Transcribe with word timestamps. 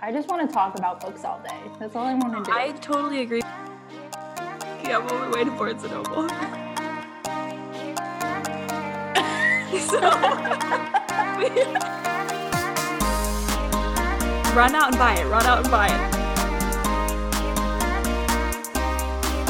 I 0.00 0.12
just 0.12 0.28
want 0.28 0.48
to 0.48 0.52
talk 0.52 0.78
about 0.78 1.00
books 1.00 1.24
all 1.24 1.40
day. 1.40 1.58
That's 1.78 1.96
all 1.96 2.06
I 2.06 2.14
want 2.14 2.44
to 2.44 2.50
do. 2.50 2.56
I 2.56 2.70
totally 2.72 3.20
agree. 3.20 3.40
Yeah, 4.84 4.98
I'm 4.98 5.08
on 5.08 5.20
my 5.20 5.30
way 5.36 5.44
to 5.44 5.50
Barnes 5.50 5.82
and 5.82 5.92
Noble. 5.92 6.28
so, 9.78 10.00
run 14.56 14.74
out 14.74 14.88
and 14.88 14.98
buy 14.98 15.14
it. 15.18 15.26
Run 15.26 15.46
out 15.46 15.64
and 15.64 15.70
buy 15.70 15.88
it. 15.88 16.14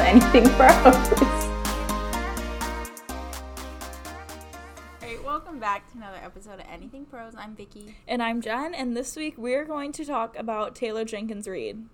anything 0.09 0.49
for. 0.57 1.25
back 5.69 5.87
to 5.93 5.99
another 5.99 6.17
episode 6.25 6.55
of 6.61 6.65
Anything 6.73 7.05
Pros. 7.05 7.35
I'm 7.37 7.55
Vicky. 7.55 7.95
And 8.09 8.23
I'm 8.23 8.41
Jen, 8.41 8.73
and 8.73 8.97
this 8.97 9.15
week 9.15 9.35
we're 9.37 9.67
going 9.67 9.93
to 9.93 10.05
talk 10.07 10.35
about 10.39 10.75
Taylor 10.75 11.05
Jenkins 11.05 11.47
Reid. 11.47 11.85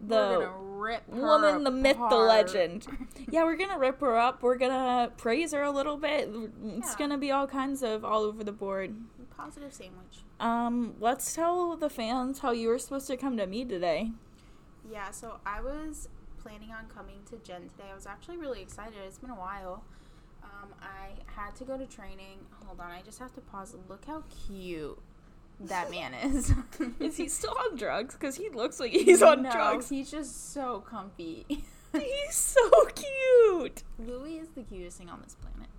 We're 0.00 0.38
The 0.38 0.48
rip 0.48 1.02
her 1.14 1.20
woman, 1.20 1.62
the 1.62 1.70
myth, 1.70 1.98
the 2.08 2.16
legend. 2.16 2.86
yeah, 3.30 3.44
we're 3.44 3.56
gonna 3.56 3.78
rip 3.78 4.00
her 4.00 4.16
up. 4.16 4.42
We're 4.42 4.56
gonna 4.56 5.12
praise 5.18 5.52
her 5.52 5.62
a 5.62 5.70
little 5.70 5.98
bit. 5.98 6.30
It's 6.32 6.92
Yeah. 6.92 6.98
gonna 6.98 7.18
be 7.18 7.30
all 7.30 7.46
kinds 7.46 7.82
of 7.82 8.02
all 8.02 8.22
over 8.22 8.42
the 8.42 8.50
board. 8.50 8.96
Positive 9.36 9.74
sandwich. 9.74 10.24
Um, 10.40 10.94
let's 10.98 11.34
tell 11.34 11.76
the 11.76 11.90
fans 11.90 12.38
how 12.38 12.52
you 12.52 12.68
were 12.68 12.78
supposed 12.78 13.08
to 13.08 13.18
come 13.18 13.36
to 13.36 13.46
me 13.46 13.62
today. 13.66 14.10
Yeah, 14.90 15.10
so 15.10 15.38
I 15.44 15.60
was 15.60 16.08
planning 16.42 16.70
on 16.70 16.86
coming 16.88 17.16
to 17.28 17.36
Jen 17.36 17.68
today. 17.68 17.90
I 17.92 17.94
was 17.94 18.06
actually 18.06 18.38
really 18.38 18.62
excited. 18.62 18.94
It's 19.06 19.18
been 19.18 19.28
a 19.28 19.34
while. 19.34 19.84
Um, 20.62 20.68
I 20.80 21.10
had 21.26 21.54
to 21.56 21.64
go 21.64 21.76
to 21.76 21.86
training. 21.86 22.38
Hold 22.66 22.80
on, 22.80 22.90
I 22.90 23.02
just 23.02 23.18
have 23.18 23.32
to 23.34 23.40
pause. 23.40 23.74
Look 23.88 24.04
how 24.04 24.24
cute 24.46 24.98
that 25.60 25.90
man 25.90 26.14
is. 26.14 26.52
Is 27.00 27.16
he 27.16 27.28
still 27.28 27.56
on 27.58 27.76
drugs? 27.76 28.14
Because 28.14 28.36
he 28.36 28.48
looks 28.50 28.80
like 28.80 28.92
he's 28.92 29.22
on 29.22 29.42
no, 29.42 29.50
drugs. 29.50 29.88
He's 29.88 30.10
just 30.10 30.52
so 30.52 30.80
comfy. 30.80 31.46
He's 31.92 32.34
so 32.34 32.84
cute. 32.94 33.82
Louis 33.98 34.36
is 34.36 34.48
the 34.50 34.62
cutest 34.62 34.98
thing 34.98 35.08
on 35.08 35.22
this 35.22 35.34
planet. 35.36 35.70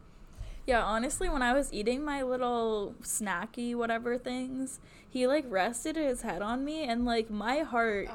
Yeah, 0.66 0.84
honestly, 0.84 1.30
when 1.30 1.44
I 1.44 1.54
was 1.54 1.72
eating 1.72 2.04
my 2.04 2.24
little 2.24 2.96
snacky 3.02 3.76
whatever 3.76 4.18
things, 4.18 4.80
he 5.08 5.28
like 5.28 5.46
rested 5.48 5.96
his 5.96 6.24
head 6.24 6.42
on 6.42 6.66
me, 6.66 6.84
and 6.84 7.06
like 7.06 7.30
my 7.30 7.60
heart, 7.60 8.10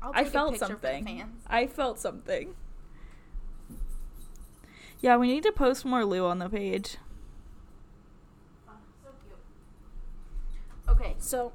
I'll 0.00 0.12
I 0.14 0.24
felt 0.24 0.56
something. 0.58 1.24
I 1.48 1.66
felt 1.66 1.98
something. 1.98 2.54
Yeah, 5.02 5.16
we 5.16 5.26
need 5.26 5.42
to 5.42 5.50
post 5.50 5.84
more 5.84 6.04
Lou 6.04 6.24
on 6.26 6.38
the 6.38 6.48
page. 6.48 6.96
So 9.02 9.10
cute. 9.26 9.36
Okay, 10.88 11.16
so 11.18 11.52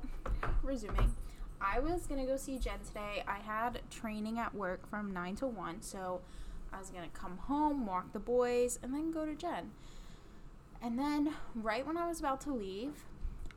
resuming. 0.62 1.16
I 1.62 1.80
was 1.80 2.06
gonna 2.08 2.26
go 2.26 2.36
see 2.36 2.60
Jen 2.60 2.80
today. 2.86 3.24
I 3.26 3.40
had 3.40 3.80
training 3.90 4.38
at 4.38 4.54
work 4.54 4.86
from 4.90 5.14
nine 5.14 5.38
to 5.38 5.48
one, 5.48 5.82
so 5.82 6.20
I 6.74 6.78
was 6.80 6.90
gonna 6.90 7.08
come 7.14 7.38
home, 7.38 7.86
walk 7.86 8.12
the 8.12 8.20
boys, 8.20 8.80
and 8.84 8.94
then 8.94 9.12
go 9.12 9.26
to 9.26 9.34
Jen. 9.34 9.72
And 10.82 11.00
then 11.00 11.34
right 11.56 11.88
when 11.88 11.96
I 11.96 12.06
was 12.06 12.20
about 12.20 12.42
to 12.42 12.54
leave, 12.54 13.06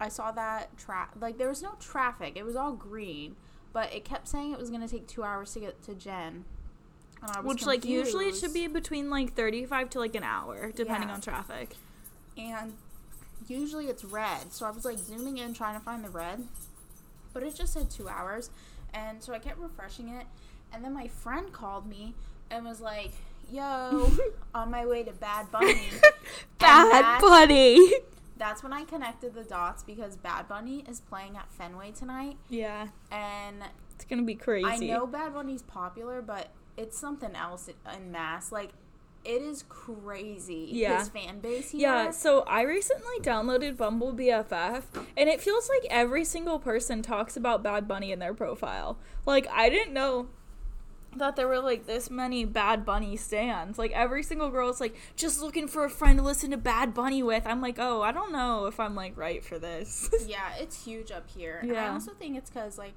I 0.00 0.08
saw 0.08 0.30
that 0.30 0.78
tra- 0.78 1.10
like 1.20 1.36
there 1.36 1.48
was 1.48 1.62
no 1.62 1.74
traffic. 1.80 2.34
It 2.36 2.44
was 2.44 2.54
all 2.54 2.72
green, 2.72 3.34
but 3.72 3.92
it 3.92 4.04
kept 4.04 4.28
saying 4.28 4.52
it 4.52 4.58
was 4.58 4.70
gonna 4.70 4.86
take 4.86 5.08
two 5.08 5.24
hours 5.24 5.52
to 5.54 5.60
get 5.60 5.82
to 5.82 5.96
Jen. 5.96 6.44
And 7.22 7.30
I 7.32 7.40
was 7.40 7.48
Which 7.54 7.66
like 7.66 7.84
usually 7.84 8.28
it 8.28 8.36
should 8.36 8.54
be 8.54 8.66
between 8.66 9.10
like 9.10 9.34
35 9.34 9.90
to 9.90 9.98
like 9.98 10.14
an 10.14 10.22
hour 10.22 10.70
depending 10.74 11.08
Yeah. 11.08 11.14
on 11.14 11.20
traffic. 11.20 11.76
and 12.38 12.72
usually 13.48 13.86
it's 13.86 14.04
red. 14.04 14.52
So 14.52 14.64
I 14.66 14.70
was 14.70 14.84
like 14.84 14.98
zooming 14.98 15.38
in 15.38 15.52
trying 15.54 15.78
to 15.78 15.84
find 15.84 16.04
the 16.04 16.08
red, 16.10 16.46
but 17.34 17.42
it 17.42 17.54
just 17.54 17.72
said 17.74 17.90
two 17.90 18.08
hours, 18.08 18.50
and 18.94 19.22
so 19.22 19.32
I 19.34 19.38
kept 19.38 19.58
refreshing 19.58 20.08
it, 20.08 20.26
and 20.72 20.84
then 20.84 20.94
my 20.94 21.08
friend 21.08 21.52
called 21.52 21.86
me 21.88 22.14
and 22.50 22.64
was 22.64 22.80
like, 22.80 23.10
"Yo, 23.50 24.10
on 24.54 24.70
my 24.70 24.86
way 24.86 25.02
to 25.02 25.12
Bad 25.12 25.50
Bunny." 25.50 25.88
Bad 26.58 26.90
that's- 26.92 27.20
buddy. 27.20 27.92
That's 28.36 28.62
when 28.62 28.72
I 28.72 28.84
connected 28.84 29.34
the 29.34 29.42
dots 29.44 29.82
because 29.82 30.16
Bad 30.16 30.48
Bunny 30.48 30.82
is 30.88 31.00
playing 31.00 31.36
at 31.36 31.52
Fenway 31.52 31.90
tonight, 31.90 32.38
Yeah, 32.48 32.88
and 33.12 33.56
it's 33.94 34.06
going 34.06 34.18
to 34.20 34.24
be 34.24 34.34
crazy. 34.34 34.66
I 34.66 34.76
know 34.96 35.06
Bad 35.06 35.34
Bunny's 35.34 35.60
popular, 35.60 36.22
but 36.22 36.48
it's 36.80 36.98
something 36.98 37.36
else 37.36 37.68
in 37.94 38.10
mass. 38.10 38.50
Like, 38.50 38.70
it 39.24 39.42
is 39.42 39.64
crazy. 39.68 40.68
Yeah. 40.72 40.98
His 40.98 41.10
fan 41.10 41.40
base 41.40 41.70
here. 41.70 41.80
Yeah, 41.82 42.10
so 42.10 42.40
I 42.42 42.62
recently 42.62 43.18
downloaded 43.20 43.76
Bumble 43.76 44.14
BFF, 44.14 44.84
and 45.16 45.28
it 45.28 45.40
feels 45.40 45.68
like 45.68 45.86
every 45.90 46.24
single 46.24 46.58
person 46.58 47.02
talks 47.02 47.36
about 47.36 47.62
Bad 47.62 47.86
Bunny 47.86 48.12
in 48.12 48.18
their 48.18 48.32
profile. 48.32 48.98
Like, 49.26 49.46
I 49.52 49.68
didn't 49.68 49.92
know 49.92 50.28
that 51.16 51.36
there 51.36 51.48
were 51.48 51.58
like 51.58 51.86
this 51.86 52.08
many 52.08 52.46
Bad 52.46 52.86
Bunny 52.86 53.14
stands. 53.16 53.78
Like, 53.78 53.90
every 53.92 54.22
single 54.22 54.48
girl 54.48 54.70
is 54.70 54.80
like, 54.80 54.96
just 55.16 55.42
looking 55.42 55.68
for 55.68 55.84
a 55.84 55.90
friend 55.90 56.18
to 56.18 56.24
listen 56.24 56.50
to 56.52 56.56
Bad 56.56 56.94
Bunny 56.94 57.22
with. 57.22 57.46
I'm 57.46 57.60
like, 57.60 57.78
oh, 57.78 58.00
I 58.00 58.12
don't 58.12 58.32
know 58.32 58.66
if 58.66 58.80
I'm 58.80 58.94
like 58.94 59.18
right 59.18 59.44
for 59.44 59.58
this. 59.58 60.08
Yeah, 60.26 60.54
it's 60.58 60.84
huge 60.84 61.10
up 61.10 61.28
here. 61.28 61.58
And 61.62 61.76
I 61.76 61.88
also 61.88 62.12
think 62.12 62.36
it's 62.38 62.48
because 62.48 62.78
like 62.78 62.94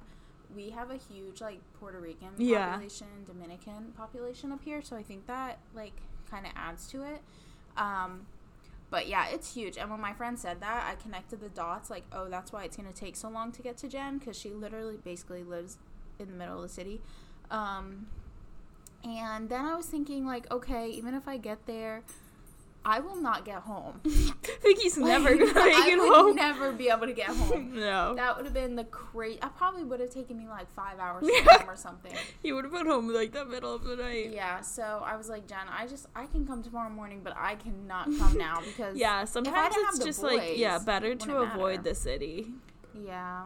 we 0.54 0.70
have 0.70 0.90
a 0.90 0.96
huge 0.96 1.40
like 1.40 1.60
Puerto 1.78 1.98
Rican 2.00 2.30
Yeah. 2.38 2.70
population, 2.72 3.06
Dominican 3.26 3.92
population 3.96 4.52
up 4.52 4.62
here, 4.64 4.82
so 4.82 4.96
I 4.96 5.02
think 5.02 5.26
that 5.26 5.58
like 5.74 5.94
kind 6.30 6.46
of 6.46 6.52
adds 6.56 6.86
to 6.88 7.02
it. 7.02 7.20
Um, 7.76 8.26
but 8.90 9.08
yeah, 9.08 9.26
it's 9.28 9.54
huge. 9.54 9.76
And 9.76 9.90
when 9.90 10.00
my 10.00 10.12
friend 10.12 10.38
said 10.38 10.60
that, 10.60 10.86
I 10.90 10.94
connected 11.02 11.40
the 11.40 11.48
dots. 11.48 11.90
Like, 11.90 12.04
oh, 12.12 12.28
that's 12.28 12.52
why 12.52 12.64
it's 12.64 12.76
gonna 12.76 12.92
take 12.92 13.16
so 13.16 13.28
long 13.28 13.50
to 13.52 13.62
get 13.62 13.76
to 13.78 13.88
Jen 13.88 14.18
because 14.18 14.38
she 14.38 14.50
literally 14.50 14.96
basically 15.02 15.42
lives 15.42 15.78
in 16.18 16.28
the 16.30 16.34
middle 16.36 16.56
of 16.56 16.62
the 16.62 16.68
city. 16.68 17.00
Um, 17.50 18.06
and 19.02 19.48
then 19.48 19.64
I 19.64 19.74
was 19.74 19.86
thinking 19.86 20.24
like, 20.26 20.50
okay, 20.50 20.88
even 20.88 21.14
if 21.14 21.26
I 21.28 21.36
get 21.36 21.66
there. 21.66 22.02
I 22.86 23.00
will 23.00 23.16
not 23.16 23.46
get 23.46 23.60
home. 23.62 24.00
Vicky's 24.62 24.98
never 24.98 25.30
gonna 25.34 25.46
make 25.54 25.56
I 25.74 25.88
it 25.90 25.98
would 25.98 26.12
home. 26.12 26.36
never 26.36 26.70
be 26.72 26.88
able 26.90 27.06
to 27.06 27.14
get 27.14 27.28
home. 27.36 27.74
no. 27.74 28.14
That 28.14 28.36
would 28.36 28.44
have 28.44 28.52
been 28.52 28.76
the 28.76 28.84
crazy. 28.84 29.38
I 29.42 29.48
probably 29.48 29.84
would 29.84 30.00
have 30.00 30.10
taken 30.10 30.36
me 30.36 30.46
like 30.46 30.70
five 30.72 30.98
hours 30.98 31.24
to 31.26 31.32
Yeah. 31.32 31.64
or 31.66 31.76
something. 31.76 32.12
He 32.42 32.52
would 32.52 32.64
have 32.64 32.72
been 32.74 32.84
home 32.86 33.08
like 33.08 33.32
the 33.32 33.46
middle 33.46 33.74
of 33.74 33.84
the 33.84 33.96
night. 33.96 34.32
Yeah, 34.32 34.60
so 34.60 35.02
I 35.04 35.16
was 35.16 35.30
like, 35.30 35.46
Jen, 35.46 35.66
I 35.70 35.86
just 35.86 36.06
I 36.14 36.26
can 36.26 36.46
come 36.46 36.62
tomorrow 36.62 36.90
morning, 36.90 37.22
but 37.24 37.34
I 37.38 37.54
cannot 37.54 38.04
come 38.18 38.36
now 38.36 38.60
because 38.60 38.96
Yeah, 38.98 39.24
sometimes 39.24 39.74
it's 39.78 40.04
just 40.04 40.22
like 40.22 40.58
yeah, 40.58 40.78
better 40.78 41.14
to 41.14 41.36
avoid 41.38 41.78
matter. 41.78 41.88
the 41.90 41.94
city. 41.94 42.48
yeah. 42.94 43.44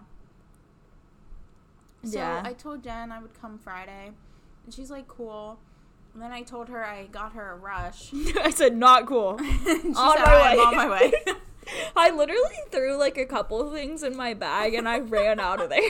So 2.05 2.19
Yeah. 2.19 2.43
I 2.44 2.53
told 2.55 2.82
Jen 2.82 3.12
I 3.12 3.20
would 3.20 3.41
come 3.41 3.59
Friday, 3.59 4.10
and 4.65 4.75
she's 4.75 4.91
like, 4.91 5.06
cool. 5.09 5.59
And 6.15 6.23
then 6.23 6.33
I 6.33 6.43
told 6.43 6.69
her 6.69 6.85
I 6.85 7.07
got 7.07 7.33
her 7.35 7.53
a 7.53 7.57
rush. 7.57 8.11
I 8.43 8.51
said 8.51 8.77
not 8.77 9.07
cool. 9.07 9.31
On 9.39 9.39
said, 9.39 9.95
my 9.95 10.57
on 10.67 10.77
my 10.77 10.89
way. 10.89 11.13
I 11.97 12.11
literally 12.11 12.57
threw 12.71 12.97
like 12.97 13.19
a 13.19 13.27
couple 13.27 13.61
of 13.61 13.73
things 13.75 14.03
in 14.03 14.17
my 14.17 14.33
bag 14.33 14.73
and 14.75 14.89
I 14.89 15.01
ran 15.01 15.39
out 15.39 15.61
of 15.61 15.69
there. 15.69 15.81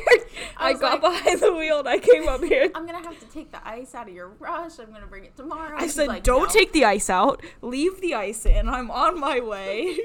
I, 0.56 0.70
I 0.70 0.72
got 0.72 1.00
like- 1.00 1.22
behind 1.22 1.40
the 1.40 1.54
wheel 1.54 1.78
and 1.78 1.88
I 1.88 1.98
came 2.00 2.28
up 2.28 2.42
here. 2.42 2.68
I'm 2.74 2.84
gonna 2.84 3.02
have 3.02 3.18
to 3.20 3.26
take 3.26 3.52
the 3.52 3.66
ice 3.66 3.94
out 3.94 4.08
of 4.08 4.14
your 4.14 4.28
rush. 4.40 4.78
I'm 4.80 4.92
gonna 4.92 5.06
bring 5.06 5.24
it 5.24 5.36
tomorrow. 5.36 5.76
I 5.78 5.82
She's 5.82 5.94
said, 5.94 6.08
like, 6.08 6.24
don't 6.24 6.48
"No." 6.48 6.52
take 6.52 6.72
the 6.72 6.84
ice 6.84 7.08
out. 7.08 7.42
Leave 7.62 8.00
the 8.00 8.14
ice 8.14 8.44
in. 8.44 8.68
I'm 8.68 8.90
on 8.90 9.18
my 9.20 9.38
way. 9.40 9.98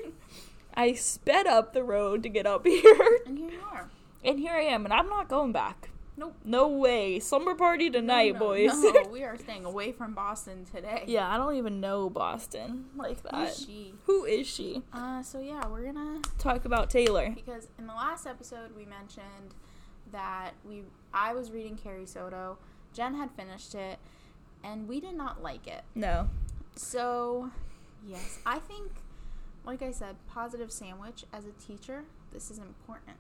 I 0.75 0.94
sped 0.94 1.47
up 1.47 1.73
the 1.73 1.84
road 1.84 2.22
to 2.23 2.29
get 2.29 2.46
up 2.46 2.66
here. 2.68 3.19
And 3.25 3.38
here 3.38 3.50
you 3.52 3.59
are. 3.72 3.90
And 4.23 4.40
here 4.40 4.53
I 4.53 4.62
am, 4.62 4.85
and 4.85 4.94
I'm 4.94 5.09
not 5.09 5.28
going 5.28 5.52
back. 5.52 5.90
Nope. 6.16 6.35
No 6.44 6.68
way. 6.68 7.19
Slumber 7.19 7.56
party 7.56 7.90
tonight, 7.90 8.34
no, 8.34 8.40
boys. 8.40 8.72
No, 8.74 9.03
we 9.12 9.24
are 9.24 9.38
staying 9.38 9.66
away 9.66 9.91
from 9.91 10.13
Boston 10.13 10.66
today. 10.66 11.03
yeah, 11.07 11.28
I 11.34 11.38
don't 11.38 11.56
even 11.56 11.79
know 11.79 12.09
Boston 12.09 12.85
like 12.96 13.24
that. 13.24 13.34
Who's 13.34 13.66
she? 13.66 13.94
Who 14.06 14.25
is 14.25 14.47
she? 14.47 14.84
Uh, 14.94 15.23
so 15.23 15.40
yeah, 15.40 15.66
we're 15.68 15.91
gonna 15.91 16.22
Talk 16.38 16.66
about 16.66 16.90
Taylor. 16.90 17.31
because 17.34 17.68
in 17.79 17.88
the 17.88 17.94
last 17.94 18.28
episode 18.28 18.75
we 18.75 18.85
mentioned 18.85 19.56
that 20.11 20.52
we 20.64 20.84
I 21.14 21.34
was 21.34 21.52
reading 21.52 21.76
Carrie 21.76 22.05
Soto, 22.05 22.58
Jen 22.93 23.16
had 23.16 23.32
finished 23.32 23.73
it, 23.73 23.97
and 24.64 24.87
we 24.87 24.99
did 24.99 25.16
not 25.16 25.41
like 25.41 25.66
it. 25.67 25.84
No. 25.96 26.29
So 26.76 27.49
yes, 28.08 28.40
I 28.46 28.59
think, 28.59 28.91
like 29.66 29.82
I 29.82 29.91
said, 29.91 30.16
positive 30.28 30.72
sandwich 30.72 31.26
as 31.34 31.46
a 31.46 31.52
teacher. 31.53 32.03
This 32.32 32.52
is 32.52 32.59
important. 32.59 33.17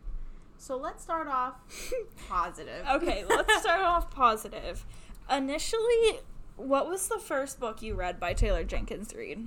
So 0.63 0.77
let's 0.77 1.03
start 1.03 1.27
off 1.27 1.55
positive. 2.29 2.85
Okay, 2.89 3.25
let's 3.27 3.53
start 3.59 3.81
off 3.81 4.09
positive. 4.09 4.85
Initially, 5.29 6.19
what 6.55 6.87
was 6.87 7.09
the 7.09 7.19
first 7.19 7.59
book 7.59 7.81
you 7.81 7.95
read 7.95 8.17
by 8.17 8.33
Taylor 8.33 8.63
Jenkins 8.63 9.13
Reid? 9.13 9.45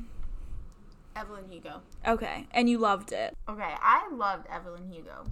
Evelyn 1.16 1.46
Hugo. 1.48 1.80
Okay, 2.06 2.46
and 2.50 2.68
you 2.68 2.76
loved 2.76 3.12
it. 3.12 3.34
Okay, 3.48 3.74
I 3.80 4.10
loved 4.12 4.46
Evelyn 4.48 4.92
Hugo. 4.92 5.24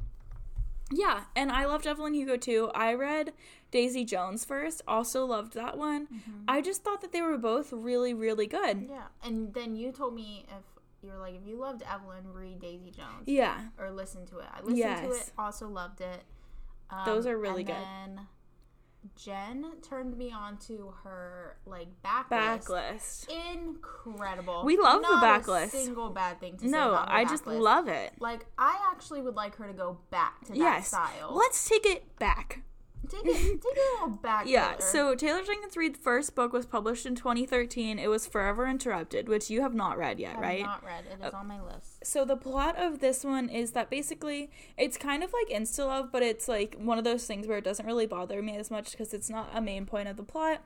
Yeah, 0.90 1.24
and 1.36 1.52
I 1.52 1.66
loved 1.66 1.86
Evelyn 1.86 2.14
Hugo 2.14 2.38
too. 2.38 2.70
I 2.74 2.94
read 2.94 3.34
Daisy 3.70 4.06
Jones 4.06 4.42
first, 4.42 4.80
also 4.88 5.26
loved 5.26 5.52
that 5.52 5.76
one. 5.76 6.06
Mm-hmm. 6.06 6.44
I 6.48 6.62
just 6.62 6.82
thought 6.82 7.02
that 7.02 7.12
they 7.12 7.20
were 7.20 7.36
both 7.36 7.74
really, 7.74 8.14
really 8.14 8.46
good. 8.46 8.86
Yeah, 8.88 9.08
and 9.22 9.52
then 9.52 9.76
you 9.76 9.92
told 9.92 10.14
me 10.14 10.46
if 10.48 10.73
you're 11.04 11.18
like 11.18 11.34
if 11.34 11.46
you 11.46 11.58
loved 11.58 11.82
Evelyn, 11.82 12.24
read 12.32 12.60
Daisy 12.60 12.90
Jones. 12.90 13.24
Yeah. 13.26 13.60
or 13.78 13.90
listen 13.90 14.26
to 14.26 14.38
it. 14.38 14.46
I 14.52 14.60
listened 14.62 15.10
to 15.10 15.16
it, 15.16 15.30
also 15.38 15.68
loved 15.68 16.00
it. 16.00 16.22
Um, 16.90 17.02
Those 17.06 17.26
are 17.26 17.36
really 17.38 17.60
and 17.62 17.66
good. 17.66 17.76
Then 17.76 18.26
Jen 19.16 19.66
turned 19.82 20.16
me 20.16 20.32
on 20.32 20.56
to 20.66 20.94
her 21.04 21.58
like 21.66 21.88
backlist. 22.02 22.66
Backlist. 22.68 23.28
Incredible. 23.54 24.64
We 24.64 24.78
love 24.78 25.02
the 25.02 25.08
Not 25.08 25.22
a 25.22 25.26
backlist. 25.26 25.70
single 25.70 26.10
bad 26.10 26.40
thing 26.40 26.54
to 26.56 26.64
say 26.64 26.70
No, 26.70 26.94
I 27.06 27.24
just 27.24 27.46
love 27.46 27.88
it. 27.88 28.12
Like 28.18 28.46
I 28.56 28.78
actually 28.92 29.20
would 29.20 29.34
like 29.34 29.56
her 29.56 29.66
to 29.66 29.72
go 29.74 29.98
back 30.10 30.40
to 30.46 30.52
that 30.52 30.56
Yes. 30.58 30.88
style. 30.88 31.32
Let's 31.34 31.68
take 31.68 31.84
it 31.86 32.18
back. 32.18 32.62
Take 33.10 33.24
it, 33.24 33.36
take 33.36 33.64
it 33.64 33.78
a 33.78 34.02
little 34.04 34.16
back. 34.18 34.46
Yeah, 34.46 34.74
Taylor. 34.74 34.80
so 34.80 35.14
Taylor 35.14 35.42
Jenkins 35.42 35.76
Reid's 35.76 35.98
first 35.98 36.34
book 36.34 36.52
was 36.52 36.66
published 36.66 37.06
in 37.06 37.14
2013. 37.14 37.98
It 37.98 38.08
was 38.08 38.26
Forever 38.26 38.66
Interrupted, 38.66 39.28
which 39.28 39.50
you 39.50 39.60
have 39.62 39.74
not 39.74 39.98
read 39.98 40.18
yet, 40.18 40.36
I've 40.36 40.42
right? 40.42 40.62
not 40.62 40.84
read. 40.84 41.04
It 41.10 41.24
is 41.24 41.32
oh. 41.34 41.38
on 41.38 41.46
my 41.46 41.62
list. 41.62 42.04
So 42.04 42.24
the 42.24 42.36
plot 42.36 42.76
of 42.78 43.00
this 43.00 43.24
one 43.24 43.48
is 43.48 43.72
that 43.72 43.90
basically 43.90 44.50
it's 44.76 44.96
kind 44.96 45.22
of 45.22 45.32
like 45.32 45.56
insta 45.56 45.86
love, 45.86 46.10
but 46.12 46.22
it's 46.22 46.48
like 46.48 46.76
one 46.78 46.98
of 46.98 47.04
those 47.04 47.26
things 47.26 47.46
where 47.46 47.58
it 47.58 47.64
doesn't 47.64 47.86
really 47.86 48.06
bother 48.06 48.42
me 48.42 48.56
as 48.56 48.70
much 48.70 48.92
because 48.92 49.14
it's 49.14 49.30
not 49.30 49.50
a 49.54 49.60
main 49.60 49.86
point 49.86 50.08
of 50.08 50.16
the 50.16 50.22
plot. 50.22 50.62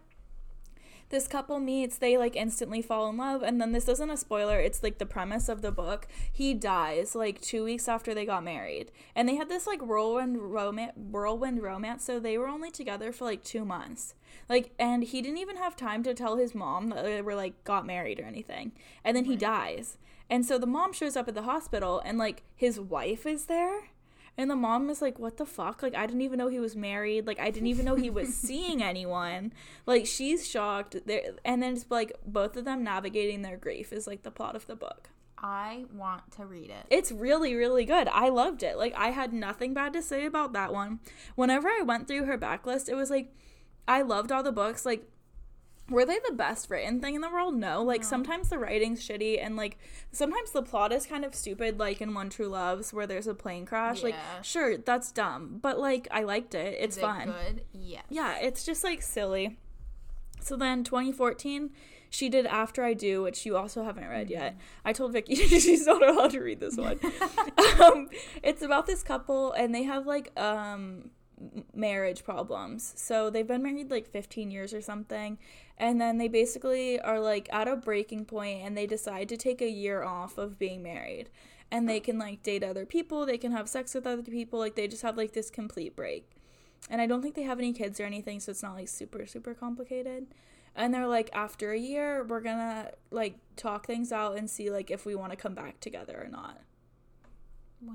This 1.11 1.27
couple 1.27 1.59
meets, 1.59 1.97
they 1.97 2.19
like 2.19 2.37
instantly 2.37 2.83
fall 2.83 3.09
in 3.09 3.17
love, 3.17 3.43
and 3.43 3.61
then 3.61 3.73
this 3.73 3.89
isn't 3.89 4.11
a 4.11 4.17
spoiler, 4.17 4.61
it's 4.61 4.83
like 4.83 4.99
the 4.99 5.07
premise 5.07 5.49
of 5.49 5.63
the 5.63 5.73
book. 5.73 6.07
He 6.31 6.53
dies 6.53 7.15
like 7.15 7.41
two 7.41 7.65
weeks 7.65 7.89
after 7.89 8.13
they 8.13 8.27
got 8.27 8.45
married. 8.45 8.93
And 9.15 9.29
they 9.29 9.37
had 9.37 9.49
this 9.49 9.67
like 9.67 9.81
whirlwind 9.81 10.39
romance 10.39 10.93
whirlwind 10.97 11.63
romance, 11.63 12.05
so 12.05 12.21
they 12.21 12.37
were 12.37 12.49
only 12.49 12.71
together 12.71 13.13
for 13.13 13.25
like 13.25 13.43
two 13.43 13.65
months. 13.65 14.15
Like 14.49 14.73
and 14.79 15.03
he 15.03 15.23
didn't 15.23 15.39
even 15.39 15.57
have 15.57 15.77
time 15.77 16.03
to 16.03 16.15
tell 16.15 16.37
his 16.37 16.55
mom 16.55 16.91
that 16.91 17.05
they 17.05 17.23
were 17.23 17.35
like 17.35 17.65
got 17.65 17.87
married 17.87 18.21
or 18.21 18.25
anything. 18.25 18.73
And 19.05 19.17
then 19.17 19.25
he 19.25 19.37
dies. 19.37 19.99
And 20.31 20.45
so 20.45 20.59
the 20.59 20.67
mom 20.67 20.93
shows 20.93 21.17
up 21.17 21.29
at 21.29 21.35
the 21.35 21.43
hospital 21.43 22.03
and 22.05 22.19
like 22.19 22.43
his 22.55 22.79
wife 22.79 23.25
is 23.25 23.47
there. 23.47 23.91
And 24.39 24.49
the 24.49 24.57
mom 24.57 24.89
is 24.89 25.03
like, 25.03 25.19
What 25.19 25.37
the 25.37 25.45
fuck? 25.45 25.83
Like, 25.83 25.97
I 25.97 26.07
didn't 26.07 26.23
even 26.23 26.39
know 26.39 26.49
he 26.49 26.61
was 26.61 26.77
married. 26.77 27.27
Like, 27.27 27.41
I 27.41 27.51
didn't 27.51 27.67
even 27.67 27.85
know 27.85 27.97
he 27.97 28.09
was 28.09 28.35
seeing 28.35 28.83
anyone. 28.83 29.53
Like, 29.85 30.07
she's 30.07 30.49
shocked. 30.49 30.97
There, 31.05 31.33
and 31.45 31.61
then 31.61 31.75
it's 31.75 31.87
like 31.91 32.13
both 32.25 32.57
of 32.57 32.65
them 32.65 32.85
navigating 32.85 33.43
their 33.43 33.57
grief 33.57 33.93
is 33.93 34.07
like 34.07 34.23
the 34.23 34.31
plot 34.31 34.55
of 34.55 34.67
the 34.67 34.77
book. 34.77 35.11
I 35.37 35.85
want 35.93 36.33
to 36.33 36.47
read 36.47 36.71
it. 36.71 36.87
It's 36.91 37.13
really, 37.13 37.55
really 37.55 37.85
good. 37.85 38.09
I 38.09 38.29
loved 38.29 38.63
it. 38.63 38.77
Like, 38.77 38.95
I 38.97 39.11
had 39.11 39.33
nothing 39.33 39.75
bad 39.75 39.93
to 39.93 40.03
say 40.03 40.25
about 40.25 40.53
that 40.53 40.73
one. 40.73 41.01
Whenever 41.37 41.69
I 41.69 41.83
went 41.85 42.09
through 42.09 42.25
her 42.25 42.39
backlist, 42.39 42.89
it 42.89 42.95
was 42.95 43.11
like, 43.11 43.33
I 43.87 44.03
loved 44.03 44.33
all 44.33 44.43
the 44.43 44.53
books. 44.53 44.85
Like, 44.85 45.05
were 45.91 46.05
they 46.05 46.19
the 46.27 46.35
best 46.35 46.71
written 46.71 47.01
thing 47.01 47.15
in 47.15 47.21
the 47.21 47.31
world? 47.31 47.55
No. 47.55 47.83
Like, 47.83 48.05
sometimes 48.05 48.49
the 48.49 48.59
writing's 48.59 49.07
shitty, 49.07 49.43
and 49.43 49.57
like, 49.57 49.79
sometimes 50.13 50.51
the 50.51 50.63
plot 50.63 50.93
is 50.93 51.07
kind 51.07 51.25
of 51.25 51.35
stupid, 51.35 51.79
like 51.79 52.01
in 52.01 52.15
One 52.15 52.31
True 52.31 52.49
Loves, 52.49 52.93
where 52.93 53.07
there's 53.07 53.27
a 53.27 53.35
plane 53.35 53.67
crash. 53.67 54.03
Like, 54.03 54.17
sure, 54.43 54.77
that's 54.77 55.13
dumb, 55.13 55.59
but 55.63 55.79
like, 55.79 56.09
I 56.11 56.23
liked 56.23 56.55
it. 56.55 56.77
It's 56.79 56.97
Is 56.97 57.03
fun. 57.03 57.35
Yes. 57.73 58.05
Yeah, 58.09 58.39
it's 58.39 58.65
just 58.65 58.85
like 58.85 59.03
silly. 59.03 59.59
So 60.41 60.57
then 60.57 60.85
2014, 60.85 61.71
she 62.11 62.29
did 62.29 62.47
After 62.47 62.85
I 62.85 62.95
Do, 62.95 63.23
which 63.23 63.45
you 63.45 63.57
also 63.57 63.85
haven't 63.85 64.09
read 64.09 64.31
yet. 64.31 64.57
I 64.85 64.93
told 64.93 65.13
Vicky 65.13 65.35
she's 65.47 65.87
not 65.87 66.07
allowed 66.07 66.31
to 66.33 66.41
read 66.41 66.61
this 66.61 66.77
one. 66.77 66.99
um, 67.83 68.09
it's 68.43 68.63
about 68.63 68.87
this 68.87 69.03
couple 69.03 69.53
and 69.53 69.75
they 69.75 69.83
have 69.83 70.07
like 70.07 70.39
um 70.39 71.11
marriage 71.75 72.25
problems. 72.25 72.95
So 72.97 73.31
they've 73.31 73.47
been 73.47 73.63
married 73.63 73.91
like 73.91 74.09
15 74.09 74.51
years 74.51 74.73
or 74.73 74.81
something 74.81 75.39
and 75.79 76.01
then 76.01 76.19
they 76.19 76.29
basically 76.29 77.01
are 77.01 77.21
like 77.21 77.49
at 77.53 77.69
a 77.69 77.77
breaking 77.77 78.27
point 78.27 78.63
and 78.63 78.77
they 78.77 78.87
decide 78.87 79.29
to 79.31 79.37
take 79.37 79.63
a 79.63 79.71
year 79.71 80.03
off 80.03 80.37
of 80.37 80.59
being 80.59 80.83
married. 80.83 81.31
And 81.71 81.89
they 81.89 82.01
can 82.01 82.19
like 82.19 82.43
date 82.43 82.65
other 82.65 82.87
people, 82.87 83.27
they 83.27 83.37
can 83.39 83.53
have 83.53 83.69
sex 83.69 83.95
with 83.95 84.07
other 84.07 84.23
people, 84.23 84.59
like 84.59 84.75
they 84.75 84.89
just 84.89 85.03
have 85.03 85.17
like 85.17 85.33
this 85.33 85.51
complete 85.51 85.95
break 85.95 86.31
and 86.91 87.01
I 87.01 87.07
don't 87.07 87.23
think 87.23 87.35
they 87.35 87.43
have 87.43 87.59
any 87.59 87.73
kids 87.73 88.01
or 88.01 88.05
anything, 88.05 88.41
so 88.41 88.51
it's 88.51 88.63
not 88.63 88.75
like 88.75 88.89
super 88.89 89.27
super 89.27 89.55
complicated. 89.55 90.27
And 90.75 90.95
they're 90.95 91.09
like, 91.09 91.29
after 91.33 91.73
a 91.73 91.79
year, 91.79 92.25
we're 92.25 92.41
gonna 92.41 92.93
like 93.11 93.37
talk 93.57 93.87
things 93.87 94.13
out 94.13 94.37
and 94.37 94.49
see 94.49 94.71
like 94.71 94.91
if 94.91 95.05
we 95.05 95.15
want 95.15 95.33
to 95.33 95.37
come 95.37 95.55
back 95.55 95.81
together 95.81 96.23
or 96.25 96.29
not. 96.29 96.61
Wow. 97.81 97.95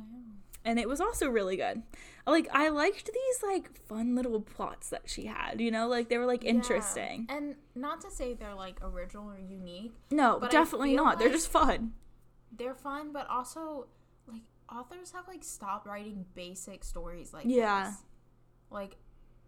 And 0.65 0.79
it 0.79 0.87
was 0.87 1.01
also 1.01 1.27
really 1.29 1.57
good. 1.57 1.83
Like 2.25 2.47
I 2.53 2.69
liked 2.69 3.05
these 3.13 3.43
like 3.43 3.73
fun 3.87 4.15
little 4.15 4.39
plots 4.39 4.89
that 4.89 5.03
she 5.09 5.25
had. 5.25 5.59
You 5.59 5.71
know, 5.71 5.87
like 5.87 6.07
they 6.09 6.17
were 6.17 6.25
like 6.25 6.45
interesting. 6.45 7.25
Yeah. 7.29 7.35
And 7.37 7.55
not 7.75 7.99
to 8.01 8.11
say 8.11 8.33
they're 8.33 8.55
like 8.55 8.77
original 8.81 9.29
or 9.29 9.37
unique. 9.37 9.93
No, 10.09 10.39
definitely 10.49 10.95
not. 10.95 11.19
They're 11.19 11.29
just 11.29 11.49
fun. 11.49 11.93
They're 12.55 12.75
fun, 12.75 13.11
but 13.11 13.27
also 13.29 13.87
like 14.27 14.43
authors 14.73 15.11
have 15.11 15.27
like 15.27 15.43
stopped 15.43 15.85
writing 15.85 16.25
basic 16.33 16.83
stories 16.83 17.33
like 17.33 17.45
Yeah. 17.47 17.87
this. 17.89 17.97
Like 18.69 18.95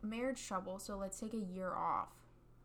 marriage 0.01 0.45
trouble, 0.45 0.79
so 0.79 0.97
let's 0.97 1.19
take 1.19 1.33
a 1.33 1.37
year 1.37 1.73
off. 1.73 2.09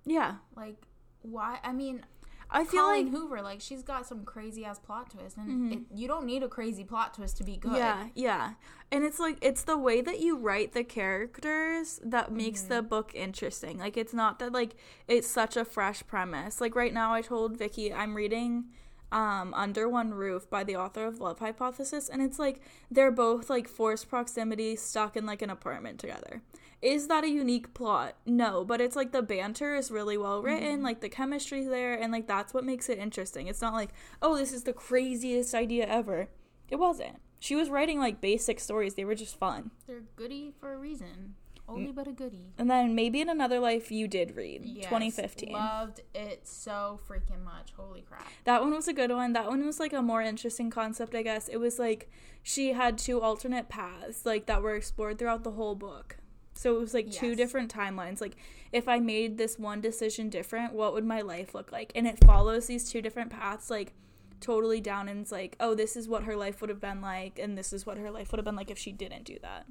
Yeah, 0.05 0.37
Like 0.57 0.77
why? 1.23 1.59
I 1.63 1.73
mean, 1.73 2.05
I 2.53 2.65
feel 2.65 2.83
Colleen 2.83 3.13
like 3.13 3.15
Hoover, 3.15 3.43
like 3.43 3.61
she's 3.61 3.83
got 3.83 4.07
some 4.07 4.25
crazy 4.25 4.65
ass 4.65 4.79
plot 4.79 5.11
twist, 5.11 5.37
and 5.37 5.73
it, 5.73 5.79
you 5.95 6.09
don't 6.09 6.27
need 6.27 6.43
a 6.43 6.49
crazy 6.49 6.83
plot 6.85 7.15
twist 7.15 7.37
to 7.39 7.45
be 7.45 7.57
good. 7.57 7.77
Yeah, 7.77 8.09
yeah. 8.15 8.53
And 8.91 9.05
it's 9.05 9.21
like 9.21 9.39
it's 9.41 9.63
the 9.63 9.79
way 9.79 10.01
that 10.01 10.19
you 10.21 10.37
write 10.37 10.73
the 10.73 10.83
characters 10.83 12.01
that 12.05 12.33
makes 12.33 12.61
Mm-hmm. 12.63 12.75
the 12.75 12.83
book 12.83 13.13
interesting. 13.15 13.79
Like 13.79 13.97
it's 13.97 14.13
not 14.13 14.39
that 14.41 14.53
like 14.53 14.75
it's 15.07 15.29
such 15.29 15.57
a 15.57 15.65
fresh 15.65 16.03
premise. 16.07 16.61
Like 16.61 16.75
right 16.75 16.93
now 16.93 17.15
I 17.15 17.23
told 17.23 17.57
Vicky 17.57 17.93
I'm 17.93 18.15
reading 18.17 18.65
um 19.13 19.55
Under 19.55 19.89
One 19.89 20.13
Roof 20.15 20.49
by 20.51 20.65
the 20.65 20.77
author 20.77 21.05
of 21.07 21.21
Love 21.21 21.39
Hypothesis 21.41 22.09
and 22.09 22.23
it's 22.23 22.39
like 22.39 22.61
they're 22.91 23.11
both 23.11 23.49
like 23.51 23.69
forced 23.69 24.09
proximity 24.09 24.77
stuck 24.77 25.17
in 25.17 25.25
like 25.27 25.43
an 25.43 25.51
apartment 25.51 25.99
together. 26.01 26.43
Is 26.83 27.09
that 27.09 27.25
a 27.25 27.29
unique 27.29 27.75
plot? 27.75 28.17
No, 28.25 28.65
but 28.65 28.81
it's 28.81 28.97
like 28.97 29.13
the 29.13 29.21
banter 29.23 29.75
is 29.77 29.91
really 29.91 30.17
well 30.17 30.43
written, 30.43 30.77
Mm-hmm. 30.77 30.85
like 30.85 31.01
the 31.01 31.09
chemistry 31.11 31.65
there 31.65 31.95
and 31.95 32.11
like 32.13 32.27
that's 32.27 32.55
what 32.55 32.65
makes 32.65 32.89
it 32.89 32.99
interesting. 32.99 33.49
It's 33.49 33.61
not 33.61 33.75
like, 33.75 33.91
"Oh, 34.23 34.37
this 34.37 34.53
is 34.53 34.65
the 34.65 34.73
craziest 34.73 35.55
idea 35.55 35.87
ever." 35.87 36.29
It 36.71 36.77
wasn't. 36.77 37.17
She 37.39 37.55
was 37.57 37.69
writing 37.71 37.99
like 37.99 38.21
basic 38.21 38.61
stories. 38.61 38.95
They 38.95 39.05
were 39.05 39.15
just 39.15 39.39
fun. 39.39 39.71
They're 39.87 40.05
goody 40.17 40.53
for 40.59 40.73
a 40.73 40.79
reason. 40.79 41.35
Mm. 41.69 41.73
Only 41.73 41.93
but 41.93 42.09
a 42.09 42.13
goody. 42.13 42.53
And 42.59 42.69
then 42.71 42.95
maybe 42.95 43.21
in 43.21 43.29
another 43.29 43.61
life 43.61 43.93
you 43.93 44.09
did 44.09 44.35
read 44.37 44.63
Yes, 44.65 44.85
2015. 44.87 45.53
Loved 45.53 46.01
it 46.15 46.47
so 46.47 46.99
freaking 47.09 47.45
much. 47.45 47.73
Holy 47.77 48.03
crap. 48.03 48.27
That 48.45 48.61
one 48.63 48.73
was 48.73 48.89
a 48.89 48.93
good 48.93 49.11
one. 49.13 49.35
That 49.35 49.47
one 49.49 49.65
was 49.65 49.79
like 49.79 49.93
a 49.93 50.03
more 50.03 50.21
interesting 50.23 50.69
concept, 50.71 51.15
I 51.15 51.23
guess. 51.23 51.47
It 51.49 51.59
was 51.59 51.79
like 51.79 52.11
she 52.43 52.73
had 52.73 52.99
two 52.99 53.21
alternate 53.21 53.69
paths 53.69 54.25
like 54.27 54.47
that 54.47 54.63
were 54.63 54.75
explored 54.77 55.19
throughout 55.19 55.45
the 55.45 55.53
whole 55.53 55.75
book. 55.75 56.17
So 56.61 56.77
it 56.77 56.81
was 56.81 56.93
like 56.93 57.11
two 57.11 57.35
different 57.35 57.75
timelines. 57.75 58.21
Like 58.21 58.37
if 58.71 58.87
I 58.87 58.99
made 58.99 59.39
this 59.39 59.59
one 59.59 59.81
decision 59.81 60.29
different, 60.29 60.75
what 60.75 60.93
would 60.93 61.07
my 61.07 61.23
life 61.23 61.55
look 61.55 61.73
like? 61.73 61.91
And 61.95 62.07
it 62.07 62.23
follows 62.23 62.67
these 62.67 62.91
two 62.91 63.01
different 63.01 63.31
paths 63.31 63.71
like 63.71 63.95
totally 64.41 64.79
down 64.79 65.09
and 65.09 65.23
it's 65.23 65.33
like, 65.33 65.57
"Oh, 65.59 65.75
this 65.75 65.97
is 65.97 66.07
what 66.07 66.25
her 66.25 66.37
life 66.37 66.61
would 66.61 66.69
have 66.69 66.79
been 66.79 67.01
like 67.01 67.39
and 67.39 67.57
this 67.57 67.73
is 67.73 67.87
what 67.87 67.97
her 67.97 68.11
life 68.11 68.31
would 68.31 68.37
have 68.37 68.45
been 68.45 68.57
like 68.57 68.71
if 68.71 68.77
she 68.77 68.93
didn't 68.93 69.25
do 69.25 69.39
that." 69.41 69.65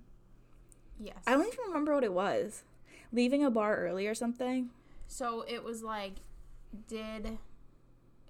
Yes. 1.00 1.18
I 1.28 1.34
don't 1.34 1.46
even 1.46 1.60
remember 1.68 1.94
what 1.94 2.04
it 2.04 2.12
was. 2.12 2.64
Leaving 3.14 3.44
a 3.44 3.52
bar 3.52 3.78
early 3.78 4.08
or 4.08 4.16
something. 4.16 4.72
So 5.06 5.46
it 5.48 5.64
was 5.64 5.84
like, 5.84 6.14
did 6.88 7.38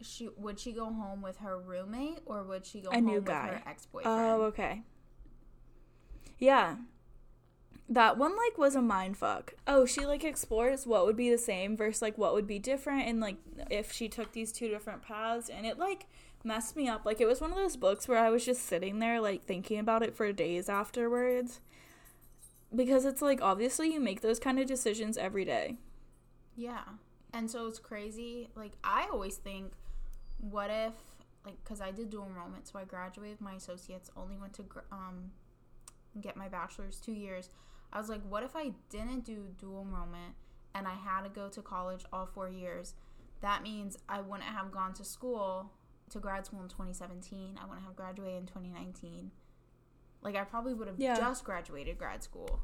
she 0.02 0.32
would 0.36 0.60
she 0.60 0.74
go 0.74 0.92
home 0.92 1.22
with 1.22 1.38
her 1.38 1.58
roommate 1.58 2.24
or 2.26 2.44
would 2.44 2.66
she 2.66 2.82
go 2.82 2.90
A 2.90 2.96
home 2.96 3.06
with 3.06 3.26
her 3.26 3.62
ex 3.66 3.86
boyfriend? 3.86 4.20
Oh, 4.20 4.42
okay. 4.48 4.82
Yeah. 6.38 6.76
That 7.92 8.18
one 8.18 8.38
like 8.38 8.58
was 8.58 8.76
a 8.76 8.82
mind 8.82 9.18
fuck. 9.18 9.56
Oh, 9.66 9.86
she 9.86 10.06
like 10.06 10.24
explores 10.24 10.86
what 10.86 11.06
would 11.06 11.18
be 11.18 11.32
the 11.32 11.38
same 11.40 11.76
versus 11.76 12.02
like 12.02 12.18
what 12.18 12.34
would 12.34 12.46
be 12.46 12.60
different 12.60 13.08
and 13.08 13.20
like 13.20 13.38
if 13.72 13.92
she 13.92 14.08
took 14.08 14.32
these 14.32 14.52
two 14.52 14.68
different 14.68 15.02
paths 15.02 15.50
and 15.50 15.66
it 15.66 15.80
like 15.80 16.06
messed 16.44 16.76
me 16.76 16.88
up. 16.88 17.06
Like 17.06 17.20
it 17.20 17.28
was 17.28 17.42
one 17.42 17.50
of 17.50 17.58
those 17.58 17.76
books 17.76 18.08
where 18.08 18.20
I 18.20 18.30
was 18.30 18.46
just 18.46 18.66
sitting 18.66 19.00
there 19.00 19.20
like 19.20 19.44
thinking 19.44 19.80
about 19.80 20.04
it 20.04 20.16
for 20.16 20.32
days 20.32 20.70
afterwards. 20.70 21.60
Because 22.76 23.06
it's 23.06 23.24
like 23.24 23.42
obviously 23.42 23.92
you 23.92 24.00
make 24.00 24.22
those 24.22 24.40
kind 24.40 24.60
of 24.60 24.68
decisions 24.68 25.18
every 25.18 25.44
day. 25.44 25.78
Yeah. 26.56 26.84
And 27.34 27.50
so 27.50 27.68
it's 27.68 27.80
crazy. 27.80 28.50
Like, 28.56 28.74
I 28.84 29.08
always 29.12 29.36
think, 29.36 29.74
what 30.40 30.70
if, 30.70 30.94
like, 31.46 31.64
because 31.64 31.80
I 31.80 31.92
did 31.92 32.10
dual 32.10 32.28
enrollment, 32.28 32.68
so 32.68 32.80
I 32.80 32.86
graduated 32.86 33.40
my 33.40 33.54
associates, 33.54 34.10
only 34.18 34.38
went 34.38 34.54
to 34.54 34.64
um, 34.92 35.32
get 36.20 36.36
my 36.36 36.48
bachelor's 36.48 37.00
two 37.00 37.14
years. 37.14 37.50
I 37.92 37.98
was 37.98 38.10
like, 38.10 38.22
what 38.30 38.44
if 38.44 38.56
I 38.56 38.72
didn't 38.90 39.26
do 39.26 39.48
dual 39.58 39.82
enrollment 39.88 40.36
and 40.76 40.88
I 40.88 40.94
had 40.94 41.24
to 41.24 41.30
go 41.30 41.50
to 41.50 41.62
college 41.62 42.06
all 42.14 42.26
four 42.26 42.48
years? 42.50 42.94
That 43.42 43.64
means 43.64 43.98
I 44.08 44.22
wouldn't 44.22 44.44
have 44.50 44.72
gone 44.72 44.94
to 44.96 45.04
school, 45.04 45.72
to 46.12 46.20
grad 46.20 46.46
school 46.46 46.62
in 46.62 46.68
2017. 46.70 47.58
I 47.62 47.66
wouldn't 47.66 47.86
have 47.86 47.96
graduated 47.96 48.42
in 48.42 48.46
2019. 48.48 49.32
Like, 50.22 50.36
I 50.36 50.44
probably 50.44 50.74
would 50.74 50.88
have 50.88 51.00
Yeah. 51.00 51.16
just 51.16 51.44
graduated 51.46 51.98
grad 51.98 52.24
school. 52.24 52.60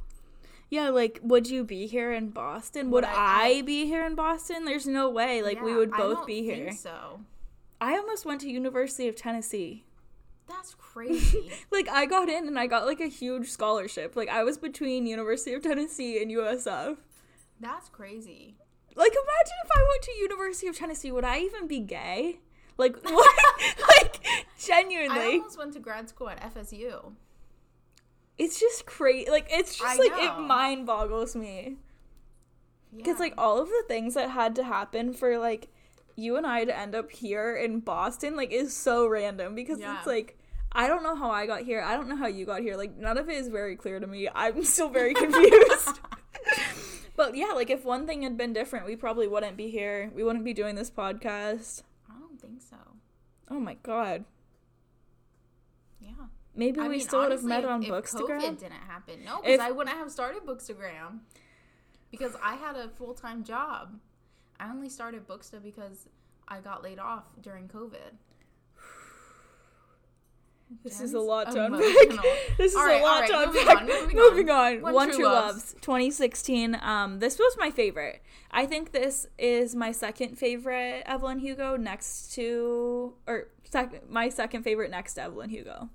Yeah, 0.69 0.89
like 0.89 1.19
would 1.21 1.47
you 1.47 1.63
be 1.63 1.85
here 1.85 2.11
in 2.11 2.29
Boston? 2.31 2.89
Would 2.91 3.03
Would 3.05 3.13
I, 3.13 3.59
I- 3.59 3.61
be 3.61 3.85
here 3.85 4.03
in 4.05 4.15
Boston? 4.15 4.65
There's 4.65 4.87
no 4.87 5.09
way. 5.09 5.41
Like 5.43 5.61
we 5.61 5.71
Yeah, 5.71 5.77
would 5.77 5.93
I 5.93 5.97
both 5.97 6.25
be 6.25 6.45
think 6.47 6.63
here. 6.63 6.71
So. 6.73 7.21
I 7.79 7.93
almost 7.97 8.25
went 8.25 8.41
to 8.41 8.49
University 8.49 9.07
of 9.07 9.15
Tennessee. 9.15 9.84
That's 10.47 10.75
crazy. 10.75 11.51
like 11.71 11.87
I 11.89 12.05
got 12.05 12.29
in 12.29 12.47
and 12.47 12.57
I 12.59 12.67
got 12.67 12.85
like 12.85 12.99
a 13.01 13.07
huge 13.07 13.49
scholarship. 13.49 14.15
Like 14.15 14.29
I 14.29 14.43
was 14.43 14.57
between 14.57 15.07
University 15.07 15.53
of 15.53 15.63
Tennessee 15.63 16.21
and 16.21 16.29
USF. 16.31 16.97
That's 17.59 17.89
crazy. 17.89 18.55
Like 18.95 19.11
imagine 19.11 19.53
if 19.65 19.71
I 19.75 19.81
went 19.81 20.01
to 20.03 20.11
University 20.13 20.67
of 20.67 20.77
Tennessee, 20.77 21.11
would 21.11 21.23
I 21.25 21.39
even 21.39 21.67
be 21.67 21.79
gay? 21.79 22.39
Like 22.77 22.97
what? 23.03 23.35
like 23.87 24.21
genuinely. 24.59 25.19
I 25.19 25.31
almost 25.37 25.57
went 25.57 25.73
to 25.73 25.79
grad 25.79 26.09
school 26.09 26.29
at 26.29 26.53
FSU. 26.53 27.13
It's 28.37 28.59
just 28.59 28.85
crazy. 28.85 29.29
Like 29.29 29.47
it's 29.49 29.77
just 29.77 29.89
I 29.89 29.95
like 29.97 30.11
know. 30.11 30.37
it 30.37 30.47
mind 30.47 30.85
boggles 30.85 31.35
me. 31.35 31.77
Because 32.95 33.15
Yeah. 33.15 33.25
like 33.25 33.33
all 33.37 33.59
of 33.59 33.67
the 33.67 33.83
things 33.87 34.13
that 34.13 34.29
had 34.29 34.55
to 34.57 34.63
happen 34.63 35.13
for 35.13 35.37
like 35.39 35.69
you 36.15 36.37
and 36.37 36.45
I 36.47 36.63
to 36.65 36.77
end 36.77 36.95
up 36.95 37.11
here 37.11 37.55
in 37.55 37.79
Boston 37.81 38.35
like 38.35 38.51
is 38.51 38.75
so 38.75 39.07
random 39.07 39.53
because 39.55 39.79
Yeah. 39.79 39.97
it's 39.97 40.07
like 40.07 40.37
I 40.71 40.87
don't 40.87 41.03
know 41.03 41.15
how 41.15 41.29
I 41.31 41.45
got 41.45 41.61
here. 41.63 41.81
I 41.81 41.95
don't 41.95 42.09
know 42.09 42.17
how 42.17 42.27
you 42.27 42.45
got 42.45 42.61
here. 42.61 42.75
Like 42.75 42.97
none 42.97 43.17
of 43.17 43.29
it 43.29 43.35
is 43.35 43.47
very 43.47 43.75
clear 43.75 43.99
to 43.99 44.07
me. 44.07 44.27
I'm 44.33 44.63
still 44.65 44.89
very 44.89 45.13
confused. 45.23 45.99
but 47.15 47.35
yeah, 47.35 47.53
like 47.55 47.69
if 47.69 47.85
one 47.85 48.05
thing 48.05 48.23
had 48.23 48.37
been 48.37 48.51
different, 48.53 48.85
we 48.85 48.95
probably 48.95 49.27
wouldn't 49.27 49.55
be 49.57 49.69
here. 49.69 50.11
We 50.13 50.23
wouldn't 50.23 50.43
be 50.45 50.53
doing 50.53 50.75
this 50.75 50.91
podcast. 50.91 51.83
I 52.09 52.19
don't 52.19 52.39
think 52.41 52.61
so. 52.61 52.75
Oh 53.49 53.59
my 53.59 53.75
god. 53.83 54.25
Yeah. 56.01 56.09
Maybe 56.55 56.79
I 56.79 56.83
we 56.83 56.89
mean, 56.97 56.99
still 57.01 57.19
would 57.21 57.31
have 57.31 57.43
met 57.43 57.65
on 57.65 57.83
if 57.83 57.89
Bookstagram. 57.89 58.41
COVID 58.41 58.59
didn't 58.59 58.71
happen. 58.87 59.23
No, 59.25 59.41
because 59.41 59.59
I 59.59 59.71
wouldn't 59.71 59.95
have 59.97 60.11
started 60.11 60.43
Bookstagram. 60.43 61.19
Because 62.11 62.33
I 62.43 62.55
had 62.55 62.75
a 62.75 62.89
full 62.89 63.13
time 63.13 63.43
job. 63.43 63.99
I 64.59 64.69
only 64.69 64.89
started 64.89 65.27
Booksta 65.27 65.61
because 65.61 66.07
I 66.47 66.59
got 66.59 66.83
laid 66.83 66.99
off 66.99 67.23
during 67.41 67.67
COVID. 67.67 68.13
This 70.83 70.99
is 70.99 71.13
a 71.13 71.19
lot 71.19 71.51
to 71.51 71.65
unpack. 71.65 71.81
emotional. 71.81 72.23
This 72.57 72.71
is 72.71 72.77
right, 72.77 72.99
a 72.99 73.03
lot 73.03 73.19
right, 73.21 73.29
to 73.29 73.45
moving 73.47 73.61
unpack. 73.61 73.77
on, 73.81 73.87
moving 73.87 74.17
Moving 74.17 74.49
on. 74.49 74.75
on. 74.77 74.81
One 74.81 74.93
One, 74.93 75.07
True 75.09 75.17
True 75.17 75.25
Loves. 75.25 75.57
Loves, 75.57 75.75
2016. 75.81 76.75
Um, 76.81 77.19
this 77.19 77.37
was 77.37 77.55
my 77.59 77.69
favorite. 77.69 78.23
I 78.49 78.65
think 78.65 78.91
this 78.91 79.27
is 79.37 79.75
my 79.75 79.91
second 79.91 80.37
favorite 80.37 81.03
Evelyn 81.05 81.39
Hugo, 81.39 81.75
next 81.77 82.33
to 82.33 83.13
or 83.27 83.49
second 83.63 84.09
my 84.09 84.29
second 84.29 84.63
favorite 84.63 84.89
next 84.89 85.13
to 85.15 85.21
Evelyn 85.23 85.49
Hugo. 85.49 85.89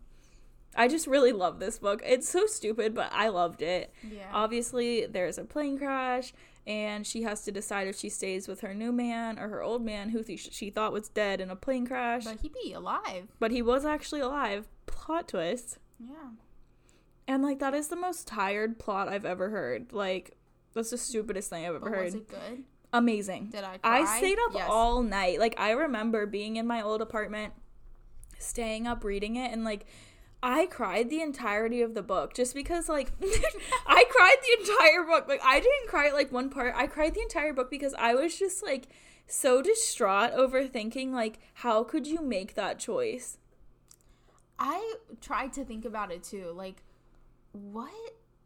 I 0.77 0.87
just 0.87 1.09
really 1.09 1.33
love 1.33 1.59
this 1.59 1.79
book. 1.81 2.01
It's 2.07 2.29
so 2.29 2.47
stupid, 2.47 2.95
but 2.95 3.11
I 3.13 3.29
loved 3.29 3.63
it. 3.63 3.93
Yeah. 4.09 4.29
Obviously, 4.33 5.05
there's 5.07 5.37
a 5.37 5.45
plane 5.45 5.79
crash, 5.79 6.33
and 6.67 7.07
she 7.07 7.23
has 7.23 7.43
to 7.45 7.53
decide 7.53 7.89
if 7.89 7.97
she 7.99 8.09
stays 8.09 8.47
with 8.49 8.61
her 8.61 8.75
new 8.75 8.93
man 8.93 9.39
or 9.39 9.49
her 9.49 9.63
old 9.63 9.85
man, 9.85 10.11
who 10.11 10.23
th- 10.23 10.53
she 10.53 10.71
thought 10.71 10.93
was 10.93 11.09
dead 11.09 11.41
in 11.41 11.51
a 11.51 11.57
plane 11.57 11.87
crash, 11.87 12.25
but 12.25 12.41
he'd 12.41 12.53
be 12.65 12.73
alive. 12.73 13.29
but 13.39 13.51
he 13.51 13.63
was 13.63 13.85
actually 13.85 14.21
alive. 14.21 14.69
Plot 14.87 15.29
twist. 15.29 15.79
Yeah. 15.99 16.31
And 17.29 17.43
like 17.43 17.59
that 17.61 17.75
is 17.75 17.89
the 17.89 17.97
most 17.97 18.27
tired 18.27 18.79
plot 18.79 19.09
I've 19.09 19.25
ever 19.25 19.51
heard. 19.51 19.93
Like 19.93 20.37
that's 20.75 20.91
the 20.91 20.99
stupidest 20.99 21.51
thing 21.51 21.65
I've 21.65 21.75
ever 21.77 21.81
But 21.81 21.93
heard. 21.95 22.05
was 22.05 22.15
it 22.15 22.29
good? 22.29 22.65
Amazing. 22.93 23.51
Did 23.53 23.63
I 23.65 23.79
I 23.85 24.19
stayed 24.19 24.39
up 24.47 24.53
Yes. 24.55 24.69
all 24.69 25.03
night. 25.03 25.39
Like 25.39 25.55
I 25.59 25.71
remember 25.73 26.27
being 26.27 26.57
in 26.57 26.67
my 26.67 26.83
old 26.83 27.01
apartment, 27.01 27.53
staying 28.39 28.87
up 28.87 29.05
reading 29.05 29.37
it, 29.37 29.53
and 29.53 29.65
like 29.65 29.87
I 30.43 30.67
cried 30.67 31.11
the 31.11 31.21
entirety 31.21 31.83
of 31.83 31.95
the 31.95 32.03
book 32.03 32.35
just 32.35 32.55
because 32.55 32.89
like 32.89 33.13
I 33.87 34.05
cried 34.11 34.37
the 34.43 34.73
entire 34.73 35.05
book. 35.05 35.29
Like 35.29 35.43
I 35.45 35.61
didn't 35.61 35.89
cry 35.89 36.09
at 36.09 36.15
like 36.15 36.33
one 36.33 36.51
part. 36.51 36.75
I 36.77 36.87
cried 36.87 37.15
the 37.15 37.23
entire 37.23 37.53
book 37.53 37.71
because 37.71 37.95
I 37.99 38.15
was 38.15 38.39
just 38.39 38.63
like 38.63 38.89
so 39.27 39.63
distraught 39.63 40.33
over 40.33 40.67
thinking 40.67 41.13
like 41.13 41.39
how 41.55 41.85
could 41.85 42.07
you 42.07 42.23
make 42.23 42.55
that 42.55 42.79
choice? 42.79 43.39
I 44.61 44.97
tried 45.23 45.55
to 45.55 45.65
think 45.65 45.87
about 45.87 46.13
it 46.13 46.23
too. 46.23 46.53
Like, 46.55 46.83
what 47.53 47.91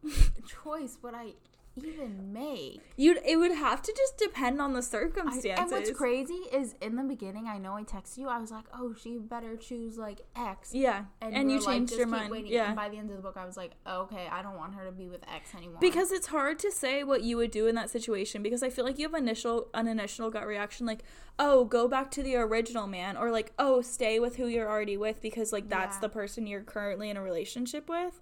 choice 0.46 0.96
would 1.02 1.14
I 1.14 1.32
even 1.76 2.32
make? 2.32 2.80
You'd 2.96 3.18
it 3.26 3.36
would 3.36 3.52
have 3.52 3.82
to 3.82 3.92
just 3.96 4.16
depend 4.16 4.60
on 4.60 4.72
the 4.72 4.78
I, 4.78 4.82
circumstances. 4.82 5.58
and 5.58 5.70
what's 5.70 5.90
crazy 5.90 6.34
is 6.52 6.74
in 6.80 6.96
the 6.96 7.02
beginning, 7.02 7.46
I 7.48 7.58
know 7.58 7.74
I 7.76 7.82
texted 7.82 8.18
you. 8.18 8.28
I 8.28 8.38
was 8.38 8.50
like, 8.50 8.64
"Oh, 8.72 8.94
she 8.94 9.18
better 9.18 9.56
choose 9.56 9.98
like 9.98 10.20
X." 10.36 10.72
Yeah, 10.72 11.04
and, 11.20 11.48
we 11.48 11.54
you 11.54 11.60
like, 11.60 11.66
changed 11.66 11.90
"Just 11.90 11.98
your 11.98 12.06
mind. 12.06 12.30
waiting." 12.30 12.52
Yeah, 12.52 12.66
And 12.68 12.76
by 12.76 12.88
the 12.88 12.96
end 12.96 13.10
of 13.10 13.16
the 13.16 13.22
book, 13.22 13.36
I 13.36 13.44
was 13.44 13.56
like, 13.56 13.72
"Okay, 13.86 14.28
I 14.30 14.42
don't 14.42 14.56
want 14.56 14.74
her 14.74 14.84
to 14.86 14.92
be 14.92 15.08
with 15.08 15.22
X 15.28 15.54
anymore." 15.54 15.78
because 15.80 16.12
it's 16.12 16.28
hard 16.28 16.58
to 16.60 16.70
say 16.70 17.02
what 17.02 17.22
you 17.22 17.36
would 17.36 17.50
do 17.50 17.66
in 17.66 17.74
that 17.74 17.90
situation 17.90 18.42
because 18.42 18.62
I 18.62 18.70
feel 18.70 18.84
like 18.84 18.98
you 18.98 19.06
have 19.08 19.14
initial 19.14 19.68
an 19.74 19.88
initial 19.88 20.30
gut 20.30 20.46
reaction 20.46 20.86
like, 20.86 21.02
oh, 21.38 21.64
go 21.64 21.88
back 21.88 22.10
to 22.12 22.22
the 22.22 22.36
original 22.36 22.86
man, 22.86 23.16
or 23.16 23.30
like, 23.32 23.52
oh, 23.58 23.80
stay 23.82 24.20
with 24.20 24.36
who 24.36 24.46
you're 24.46 24.68
already 24.70 24.96
with 24.96 25.20
because 25.20 25.52
like 25.52 25.68
that's 25.68 25.96
Yeah. 25.96 26.00
the 26.02 26.08
person 26.10 26.46
you're 26.46 26.62
currently 26.62 27.10
in 27.10 27.16
a 27.16 27.22
relationship 27.22 27.88
with. 27.88 28.20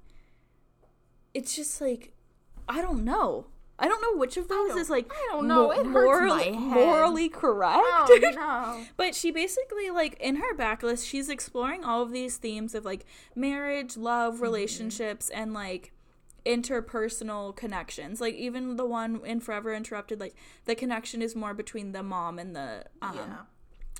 It's 1.34 1.54
just 1.56 1.80
like, 1.80 2.12
I 2.68 2.80
don't 2.80 3.04
know. 3.04 3.46
I 3.78 3.88
don't 3.88 4.00
know 4.00 4.16
which 4.18 4.36
of 4.36 4.46
those 4.48 4.76
is 4.76 4.88
like 4.90 5.10
I 5.12 5.28
don't 5.32 5.48
know. 5.48 5.72
It 5.72 5.78
hurts 5.78 5.88
morally, 5.88 6.52
my 6.52 6.58
head. 6.60 6.74
morally 6.74 7.28
correct. 7.28 7.80
oh 7.82 8.18
no. 8.34 8.84
But 8.96 9.14
she 9.14 9.30
basically 9.32 9.90
like 9.90 10.14
in 10.20 10.36
her 10.36 10.54
backlist, 10.54 11.08
she's 11.08 11.28
exploring 11.28 11.82
all 11.82 12.02
of 12.02 12.12
these 12.12 12.36
themes 12.36 12.74
of 12.76 12.84
like 12.84 13.04
marriage, 13.34 13.96
love, 13.96 14.34
Mm-hmm. 14.34 14.42
relationships, 14.44 15.30
and 15.30 15.52
like 15.52 15.92
interpersonal 16.46 17.54
connections. 17.56 18.20
Like 18.20 18.34
even 18.34 18.76
the 18.76 18.86
one 18.86 19.20
in 19.24 19.40
Forever 19.40 19.74
Interrupted, 19.74 20.20
like 20.20 20.34
the 20.64 20.74
connection 20.74 21.22
is 21.22 21.34
more 21.34 21.54
between 21.54 21.92
the 21.92 22.02
mom 22.02 22.38
and 22.38 22.54
the 22.54 22.84
um, 23.00 23.16
yeah. 23.16 23.36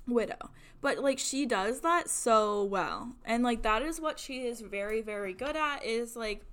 widow. 0.06 0.50
But 0.80 0.98
like 0.98 1.18
she 1.18 1.46
does 1.46 1.80
that 1.80 2.08
so 2.08 2.62
well, 2.64 3.12
and 3.24 3.42
like 3.42 3.62
that 3.62 3.82
is 3.82 4.00
what 4.00 4.18
she 4.18 4.46
is 4.46 4.60
very 4.60 5.00
very 5.00 5.32
good 5.32 5.56
at 5.56 5.84
is 5.84 6.14
like 6.16 6.44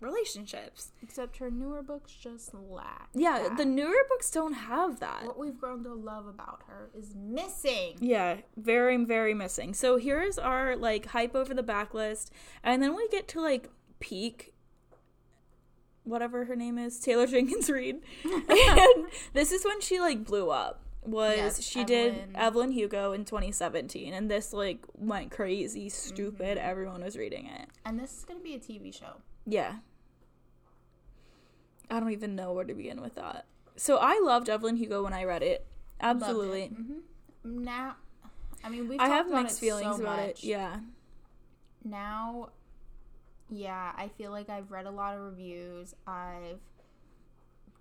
relationships. 0.00 0.92
Except 1.02 1.38
her 1.38 1.50
newer 1.50 1.82
books 1.82 2.12
just 2.12 2.54
lack. 2.54 3.08
Yeah, 3.14 3.40
that. 3.48 3.56
the 3.56 3.64
newer 3.64 4.04
books 4.08 4.30
don't 4.30 4.52
have 4.54 5.00
that. 5.00 5.24
what 5.24 5.38
we've 5.38 5.58
grown 5.58 5.82
to 5.84 5.94
love 5.94 6.26
about 6.26 6.62
her 6.66 6.90
is 6.96 7.14
missing. 7.14 7.96
Yeah, 8.00 8.38
very, 8.56 8.96
very 9.04 9.34
missing. 9.34 9.74
So 9.74 9.96
here's 9.96 10.38
our 10.38 10.76
like 10.76 11.06
hype 11.06 11.34
over 11.34 11.54
the 11.54 11.62
backlist, 11.62 12.30
and 12.62 12.82
then 12.82 12.94
we 12.96 13.08
get 13.08 13.28
to 13.28 13.40
like 13.40 13.68
peak. 14.00 14.54
Whatever 16.04 16.46
her 16.46 16.56
name 16.56 16.78
is, 16.78 16.98
Taylor 17.00 17.26
Jenkins 17.28 17.68
Reid, 17.68 17.96
and 18.24 19.06
this 19.34 19.52
is 19.52 19.64
when 19.64 19.80
she 19.80 20.00
like 20.00 20.24
blew 20.24 20.50
up. 20.50 20.82
Was 21.02 21.36
Yes, 21.36 21.62
she 21.62 21.84
did 21.84 22.14
Evelyn. 22.14 22.36
Evelyn 22.36 22.72
Hugo 22.72 23.12
in 23.12 23.24
2017, 23.24 24.12
and 24.12 24.30
this 24.30 24.52
like 24.52 24.84
went 24.94 25.30
crazy, 25.30 25.88
stupid. 25.88 26.58
Mm-hmm. 26.58 26.70
Everyone 26.70 27.02
was 27.04 27.16
reading 27.16 27.46
it. 27.46 27.68
And 27.84 27.98
this 27.98 28.18
is 28.18 28.24
gonna 28.24 28.40
be 28.40 28.54
a 28.54 28.58
TV 28.58 28.92
show. 28.92 29.22
Yeah. 29.46 29.76
I 31.90 32.00
don't 32.00 32.12
even 32.12 32.34
know 32.36 32.52
where 32.52 32.64
to 32.64 32.74
begin 32.74 33.00
with 33.00 33.14
that. 33.16 33.46
So 33.76 33.98
I 33.98 34.20
loved 34.22 34.48
Evelyn 34.48 34.76
Hugo 34.76 35.02
when 35.04 35.12
I 35.12 35.24
read 35.24 35.42
it. 35.42 35.66
Absolutely. 36.00 36.66
hmm 36.68 36.98
Now, 37.44 37.96
I 38.64 38.68
mean, 38.68 38.88
we've 38.88 39.00
I 39.00 39.08
have 39.08 39.30
mixed 39.30 39.58
it 39.58 39.60
feelings 39.60 39.96
so 39.96 40.02
about 40.02 40.18
much. 40.18 40.42
it. 40.42 40.44
Yeah. 40.44 40.80
Now, 41.84 42.50
yeah, 43.48 43.92
I 43.96 44.08
feel 44.08 44.30
like 44.30 44.48
I've 44.50 44.70
read 44.70 44.86
a 44.86 44.90
lot 44.90 45.14
of 45.14 45.22
reviews. 45.22 45.94
I've 46.06 46.60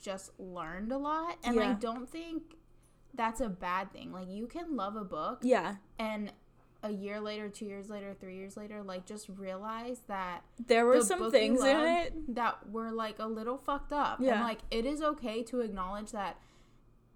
just 0.02 0.32
learned 0.40 0.92
a 0.92 0.98
lot, 0.98 1.38
and 1.44 1.60
I 1.60 1.74
don't 1.74 2.10
think 2.10 2.56
that's 3.14 3.42
a 3.42 3.50
bad 3.50 3.92
thing. 3.92 4.12
Like, 4.14 4.30
you 4.30 4.46
can 4.48 4.76
love 4.76 4.96
a 4.96 5.04
book, 5.04 5.40
Yeah. 5.42 5.76
and 5.98 6.32
a 6.88 6.92
year 6.92 7.20
later, 7.20 7.50
two 7.50 7.66
years 7.66 7.90
later, 7.90 8.16
three 8.20 8.36
years 8.36 8.56
later, 8.58 8.82
like 8.84 9.06
just 9.06 9.28
realize 9.30 10.02
that 10.08 10.42
There 10.68 10.86
were 10.86 11.00
the 11.00 11.06
some 11.06 11.32
things 11.32 11.62
in 11.64 11.78
it. 11.78 12.36
that 12.36 12.70
were 12.70 12.92
like 12.92 13.20
a 13.20 13.28
little 13.28 13.58
fucked 13.58 13.94
up. 13.94 14.20
Yeah. 14.22 14.36
And 14.36 14.44
like 14.44 14.60
it 14.72 14.86
is 14.86 15.02
okay 15.02 15.44
to 15.44 15.60
acknowledge 15.62 16.12
that 16.12 16.38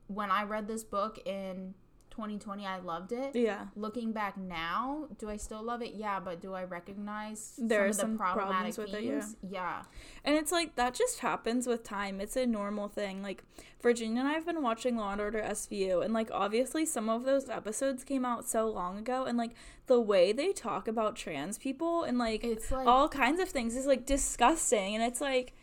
when 0.08 0.30
I 0.32 0.44
read 0.44 0.68
this 0.68 0.84
book 0.84 1.20
in 1.26 1.74
2020, 2.12 2.66
I 2.66 2.80
loved 2.80 3.12
it. 3.12 3.36
Yeah. 3.36 3.66
Looking 3.76 4.12
back 4.12 4.38
now, 4.38 5.08
do 5.18 5.30
I 5.30 5.38
still 5.38 5.64
love 5.64 5.82
it? 5.82 5.94
Yeah, 5.96 6.20
but 6.20 6.40
do 6.40 6.54
I 6.54 6.66
recognize 6.66 7.54
There 7.58 7.86
are 7.86 7.94
some 7.94 8.02
some 8.02 8.12
of 8.12 8.18
the 8.18 8.24
problematic 8.24 8.76
problems 8.76 8.94
with 8.94 9.02
it, 9.02 9.04
yeah. 9.04 9.50
yeah. 9.50 9.84
And 10.24 10.36
it's 10.36 10.52
like 10.52 10.76
that 10.76 10.94
just 10.94 11.20
happens 11.20 11.68
with 11.68 11.84
time. 11.84 12.22
It's 12.22 12.36
a 12.36 12.46
normal 12.46 12.88
thing. 12.88 13.24
Like 13.24 13.44
Virginia 13.82 14.20
and 14.20 14.30
I 14.30 14.34
have 14.34 14.46
been 14.46 14.62
watching 14.62 14.98
Law 14.98 15.12
and 15.12 15.22
Order 15.22 15.42
SVU 15.42 16.04
and 16.04 16.14
like 16.14 16.30
obviously 16.32 16.86
some 16.86 17.10
of 17.10 17.24
those 17.24 17.50
episodes 17.50 18.04
came 18.04 18.26
out 18.26 18.48
so 18.48 18.70
long 18.70 18.98
ago 18.98 19.26
and 19.26 19.38
like 19.38 19.52
the 19.88 20.00
way 20.00 20.32
they 20.32 20.52
talk 20.52 20.88
about 20.88 21.16
trans 21.16 21.58
people 21.58 22.04
and 22.04 22.18
like 22.18 22.44
It's 22.44 22.72
like 22.72 22.88
all 22.88 23.10
kinds 23.10 23.40
of 23.40 23.50
things 23.50 23.76
is 23.76 23.86
like 23.86 24.06
disgusting 24.06 24.96
and 24.96 25.04
it's 25.04 25.22
like 25.22 25.54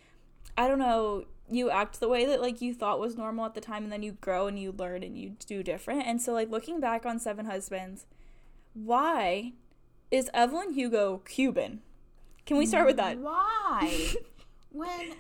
I 0.57 0.67
don't 0.67 0.81
know, 0.81 1.25
you 1.51 1.71
act 1.71 2.01
the 2.01 2.09
way 2.09 2.25
that 2.27 2.41
like 2.41 2.61
you 2.61 2.75
thought 2.75 3.01
was 3.01 3.17
normal 3.17 3.45
at 3.47 3.55
the 3.55 3.61
time 3.61 3.85
and 3.85 3.93
then 3.93 4.03
you 4.03 4.13
grow 4.13 4.47
and 4.47 4.59
you 4.59 4.73
learn 4.73 5.03
and 5.03 5.17
you 5.19 5.37
do 5.47 5.63
different. 5.63 6.07
And 6.07 6.21
so 6.21 6.33
like 6.33 6.51
looking 6.51 6.81
back 6.81 7.07
on 7.07 7.19
Seven 7.19 7.47
Husbands, 7.47 8.07
why 8.75 9.53
is 10.11 10.31
Evelyn 10.35 10.73
Hugo 10.75 11.19
Cuban? 11.25 11.81
Can 12.47 12.57
we 12.57 12.67
start 12.67 12.87
with 12.87 12.97
that? 12.97 13.19
Why? 13.19 14.13
when 14.73 15.15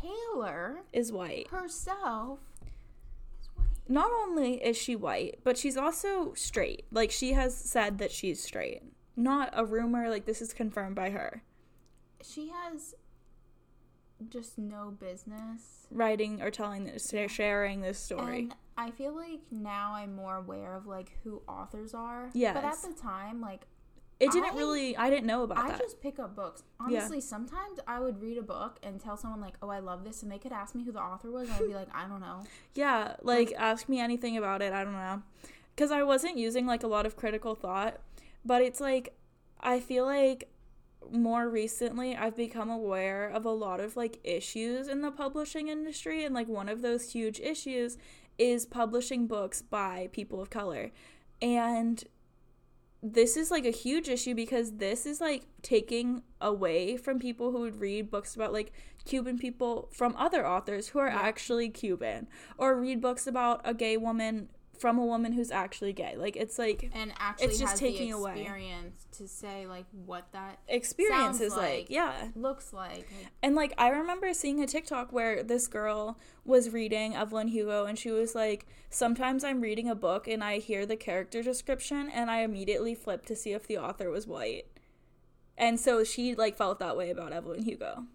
Taylor 0.00 0.80
Is 0.92 1.12
white. 1.12 1.48
herself 1.48 2.38
is 3.40 3.48
white. 3.54 3.66
not 3.88 4.10
only 4.12 4.54
is 4.62 4.76
she 4.76 4.94
white, 4.96 5.40
but 5.44 5.58
she's 5.58 5.76
also 5.76 6.32
straight. 6.34 6.84
Like 6.90 7.10
she 7.10 7.32
has 7.32 7.56
said 7.56 7.98
that 7.98 8.10
she's 8.12 8.42
straight. 8.42 8.82
not 9.16 9.50
a 9.52 9.64
rumor, 9.64 10.08
like 10.08 10.24
this 10.24 10.40
is 10.40 10.52
confirmed 10.52 10.94
by 10.94 11.10
her. 11.10 11.42
She 12.22 12.48
has 12.50 12.94
just 14.30 14.58
no 14.58 14.90
business. 14.98 15.86
Writing 15.90 16.40
or 16.42 16.50
telling 16.50 16.84
this, 16.84 17.12
sharing 17.28 17.80
this 17.80 17.98
story. 17.98 18.38
And 18.40 18.54
I 18.76 18.90
feel 18.90 19.14
like 19.14 19.40
now 19.50 19.92
I'm 19.94 20.14
more 20.14 20.36
aware 20.36 20.74
of 20.74 20.86
like 20.86 21.12
who 21.24 21.42
authors 21.48 21.94
are. 21.94 22.30
yeah 22.34 22.52
But 22.54 22.64
at 22.64 22.76
the 22.82 22.92
time, 23.00 23.40
like 23.40 23.62
it 24.20 24.30
didn't 24.30 24.54
I- 24.54 24.56
really. 24.56 24.96
I 24.96 25.10
didn't 25.10 25.26
know 25.26 25.42
about 25.42 25.58
I 25.58 25.68
that. 25.70 25.80
just 25.80 26.00
pick 26.00 26.18
up 26.20 26.36
books. 26.36 26.62
Honestly, 26.78 27.20
sometimes 27.20 27.80
I 27.88 27.98
would 27.98 28.20
read 28.20 28.38
a 28.38 28.42
book 28.42 28.78
and 28.84 29.00
tell 29.00 29.16
someone 29.16 29.40
like, 29.40 29.54
"Oh, 29.60 29.68
I 29.68 29.80
love 29.80 30.04
this," 30.04 30.22
and 30.22 30.30
they 30.30 30.38
could 30.38 30.52
ask 30.52 30.74
me 30.76 30.84
who 30.84 30.92
the 30.92 31.00
author 31.00 31.28
was, 31.30 31.48
and 31.48 31.56
I'd 31.56 31.66
be 31.66 31.74
like, 31.82 31.88
"I 31.92 32.06
don't 32.06 32.20
know." 32.20 32.44
Yeah, 32.74 33.16
like 33.22 33.52
ask 33.58 33.88
me 33.88 33.98
anything 34.00 34.36
about 34.36 34.62
it. 34.62 34.72
I 34.72 34.84
don't 34.84 34.92
know. 34.92 35.22
Cuz 35.76 35.90
I 35.90 36.04
wasn't 36.04 36.36
using 36.38 36.66
like 36.66 36.84
a 36.84 36.86
lot 36.86 37.04
of 37.04 37.16
critical 37.16 37.56
thought, 37.56 37.98
but 38.44 38.62
it's 38.62 38.80
like 38.80 39.16
I 39.60 39.80
feel 39.80 40.04
like 40.06 40.51
more 41.10 41.48
recently 41.48 42.16
I've 42.16 42.36
become 42.36 42.70
aware 42.70 43.28
of 43.28 43.44
a 43.44 43.50
lot 43.50 43.80
of 43.80 43.96
like 43.96 44.18
issues 44.24 44.88
in 44.88 45.02
the 45.02 45.10
publishing 45.10 45.68
industry 45.68 46.24
and 46.24 46.34
like 46.34 46.48
one 46.48 46.68
of 46.68 46.82
those 46.82 47.12
huge 47.12 47.40
issues 47.40 47.98
is 48.38 48.66
publishing 48.66 49.26
books 49.26 49.62
by 49.62 50.08
people 50.12 50.40
of 50.40 50.50
color. 50.50 50.90
And 51.40 52.02
this 53.02 53.36
is 53.36 53.50
like 53.50 53.66
a 53.66 53.70
huge 53.70 54.08
issue 54.08 54.34
because 54.34 54.76
this 54.76 55.06
is 55.06 55.20
like 55.20 55.44
taking 55.62 56.22
away 56.40 56.96
from 56.96 57.18
people 57.18 57.50
who 57.50 57.60
would 57.60 57.80
read 57.80 58.10
books 58.10 58.36
about 58.36 58.52
like 58.52 58.72
Cuban 59.04 59.38
people 59.38 59.88
from 59.92 60.14
other 60.16 60.46
authors 60.46 60.88
who 60.88 61.00
are 61.00 61.08
Yeah. 61.08 61.20
actually 61.20 61.68
Cuban 61.68 62.28
or 62.56 62.80
read 62.80 63.00
books 63.00 63.26
about 63.26 63.60
a 63.64 63.74
gay 63.74 63.96
woman 63.96 64.48
from 64.82 64.98
a 64.98 65.06
woman 65.06 65.32
who's 65.32 65.52
actually 65.52 65.92
gay. 65.92 66.16
Like 66.16 66.34
it's 66.36 66.58
like 66.58 66.90
And 66.92 67.12
actually, 67.16 67.46
It's 67.46 67.60
just 67.60 67.70
has 67.74 67.80
taking 67.80 68.10
the 68.10 68.16
away. 68.16 68.40
experience 68.40 69.06
to 69.12 69.28
say 69.28 69.64
like 69.68 69.86
what 69.92 70.26
that 70.32 70.58
experience 70.66 71.40
is 71.40 71.52
like, 71.52 71.70
like- 71.70 71.86
yeah. 71.88 72.30
looks 72.34 72.72
like. 72.72 72.90
Like, 72.92 73.08
And 73.44 73.54
like 73.54 73.74
I 73.78 73.90
remember 73.90 74.34
seeing 74.34 74.60
a 74.60 74.66
TikTok 74.66 75.12
where 75.12 75.44
this 75.44 75.68
girl 75.68 76.18
was 76.44 76.70
reading 76.70 77.14
Evelyn 77.14 77.46
Hugo 77.46 77.86
and 77.86 77.96
she 77.96 78.10
was 78.10 78.34
like, 78.34 78.66
Sometimes 78.90 79.44
I'm 79.44 79.60
reading 79.60 79.88
a 79.88 79.94
book 79.94 80.26
and 80.26 80.42
I 80.42 80.58
hear 80.58 80.84
the 80.84 80.96
character 80.96 81.44
description 81.44 82.10
and 82.12 82.28
I 82.28 82.38
immediately 82.38 82.96
flip 82.96 83.24
to 83.26 83.36
see 83.36 83.52
if 83.52 83.68
the 83.68 83.78
author 83.78 84.10
was 84.10 84.26
white. 84.26 84.64
And 85.56 85.78
so 85.78 86.02
she 86.02 86.34
like 86.34 86.56
felt 86.56 86.80
that 86.80 86.96
way 86.96 87.10
about 87.10 87.32
Evelyn 87.32 87.62
Hugo. 87.62 88.06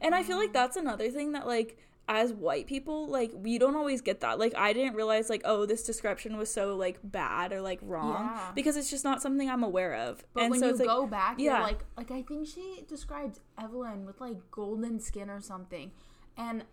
And 0.00 0.14
I 0.14 0.22
feel 0.22 0.36
like 0.36 0.50
mm. 0.50 0.54
that's 0.54 0.76
another 0.76 1.10
thing 1.10 1.32
that 1.32 1.48
like 1.48 1.76
as 2.06 2.32
white 2.32 2.66
people, 2.66 3.06
like 3.06 3.32
we 3.34 3.58
don't 3.58 3.76
always 3.76 4.00
get 4.02 4.20
that. 4.20 4.38
Like 4.38 4.54
I 4.56 4.72
didn't 4.72 4.94
realize 4.94 5.30
like, 5.30 5.42
oh, 5.44 5.64
this 5.66 5.82
description 5.84 6.36
was 6.36 6.52
so 6.52 6.76
like 6.76 6.98
bad 7.02 7.52
or 7.52 7.60
like 7.62 7.78
wrong. 7.82 8.30
Yeah. 8.34 8.50
Because 8.54 8.76
it's 8.76 8.90
just 8.90 9.04
not 9.04 9.22
something 9.22 9.48
I'm 9.48 9.62
aware 9.62 9.94
of. 9.94 10.22
But 10.34 10.42
and 10.44 10.50
when 10.50 10.60
so 10.60 10.66
you 10.66 10.70
it's 10.72 10.80
like 10.80 10.88
go 10.88 11.06
back, 11.06 11.38
yeah. 11.38 11.52
you're 11.52 11.60
like, 11.62 11.84
like 11.96 12.10
I 12.10 12.22
think 12.22 12.46
she 12.46 12.84
described 12.88 13.38
Evelyn 13.58 14.04
with 14.04 14.20
like 14.20 14.36
golden 14.50 15.00
skin 15.00 15.30
or 15.30 15.40
something, 15.40 15.92
and 16.36 16.64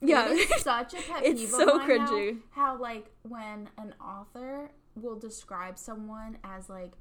Yeah. 0.00 0.28
it 0.32 0.50
is 0.50 0.62
such 0.62 0.94
a 0.94 0.96
pet 0.96 1.24
It's 1.24 1.40
peeve 1.42 1.50
so 1.50 1.64
mine 1.76 1.88
now, 1.98 2.06
cringy. 2.08 2.38
how 2.50 2.76
like 2.76 3.06
when 3.22 3.68
an 3.78 3.94
author 4.04 4.70
will 4.96 5.16
describe 5.16 5.78
someone 5.78 6.38
as 6.42 6.68
like 6.68 6.92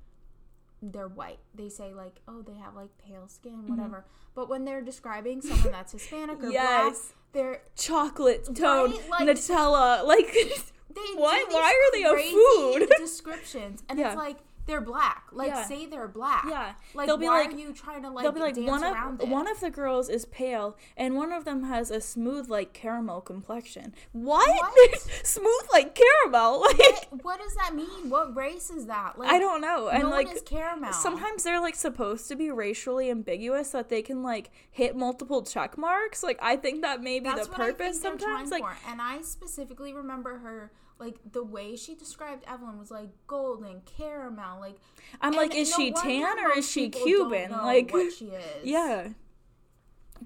they're 0.81 1.07
white, 1.07 1.39
they 1.53 1.69
say 1.69 1.93
like, 1.93 2.19
oh, 2.27 2.41
they 2.41 2.55
have 2.55 2.75
like 2.75 2.89
pale 2.97 3.27
skin, 3.27 3.53
mm-hmm. 3.53 3.75
whatever. 3.75 4.05
But 4.35 4.49
when 4.49 4.65
they're 4.65 4.81
describing 4.81 5.41
someone 5.41 5.71
that's 5.71 5.91
Hispanic 5.91 6.37
or 6.39 6.51
black, 6.51 6.53
Yes. 6.53 7.13
they're 7.33 7.61
chocolate 7.75 8.45
tone 8.55 8.91
Right? 8.91 9.09
Like- 9.09 9.27
Nutella. 9.27 10.05
Like 10.05 10.31
they 10.33 11.01
What? 11.15 11.51
Why 11.51 11.71
are 11.71 11.91
they 11.91 12.03
a 12.03 12.31
food? 12.31 12.89
descriptions, 12.97 13.83
and 13.89 13.99
Yeah. 13.99 14.07
it's 14.09 14.17
like 14.17 14.37
they're 14.65 14.81
black. 14.81 15.25
Like 15.31 15.49
Yeah. 15.49 15.63
say 15.65 15.85
they're 15.85 16.07
black. 16.07 16.45
Yeah. 16.47 16.73
Like 16.93 17.07
They'll 17.07 17.17
be 17.17 17.25
why 17.25 17.41
like- 17.41 17.53
are 17.53 17.57
you 17.57 17.73
trying 17.73 18.03
to 18.03 18.09
like, 18.09 18.23
they'll 18.23 18.31
be 18.31 18.39
like 18.39 18.55
dance 18.55 18.67
one 18.69 18.83
around 18.83 19.21
of 19.21 19.27
it? 19.27 19.31
one 19.31 19.47
of 19.49 19.59
the 19.59 19.69
girls 19.69 20.09
is 20.09 20.25
pale 20.25 20.77
and 20.95 21.15
one 21.15 21.31
of 21.31 21.45
them 21.45 21.63
has 21.63 21.89
a 21.91 21.99
smooth 22.01 22.49
like 22.49 22.73
caramel 22.73 23.21
complexion. 23.21 23.93
What? 24.11 24.47
What? 24.49 24.99
smooth 25.23 25.67
like 25.73 25.95
caramel? 25.95 26.61
Like 26.61 26.77
what, 27.09 27.23
what 27.23 27.39
does 27.39 27.53
that 27.55 27.75
mean? 27.75 28.09
What 28.09 28.35
race 28.35 28.69
is 28.69 28.85
that? 28.85 29.17
Like 29.17 29.29
I 29.29 29.39
don't 29.39 29.61
know. 29.61 29.87
And 29.89 30.03
no 30.03 30.09
like 30.09 30.45
caramel. 30.45 30.93
sometimes 30.93 31.43
they're 31.43 31.61
like 31.61 31.75
supposed 31.75 32.27
to 32.29 32.35
be 32.35 32.51
racially 32.51 33.09
ambiguous 33.09 33.71
so 33.71 33.79
that 33.79 33.89
they 33.89 34.01
can 34.01 34.21
like 34.23 34.51
hit 34.69 34.95
multiple 34.95 35.41
check 35.43 35.77
marks. 35.77 36.23
Like 36.23 36.39
I 36.41 36.55
think 36.55 36.81
that 36.83 37.01
may 37.01 37.19
be 37.19 37.25
that's 37.25 37.47
the 37.47 37.53
purpose 37.53 38.01
sometimes. 38.01 38.51
Like 38.51 38.63
for. 38.63 38.75
And 38.89 39.01
I 39.01 39.21
specifically 39.21 39.93
remember 39.93 40.37
her 40.39 40.71
like 41.01 41.17
the 41.31 41.43
way 41.43 41.75
she 41.75 41.95
described 41.95 42.45
Evelyn 42.47 42.77
was 42.77 42.91
like 42.91 43.09
golden 43.27 43.81
caramel. 43.97 44.59
Like 44.59 44.77
I'm 45.19 45.33
like, 45.33 45.55
is 45.55 45.71
no 45.71 45.77
she 45.77 45.91
tan 45.91 46.39
or 46.39 46.57
is 46.57 46.69
she 46.69 46.89
Cuban? 46.89 47.51
Like 47.51 47.91
what 47.91 48.13
she 48.17 48.25
is. 48.27 48.63
Yeah. 48.63 49.09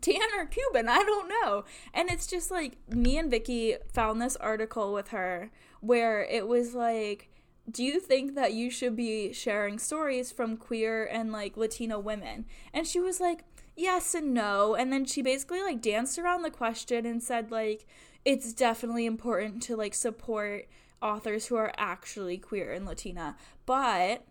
Tan 0.01 0.27
or 0.37 0.45
Cuban, 0.45 0.89
I 0.89 0.99
don't 0.99 1.29
know. 1.29 1.63
And 1.93 2.11
it's 2.11 2.27
just 2.27 2.51
like 2.51 2.77
me 2.89 3.17
and 3.17 3.31
Vicky 3.31 3.77
found 3.93 4.21
this 4.21 4.35
article 4.35 4.93
with 4.93 5.07
her 5.07 5.49
where 5.79 6.25
it 6.25 6.47
was 6.47 6.75
like, 6.75 7.29
do 7.71 7.81
you 7.81 8.01
think 8.01 8.35
that 8.35 8.53
you 8.53 8.69
should 8.69 8.97
be 8.97 9.31
sharing 9.31 9.79
stories 9.79 10.31
from 10.31 10.57
queer 10.57 11.05
and 11.05 11.31
like 11.31 11.55
Latino 11.55 11.97
women? 11.97 12.45
And 12.73 12.85
she 12.85 12.99
was 12.99 13.21
like, 13.21 13.45
yes 13.77 14.13
and 14.13 14.33
no. 14.33 14.75
And 14.75 14.91
then 14.91 15.05
she 15.05 15.21
basically 15.21 15.61
like 15.61 15.81
danced 15.81 16.19
around 16.19 16.41
the 16.41 16.51
question 16.51 17.05
and 17.05 17.23
said 17.23 17.49
like, 17.49 17.87
it's 18.25 18.53
definitely 18.53 19.05
important 19.05 19.61
to 19.63 19.75
like 19.75 19.93
support 19.93 20.67
authors 21.01 21.45
who 21.45 21.55
are 21.55 21.71
actually 21.77 22.37
queer 22.37 22.71
and 22.73 22.85
Latina. 22.85 23.37
But 23.65 24.25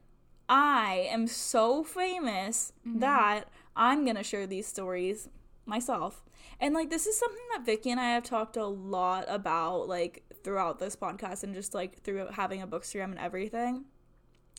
I 0.48 1.08
am 1.10 1.26
so 1.26 1.84
famous 1.84 2.72
mm-hmm. 2.86 2.98
that 2.98 3.48
I'm 3.76 4.04
gonna 4.04 4.24
share 4.24 4.46
these 4.46 4.66
stories 4.66 5.28
myself. 5.64 6.24
And 6.60 6.74
like 6.74 6.90
this 6.90 7.06
is 7.06 7.16
something 7.16 7.42
that 7.52 7.64
Vicky 7.64 7.90
and 7.90 8.00
I 8.00 8.10
have 8.10 8.24
talked 8.24 8.56
a 8.56 8.66
lot 8.66 9.24
about 9.28 9.88
like 9.88 10.24
throughout 10.42 10.78
this 10.78 10.96
podcast 10.96 11.44
and 11.44 11.54
just 11.54 11.72
like 11.72 12.02
through 12.02 12.26
having 12.32 12.60
a 12.60 12.66
bookstagram 12.66 13.04
and 13.04 13.18
everything. 13.18 13.84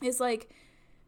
Is 0.01 0.19
like 0.19 0.49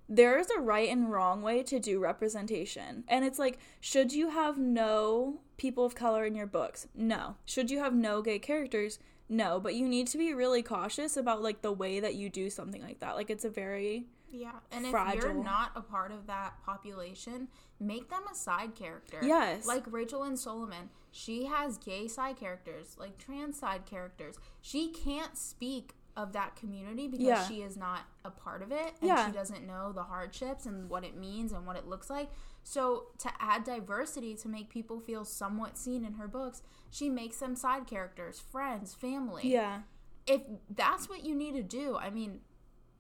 there 0.10 0.38
is 0.40 0.50
a 0.50 0.60
right 0.60 0.90
and 0.90 1.12
wrong 1.12 1.42
way 1.42 1.64
to 1.64 1.80
do 1.80 2.00
representation. 2.00 3.04
And 3.08 3.26
it's 3.26 3.40
like, 3.40 3.60
should 3.82 4.14
you 4.14 4.30
have 4.30 4.58
no 4.58 5.42
people 5.58 5.86
of 5.86 5.96
color 5.96 6.24
in 6.26 6.36
your 6.36 6.48
books? 6.48 6.88
No. 6.96 7.36
Should 7.46 7.70
you 7.72 7.80
have 7.80 7.94
no 7.94 8.22
gay 8.22 8.40
characters? 8.40 9.00
No. 9.30 9.60
But 9.60 9.76
you 9.76 9.88
need 9.88 10.08
to 10.08 10.18
be 10.18 10.34
really 10.34 10.62
cautious 10.64 11.18
about 11.18 11.42
like 11.42 11.62
the 11.62 11.72
way 11.72 12.00
that 12.00 12.16
you 12.16 12.30
do 12.30 12.50
something 12.50 12.82
like 12.82 13.00
that. 13.00 13.16
Like 13.16 13.30
it's 13.30 13.46
a 13.46 13.50
very 13.50 14.06
Yeah, 14.30 14.52
and 14.72 14.86
if 14.86 14.92
Fragile. 14.92 15.22
you're 15.22 15.34
not 15.44 15.72
a 15.76 15.82
part 15.82 16.12
of 16.12 16.28
that 16.28 16.54
population, 16.66 17.48
make 17.80 18.10
them 18.10 18.24
a 18.32 18.36
side 18.36 18.76
character. 18.76 19.20
Yes. 19.24 19.66
Like 19.66 19.84
Rachel 19.92 20.22
Lynn 20.22 20.38
Solomon, 20.38 20.90
she 21.12 21.46
has 21.46 21.78
gay 21.78 22.08
side 22.08 22.38
characters, 22.38 22.96
like 23.00 23.18
trans 23.18 23.58
side 23.60 23.86
characters. 23.86 24.36
She 24.62 24.90
can't 24.92 25.38
speak 25.38 25.94
of 26.16 26.34
that 26.34 26.56
community 26.56 27.08
because 27.08 27.26
Yeah. 27.28 27.48
she 27.48 27.62
is 27.62 27.78
not 27.78 28.02
a 28.26 28.32
part 28.32 28.64
of 28.64 28.72
it 28.72 28.94
and 29.02 29.08
Yeah. 29.08 29.28
she 29.28 29.32
doesn't 29.34 29.66
know 29.68 29.92
the 29.92 30.04
hardships 30.04 30.66
and 30.66 30.90
what 30.90 31.04
it 31.04 31.16
means 31.16 31.52
and 31.52 31.66
what 31.68 31.76
it 31.76 31.86
looks 31.88 32.10
like. 32.10 32.30
So, 32.70 33.06
to 33.20 33.30
add 33.40 33.64
diversity 33.64 34.36
to 34.36 34.50
make 34.50 34.70
people 34.70 35.00
feel 35.00 35.24
somewhat 35.24 35.78
seen 35.78 36.04
in 36.04 36.16
her 36.16 36.28
books, 36.28 36.62
she 36.90 37.10
makes 37.10 37.38
them 37.38 37.56
side 37.56 37.88
characters, 37.88 38.42
friends, 38.42 38.94
family 38.94 39.48
yeah. 39.48 39.84
if 40.28 40.42
that's 40.76 41.08
what 41.08 41.24
you 41.24 41.34
need 41.34 41.54
to 41.56 41.64
do, 41.64 41.96
I 41.96 42.10
mean, 42.10 42.42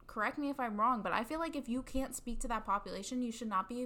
correct 0.07 0.37
me 0.37 0.49
if 0.49 0.57
I'm 0.57 0.79
wrong, 0.79 1.01
but 1.01 1.11
I 1.11 1.25
feel 1.25 1.39
like 1.39 1.57
if 1.57 1.67
you 1.67 1.81
can't 1.81 2.15
speak 2.15 2.39
to 2.39 2.47
that 2.47 2.65
population, 2.65 3.21
you 3.21 3.29
should 3.33 3.49
not 3.49 3.67
be 3.67 3.85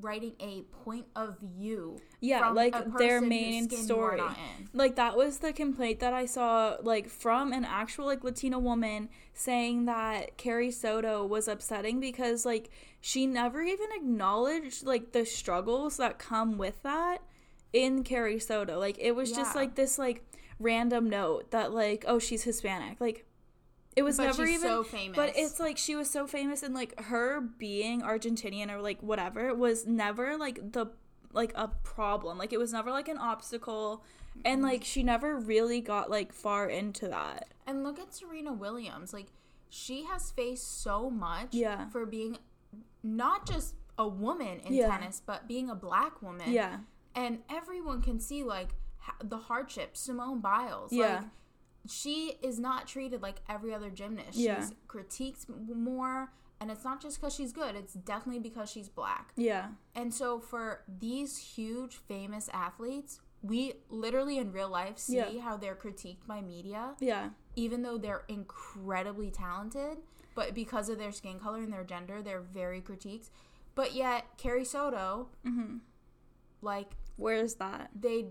writing 0.00 0.34
a 0.38 0.62
point 0.84 1.06
of 1.16 1.36
view. 1.40 1.98
Yeah, 2.20 2.50
like 2.50 2.76
their 2.96 3.20
main 3.20 3.68
story. 3.68 4.22
Like 4.72 4.94
that 4.94 5.16
was 5.16 5.38
the 5.38 5.52
complaint 5.52 5.98
that 5.98 6.12
I 6.12 6.26
saw 6.26 6.76
like 6.80 7.08
from 7.08 7.52
an 7.52 7.64
actual 7.64 8.06
like 8.06 8.22
Latina 8.22 8.60
woman 8.60 9.08
saying 9.34 9.86
that 9.86 10.36
Carrie 10.36 10.70
Soto 10.70 11.26
was 11.26 11.48
upsetting 11.48 11.98
because 11.98 12.46
like 12.46 12.70
she 13.02 13.26
never 13.26 13.60
even 13.62 13.88
acknowledged 13.94 14.86
like 14.86 15.12
the 15.12 15.26
struggles 15.26 15.96
that 15.98 16.18
come 16.18 16.56
with 16.56 16.82
that 16.84 17.18
in 17.72 18.04
Carrie 18.04 18.38
Soto. 18.38 18.78
Like 18.78 18.96
it 18.98 19.12
was 19.14 19.32
just 19.32 19.54
like 19.56 19.74
this 19.74 19.98
like 19.98 20.24
random 20.58 21.10
note 21.10 21.50
that 21.50 21.72
like 21.72 22.04
oh 22.06 22.18
she's 22.18 22.44
Hispanic. 22.44 23.00
Like 23.00 23.26
it 23.96 24.02
was 24.04 24.16
But 24.16 24.26
never 24.26 24.46
she's 24.46 24.54
even 24.60 24.68
so 24.68 24.82
famous. 24.84 25.16
but 25.16 25.32
it's 25.36 25.58
like 25.60 25.76
she 25.76 25.96
was 25.96 26.08
so 26.08 26.26
famous 26.26 26.62
and 26.62 26.74
like 26.74 26.98
her 26.98 27.40
being 27.40 28.00
Argentinian 28.02 28.70
or 28.70 28.80
like 28.80 29.02
whatever 29.02 29.52
was 29.54 29.86
never 29.86 30.36
like 30.38 30.72
the 30.72 30.86
like 31.32 31.52
a 31.56 31.68
problem. 31.82 32.38
Like 32.38 32.52
it 32.52 32.58
was 32.58 32.72
never 32.72 32.90
like 32.92 33.08
an 33.08 33.18
obstacle 33.18 34.04
and 34.44 34.62
like 34.62 34.84
she 34.84 35.02
never 35.02 35.36
really 35.38 35.80
got 35.80 36.08
like 36.08 36.32
far 36.32 36.68
into 36.68 37.08
that. 37.08 37.48
And 37.66 37.82
look 37.82 37.98
at 37.98 38.14
Serena 38.14 38.52
Williams. 38.52 39.12
Like, 39.12 39.26
she 39.68 40.04
has 40.04 40.30
faced 40.30 40.82
so 40.82 41.08
much 41.10 41.48
Yeah. 41.52 41.88
for 41.90 42.04
being 42.06 42.38
not 43.02 43.46
just 43.46 43.74
a 43.98 44.06
woman 44.08 44.60
in 44.60 44.72
Yeah. 44.74 44.88
tennis, 44.88 45.20
but 45.24 45.46
being 45.48 45.68
a 45.70 45.74
black 45.74 46.22
woman. 46.22 46.50
Yeah. 46.52 46.78
and 47.14 47.42
everyone 47.50 48.00
can 48.00 48.18
see 48.18 48.42
like 48.42 48.74
ha- 48.96 49.16
the 49.22 49.36
hardship 49.36 49.98
simone 49.98 50.40
biles 50.40 50.90
Yeah. 50.92 51.16
like 51.16 51.24
she 51.86 52.38
is 52.42 52.58
not 52.58 52.86
treated 52.86 53.20
like 53.20 53.42
every 53.50 53.74
other 53.74 53.90
gymnast 53.90 54.38
Yeah. 54.38 54.60
she's 54.60 54.72
critiqued 54.88 55.46
more 55.74 56.32
And 56.58 56.70
it's 56.70 56.84
not 56.84 57.02
just 57.02 57.20
because 57.20 57.34
she's 57.34 57.52
good, 57.52 57.74
it's 57.74 57.92
definitely 57.94 58.38
because 58.40 58.70
she's 58.70 58.88
black. 58.88 59.32
Yeah. 59.36 59.70
And 59.96 60.14
so 60.14 60.38
for 60.38 60.84
these 60.88 61.36
huge 61.36 61.96
famous 61.96 62.48
athletes, 62.52 63.20
we 63.42 63.74
literally 63.90 64.38
in 64.38 64.52
real 64.52 64.68
life 64.68 64.96
see 64.96 65.16
Yeah. 65.16 65.40
how 65.40 65.56
they're 65.56 65.74
critiqued 65.74 66.24
by 66.24 66.40
media, 66.40 66.94
Yeah. 67.00 67.30
even 67.56 67.82
though 67.82 67.98
they're 67.98 68.24
incredibly 68.28 69.32
talented. 69.32 69.98
But 70.34 70.54
because 70.54 70.88
of 70.88 70.98
their 70.98 71.12
skin 71.12 71.38
color 71.38 71.58
and 71.58 71.72
their 71.72 71.84
gender, 71.84 72.22
they're 72.22 72.40
very 72.40 72.80
critiqued. 72.80 73.30
But 73.74 73.94
yet, 73.94 74.24
Carrie 74.38 74.64
Soto, 74.64 75.28
Mm-hmm. 75.46 75.76
like, 76.60 76.92
Where's 77.16 77.54
that? 77.54 77.90
they, 77.98 78.26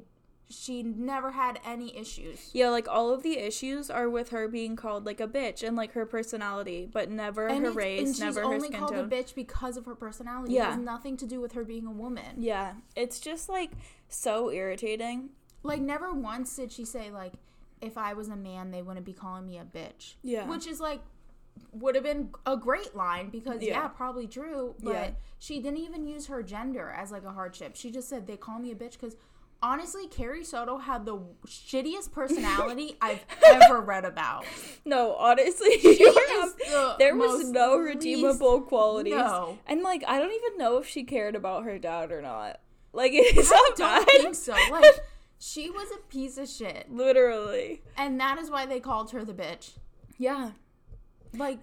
she 0.50 0.84
never 0.84 1.32
had 1.32 1.60
any 1.66 1.96
issues. 1.98 2.50
Yeah, 2.54 2.70
like 2.70 2.88
all 2.88 3.12
of 3.14 3.24
the 3.24 3.38
issues 3.38 3.90
are 3.90 4.10
with 4.10 4.30
her 4.30 4.48
being 4.48 4.76
called 4.76 5.06
like 5.06 5.20
a 5.22 5.28
bitch 5.28 5.66
and 5.66 5.78
like 5.78 5.94
her 5.94 6.06
personality, 6.06 6.90
but 6.92 7.10
never 7.10 7.48
her 7.54 7.72
race, 7.72 8.00
and 8.00 8.08
she's 8.10 8.20
never 8.20 8.42
her 8.42 8.46
only 8.54 8.70
called 8.70 8.94
a 8.96 9.04
bitch 9.06 9.34
because 9.34 9.78
of 9.78 9.86
her 9.86 9.96
personality. 9.96 10.54
Yeah. 10.54 10.64
It 10.68 10.72
has 10.72 10.80
nothing 10.80 11.16
to 11.18 11.26
do 11.26 11.40
with 11.40 11.54
her 11.54 11.64
being 11.64 11.86
a 11.88 11.92
woman. 11.92 12.36
Yeah, 12.38 12.74
it's 12.96 13.20
just 13.20 13.48
like 13.50 13.72
so 14.10 14.52
irritating. 14.52 15.30
Like 15.64 15.80
never 15.82 16.12
once 16.12 16.56
did 16.56 16.72
she 16.72 16.84
say 16.86 17.12
like, 17.12 17.34
if 17.80 17.98
I 17.98 18.14
was 18.14 18.28
a 18.28 18.36
man, 18.36 18.72
they 18.72 18.82
wouldn't 18.82 19.06
be 19.06 19.14
calling 19.14 19.46
me 19.46 19.58
a 19.58 19.64
bitch. 19.64 20.16
Yeah. 20.22 20.48
Which 20.50 20.68
is 20.68 20.80
like 20.82 21.00
would 21.72 21.96
have 21.96 22.04
been 22.04 22.30
a 22.46 22.58
great 22.58 22.96
line 22.96 23.30
because 23.30 23.62
yeah, 23.62 23.74
Yeah. 23.82 23.88
probably 23.88 24.28
true. 24.28 24.76
But 24.82 24.94
Yeah. 24.94 25.10
she 25.40 25.60
didn't 25.62 25.80
even 25.80 26.06
use 26.06 26.28
her 26.28 26.44
gender 26.44 26.90
as 26.90 27.12
like 27.12 27.24
a 27.24 27.32
hardship. 27.32 27.76
She 27.76 27.92
just 27.92 28.10
said 28.10 28.28
they 28.28 28.38
call 28.38 28.60
me 28.60 28.72
a 28.72 28.76
bitch 28.76 28.94
because 28.94 29.16
honestly, 29.64 30.08
Carrie 30.08 30.44
Soto 30.44 30.78
had 30.80 31.06
the 31.06 31.20
shittiest 31.46 32.12
personality 32.12 32.98
I've 33.02 33.24
ever 33.46 33.80
read 33.80 34.06
about. 34.06 34.44
No, 34.86 35.16
honestly, 35.16 35.78
She 35.82 36.00
you're 36.00 36.10
is 36.10 36.54
ab- 36.54 36.58
the 36.60 36.96
there 37.00 37.16
was 37.16 37.50
no 37.50 37.76
least- 37.78 37.96
redeemable 37.96 38.62
qualities. 38.62 39.14
No. 39.14 39.58
And 39.68 39.82
like 39.82 40.04
I 40.08 40.20
don't 40.20 40.34
even 40.34 40.58
know 40.58 40.78
if 40.78 40.88
she 40.88 41.04
cared 41.04 41.36
about 41.36 41.64
her 41.64 41.78
dad 41.78 42.12
or 42.12 42.22
not. 42.22 42.60
Like 42.94 43.12
it's 43.16 43.52
I 43.52 43.56
not 43.56 43.78
don't 43.78 44.06
bad. 44.06 44.22
think 44.22 44.36
so. 44.36 44.54
Like 44.72 44.96
she 45.40 45.70
was 45.70 45.88
a 45.92 45.98
piece 46.10 46.38
of 46.38 46.48
shit. 46.50 46.92
Literally. 46.92 47.82
And 47.98 48.20
that 48.20 48.38
is 48.38 48.50
why 48.52 48.66
they 48.66 48.80
called 48.80 49.12
her 49.12 49.24
the 49.24 49.34
bitch. 49.34 49.72
Yeah. 50.18 50.52
Like, 51.38 51.60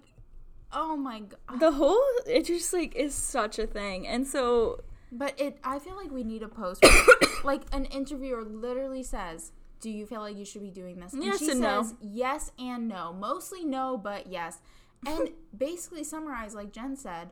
oh 0.73 0.97
my 0.97 1.21
god. 1.21 1.61
The 1.61 1.73
whole 1.73 2.03
it 2.27 2.45
just 2.47 2.73
like 2.73 2.95
is 2.97 3.15
such 3.15 3.59
a 3.59 3.67
thing. 3.67 4.07
And 4.07 4.27
so 4.27 4.81
But 5.13 5.39
it, 5.41 5.59
I 5.65 5.79
feel 5.79 5.97
like 5.97 6.11
we 6.11 6.25
need 6.25 6.43
a 6.43 6.49
post. 6.49 6.85
Like 7.45 7.63
an 7.73 7.85
interviewer 7.87 8.43
literally 8.43 9.03
says, 9.05 9.53
"Do 9.81 9.91
you 9.91 10.07
feel 10.07 10.21
like 10.23 10.37
you 10.37 10.45
should 10.45 10.61
be 10.63 10.71
doing 10.71 10.99
this?" 10.99 11.13
And 11.13 11.23
Yes 11.23 11.39
she 11.39 11.51
and 11.53 11.61
no. 11.61 11.83
says, 11.83 11.95
"Yes 12.01 12.51
and 12.59 12.89
no. 12.89 13.13
Mostly 13.13 13.65
no, 13.65 13.97
but 13.97 14.27
yes." 14.27 14.61
And 15.07 15.31
basically 15.57 16.03
summarize, 16.03 16.55
like 16.57 16.73
Jen 16.73 16.97
said, 16.97 17.31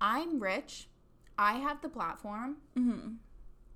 I'm 0.00 0.38
rich. 0.40 0.88
I 1.36 1.54
have 1.54 1.82
the 1.82 1.88
platform. 1.88 2.58
mhm. 2.76 3.16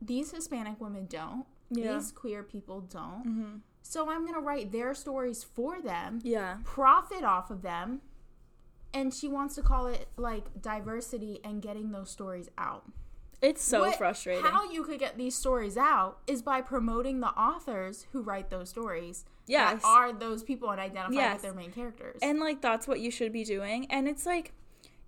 These 0.01 0.31
Hispanic 0.33 0.81
women 0.81 1.07
don't. 1.09 1.47
Yeah. 1.71 1.95
These 1.95 2.13
queer 2.13 2.43
people 2.43 2.83
don't. 2.83 3.25
Mhm. 3.27 3.61
So 3.87 4.11
I'm 4.11 4.25
gonna 4.27 4.41
write 4.41 4.73
their 4.73 4.95
stories 4.95 5.45
for 5.45 5.81
them, 5.81 6.19
Yeah. 6.23 6.57
profit 6.65 7.23
off 7.23 7.51
of 7.51 7.61
them, 7.63 8.01
and 8.95 9.13
she 9.15 9.29
wants 9.29 9.55
to 9.57 9.63
call 9.63 9.87
it 9.87 10.09
like 10.17 10.61
diversity 10.61 11.39
and 11.45 11.61
getting 11.61 11.93
those 11.93 12.11
stories 12.11 12.49
out. 12.57 12.85
It's 13.43 13.63
so 13.63 13.81
What- 13.81 13.97
frustrating. 13.99 14.43
How 14.43 14.65
you 14.71 14.85
could 14.85 14.99
get 14.99 15.19
these 15.19 15.35
stories 15.37 15.77
out 15.77 16.19
is 16.27 16.41
by 16.41 16.63
promoting 16.63 17.21
the 17.21 17.29
authors 17.39 18.07
who 18.13 18.23
write 18.23 18.49
those 18.49 18.71
stories. 18.71 19.27
Yes. 19.47 19.83
That 19.83 19.87
are 19.89 20.13
those 20.15 20.43
people 20.43 20.71
and 20.71 20.81
identify 20.81 21.15
Yes. 21.15 21.35
with 21.35 21.43
their 21.43 21.53
main 21.55 21.71
characters. 21.71 22.19
And 22.23 22.41
like 22.41 22.63
that's 22.63 22.89
what 22.89 23.01
you 23.01 23.11
should 23.11 23.33
be 23.33 23.45
doing. 23.45 23.85
And 23.91 24.09
it's 24.09 24.25
like 24.25 24.55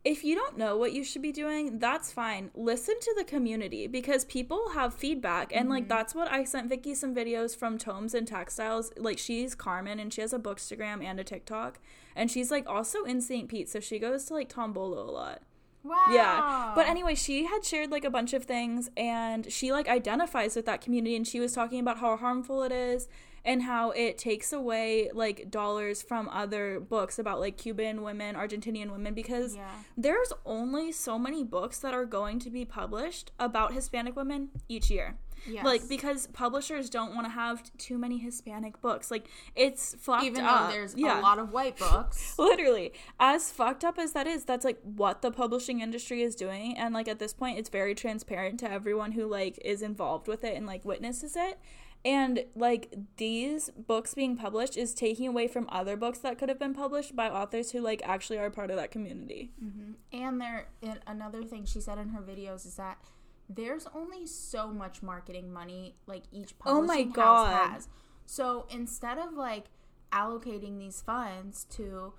if 0.06 0.22
you 0.22 0.36
don't 0.36 0.56
know 0.56 0.76
what 0.76 0.92
you 0.92 1.02
should 1.02 1.20
be 1.20 1.32
doing, 1.32 1.80
that's 1.80 2.12
fine. 2.12 2.52
Listen 2.54 2.94
to 3.00 3.14
the 3.18 3.24
community 3.24 3.88
because 3.88 4.24
people 4.24 4.70
have 4.72 4.94
feedback. 4.94 5.52
And 5.52 5.68
like 5.68 5.82
mm-hmm. 5.82 5.88
that's 5.88 6.14
what 6.14 6.30
I 6.30 6.44
sent 6.44 6.68
Vicky 6.68 6.94
some 6.94 7.12
videos 7.12 7.56
from 7.56 7.76
Tomes 7.76 8.14
and 8.14 8.24
Textiles. 8.24 8.92
Like 8.96 9.18
she's 9.18 9.56
Carmen 9.56 9.98
and 9.98 10.14
she 10.14 10.20
has 10.20 10.32
a 10.32 10.38
bookstagram 10.38 11.04
and 11.04 11.18
a 11.18 11.24
TikTok. 11.24 11.80
And 12.14 12.30
she's 12.30 12.52
like 12.52 12.68
also 12.68 13.02
in 13.02 13.20
St. 13.20 13.48
Pete, 13.48 13.68
so 13.68 13.80
she 13.80 13.98
goes 13.98 14.26
to 14.26 14.34
like 14.34 14.48
Tombolo 14.48 15.08
a 15.08 15.10
lot. 15.10 15.42
Wow. 15.86 16.04
Yeah. 16.10 16.72
But 16.74 16.86
anyway, 16.88 17.14
she 17.14 17.44
had 17.46 17.64
shared 17.64 17.90
like 17.90 18.04
a 18.04 18.10
bunch 18.10 18.32
of 18.32 18.44
things 18.44 18.90
and 18.96 19.50
she 19.52 19.72
like 19.72 19.88
identifies 19.88 20.56
with 20.56 20.66
that 20.66 20.80
community 20.80 21.16
and 21.16 21.26
she 21.26 21.40
was 21.40 21.52
talking 21.52 21.80
about 21.80 21.98
how 21.98 22.16
harmful 22.16 22.62
it 22.62 22.72
is 22.72 23.08
and 23.44 23.62
how 23.62 23.92
it 23.92 24.18
takes 24.18 24.52
away 24.52 25.08
like 25.14 25.50
dollars 25.50 26.02
from 26.02 26.28
other 26.30 26.80
books 26.80 27.18
about 27.18 27.38
like 27.38 27.56
Cuban 27.56 28.02
women, 28.02 28.34
Argentinian 28.34 28.90
women 28.90 29.14
because 29.14 29.54
Yeah. 29.54 29.68
there's 29.96 30.32
only 30.44 30.90
so 30.90 31.18
many 31.18 31.44
books 31.44 31.78
that 31.78 31.94
are 31.94 32.04
going 32.04 32.38
to 32.40 32.50
be 32.50 32.64
published 32.64 33.30
about 33.38 33.72
Hispanic 33.72 34.16
women 34.16 34.48
each 34.68 34.90
year. 34.90 35.16
Yes. 35.48 35.64
Like 35.64 35.88
because 35.88 36.26
publishers 36.28 36.88
don't 36.90 37.14
want 37.14 37.26
to 37.26 37.30
have 37.30 37.62
too 37.78 37.98
many 37.98 38.18
Hispanic 38.18 38.80
books. 38.80 39.10
Like 39.10 39.28
it's 39.54 39.94
fucked 39.98 40.24
even 40.24 40.44
up. 40.44 40.68
though 40.70 40.72
there's 40.76 40.94
Yeah. 40.96 41.20
a 41.20 41.22
lot 41.22 41.38
of 41.38 41.52
white 41.52 41.78
books. 41.78 42.34
Literally, 42.38 42.92
as 43.20 43.50
fucked 43.52 43.84
up 43.84 43.98
as 43.98 44.12
that 44.12 44.26
is, 44.26 44.44
that's 44.44 44.64
like 44.64 44.78
what 44.82 45.22
the 45.22 45.30
publishing 45.30 45.80
industry 45.80 46.22
is 46.22 46.34
doing, 46.34 46.76
and 46.76 46.94
like 46.94 47.08
at 47.08 47.18
this 47.18 47.32
point, 47.32 47.58
it's 47.58 47.68
very 47.68 47.94
transparent 47.94 48.58
to 48.60 48.70
everyone 48.70 49.12
who 49.12 49.26
like 49.26 49.58
is 49.64 49.82
involved 49.82 50.26
with 50.28 50.44
it 50.44 50.56
and 50.56 50.66
like 50.66 50.84
witnesses 50.84 51.36
it. 51.36 51.58
And 52.04 52.44
like 52.54 52.94
these 53.16 53.70
books 53.70 54.14
being 54.14 54.36
published 54.36 54.76
is 54.76 54.94
taking 54.94 55.26
away 55.26 55.48
from 55.48 55.66
other 55.70 55.96
books 55.96 56.18
that 56.20 56.38
could 56.38 56.48
have 56.48 56.58
been 56.58 56.74
published 56.74 57.16
by 57.16 57.28
authors 57.28 57.72
who 57.72 57.80
like 57.80 58.00
actually 58.04 58.38
are 58.38 58.48
part 58.50 58.70
of 58.70 58.76
that 58.76 58.92
community. 58.92 59.50
Mm-hmm. 59.64 59.92
and 60.12 60.40
there 60.40 60.68
and 60.82 61.00
another 61.06 61.42
thing 61.42 61.64
she 61.64 61.80
said 61.80 61.98
in 61.98 62.10
her 62.10 62.20
videos 62.20 62.64
is 62.64 62.76
that 62.76 62.98
there's 63.48 63.86
only 63.94 64.26
so 64.26 64.68
much 64.68 65.02
marketing 65.02 65.52
money 65.52 65.94
like 66.06 66.24
each 66.32 66.54
Oh 66.64 66.80
my 66.82 66.86
publishing 66.88 67.10
God. 67.12 67.52
house 67.52 67.70
has. 67.72 67.88
So 68.26 68.66
instead 68.70 69.18
of 69.18 69.34
like 69.34 69.66
allocating 70.12 70.78
these 70.78 71.00
funds 71.02 71.64
to 71.70 72.12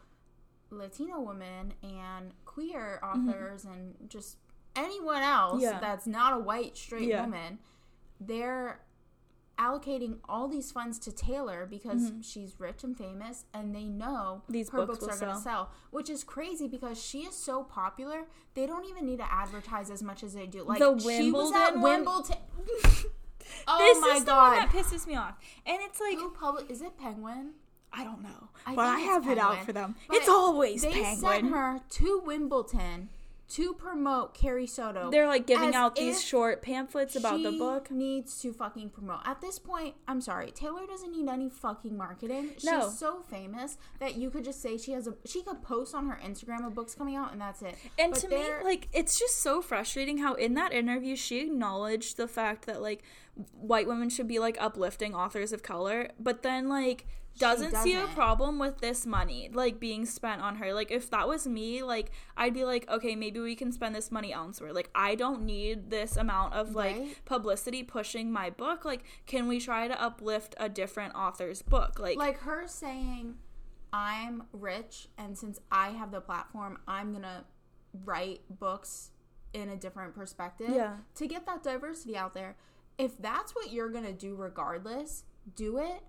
Latino 0.69 1.19
women 1.21 1.73
and 1.83 2.33
queer 2.45 2.99
authors 3.03 3.63
and 3.65 3.95
just 4.09 4.37
anyone 4.75 5.21
else 5.23 5.55
Mm-hmm. 5.55 5.61
Yeah. 5.73 5.79
that's 5.79 6.07
not 6.07 6.33
a 6.33 6.39
white 6.39 6.77
straight 6.77 7.07
Yeah. 7.09 7.21
woman, 7.23 7.59
they're 8.19 8.79
allocating 9.57 10.17
all 10.29 10.47
these 10.47 10.71
funds 10.71 10.99
to 10.99 11.11
Taylor 11.11 11.65
because 11.69 12.11
she's 12.21 12.59
rich 12.59 12.83
and 12.83 12.97
famous 12.97 13.45
and 13.53 13.73
they 13.75 13.85
know 13.85 14.41
Mm-hmm. 14.43 14.53
These 14.53 14.69
her 14.69 14.85
books 14.85 14.99
books, 14.99 15.17
are 15.21 15.25
going 15.25 15.35
to 15.35 15.41
sell. 15.41 15.71
which 15.91 16.09
is 16.09 16.23
crazy 16.23 16.67
because 16.67 17.01
she 17.03 17.19
is 17.21 17.35
so 17.35 17.63
popular. 17.63 18.25
They 18.53 18.65
don't 18.67 18.85
even 18.85 19.05
need 19.05 19.17
to 19.19 19.31
advertise 19.31 19.89
as 19.89 20.01
much 20.03 20.23
as 20.23 20.33
they 20.33 20.45
do. 20.45 20.63
Like 20.63 20.79
The 20.79 20.97
she 20.99 21.31
was 21.31 21.51
at 21.53 21.79
Wimbledon? 21.79 21.81
Wimbledon. 21.81 22.37
oh 23.67 23.77
this 23.79 23.99
my 24.01 24.15
is 24.17 24.25
the 24.25 24.31
one 24.31 24.51
god. 24.53 24.55
that 24.57 24.69
pisses 24.69 25.07
me 25.07 25.15
off, 25.15 25.35
and 25.65 25.77
it's 25.81 25.99
like 25.99 26.17
Who 26.17 26.29
public 26.31 26.69
is 26.69 26.81
it 26.81 26.97
Penguin? 26.97 27.51
I 27.93 28.03
don't 28.03 28.21
know, 28.21 28.49
I 28.65 28.75
but 28.75 28.81
I 28.85 28.99
have 28.99 29.27
it 29.29 29.37
out 29.37 29.63
for 29.65 29.71
them. 29.73 29.95
But 30.07 30.17
it's 30.17 30.29
always 30.29 30.81
They 30.81 30.91
Penguin. 30.91 31.15
sent 31.17 31.49
her 31.51 31.79
to 31.89 32.21
Wimbledon 32.25 33.09
to 33.49 33.73
promote 33.73 34.33
Carrie 34.33 34.67
Soto. 34.67 35.09
They're 35.09 35.27
like 35.27 35.47
giving 35.47 35.73
out 35.73 35.95
these 35.95 36.21
short 36.21 36.61
pamphlets 36.61 37.15
about 37.15 37.41
the 37.43 37.51
book. 37.53 37.89
Needs 37.89 38.41
to 38.41 38.51
fucking 38.51 38.89
promote. 38.89 39.19
At 39.25 39.39
this 39.39 39.57
point, 39.57 39.95
I'm 40.07 40.19
sorry, 40.19 40.51
Taylor 40.51 40.85
doesn't 40.85 41.11
need 41.11 41.29
any 41.29 41.49
fucking 41.49 41.95
marketing. 41.95 42.51
She's 42.55 42.65
No. 42.65 42.89
so 42.89 43.21
famous 43.21 43.77
that 43.99 44.15
you 44.15 44.29
could 44.29 44.43
just 44.43 44.61
say 44.61 44.77
she 44.77 44.91
has 44.91 45.07
a. 45.07 45.15
She 45.25 45.43
could 45.43 45.61
post 45.61 45.95
on 45.95 46.07
her 46.07 46.19
Instagram 46.23 46.67
of 46.67 46.75
books 46.75 46.93
coming 46.93 47.15
out, 47.15 47.31
and 47.31 47.39
that's 47.39 47.61
it. 47.61 47.75
And 47.97 48.11
But 48.11 48.21
to 48.21 48.27
me, 48.29 48.43
like, 48.63 48.89
it's 48.91 49.17
just 49.17 49.37
so 49.37 49.61
frustrating 49.61 50.17
how 50.17 50.33
in 50.33 50.53
that 50.55 50.73
interview 50.73 51.15
she 51.15 51.39
acknowledged 51.39 52.17
the 52.17 52.27
fact 52.27 52.65
that 52.65 52.81
like 52.81 53.01
white 53.53 53.87
women 53.87 54.09
should 54.09 54.27
be 54.27 54.39
like 54.39 54.57
uplifting 54.59 55.15
authors 55.15 55.53
of 55.53 55.63
color, 55.63 56.09
but 56.19 56.43
then 56.43 56.67
like 56.67 57.05
doesn't, 57.39 57.75
see 57.77 57.95
a 57.95 58.07
problem 58.07 58.59
with 58.59 58.79
this 58.79 59.05
money 59.05 59.49
like 59.53 59.79
being 59.79 60.05
spent 60.05 60.41
on 60.41 60.55
her. 60.57 60.73
Like 60.73 60.91
if 60.91 61.09
that 61.11 61.27
was 61.27 61.47
me, 61.47 61.83
like 61.83 62.11
I'd 62.35 62.53
be 62.53 62.63
like, 62.65 62.89
okay, 62.89 63.15
maybe 63.15 63.39
we 63.39 63.55
can 63.55 63.71
spend 63.71 63.95
this 63.95 64.11
money 64.11 64.33
elsewhere. 64.33 64.73
Like 64.73 64.89
I 64.95 65.15
don't 65.15 65.43
need 65.43 65.89
this 65.89 66.17
amount 66.17 66.53
of 66.53 66.75
like 66.75 66.95
Right. 66.97 67.25
publicity 67.25 67.83
pushing 67.83 68.31
my 68.31 68.49
book. 68.49 68.85
Like 68.85 69.03
can 69.25 69.47
we 69.47 69.59
try 69.59 69.87
to 69.87 70.01
uplift 70.01 70.55
a 70.59 70.69
different 70.69 71.15
author's 71.15 71.61
book? 71.61 71.99
Like, 71.99 72.17
like 72.17 72.39
her 72.39 72.67
saying 72.67 73.35
i'm 73.93 74.43
rich 74.51 75.07
and 75.17 75.37
since 75.37 75.61
i 75.71 75.91
have 75.91 76.11
the 76.11 76.19
platform 76.19 76.77
i'm 76.89 77.13
gonna 77.13 77.45
write 78.03 78.41
books 78.59 79.11
in 79.53 79.69
a 79.69 79.77
different 79.77 80.13
perspective 80.13 80.69
Yeah. 80.69 80.97
to 81.15 81.25
get 81.25 81.45
that 81.45 81.63
diversity 81.63 82.17
out 82.17 82.33
there 82.33 82.57
if 82.97 83.17
that's 83.17 83.55
what 83.55 83.71
you're 83.71 83.87
gonna 83.89 84.11
do 84.11 84.35
regardless 84.35 85.23
do 85.55 85.77
it 85.77 86.01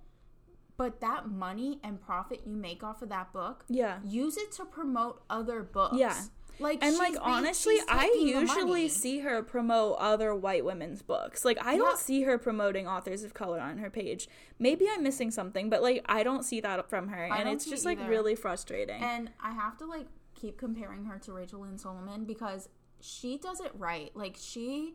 but 0.79 1.01
that 1.03 1.29
money 1.29 1.79
and 1.85 2.01
profit 2.01 2.41
you 2.47 2.57
make 2.57 2.83
off 2.83 3.03
of 3.03 3.11
that 3.11 3.33
book 3.35 3.65
yeah. 3.69 3.99
use 4.05 4.39
it 4.39 4.51
to 4.53 4.65
promote 4.65 5.21
other 5.29 5.63
books 5.63 5.97
Yeah. 5.99 6.15
like 6.59 6.79
And 6.83 6.97
like 6.97 7.17
honestly, 7.21 7.77
I 7.89 8.07
usually 8.19 8.89
see 8.89 9.19
her 9.19 9.43
promote 9.43 9.97
other 9.99 10.35
white 10.35 10.65
women's 10.65 11.03
books. 11.03 11.45
Like 11.45 11.59
I 11.65 11.77
don't 11.77 11.99
see 11.99 12.23
her 12.23 12.39
promoting 12.39 12.87
authors 12.89 13.23
of 13.25 13.35
color 13.35 13.61
on 13.61 13.79
her 13.79 13.91
page. 13.91 14.29
Maybe 14.59 14.87
I'm 14.91 15.03
missing 15.03 15.31
something, 15.31 15.69
but 15.69 15.83
like 15.83 16.03
I 16.07 16.23
don't 16.23 16.45
see 16.45 16.61
that 16.63 16.89
from 16.89 17.09
her, 17.09 17.29
I 17.31 17.39
and 17.39 17.49
it's 17.49 17.67
just 17.67 17.85
like 17.85 17.99
either. 17.99 18.09
really 18.09 18.35
frustrating. 18.35 19.03
And 19.03 19.31
I 19.43 19.53
have 19.53 19.77
to 19.79 19.85
like 19.87 20.07
keep 20.35 20.57
comparing 20.57 21.05
her 21.07 21.19
to 21.19 21.33
Rachel 21.33 21.61
Lynn 21.61 21.79
Solomon 21.79 22.25
because 22.25 22.69
she 23.01 23.37
does 23.37 23.61
it 23.61 23.73
right. 23.75 24.11
Like 24.15 24.37
she 24.39 24.95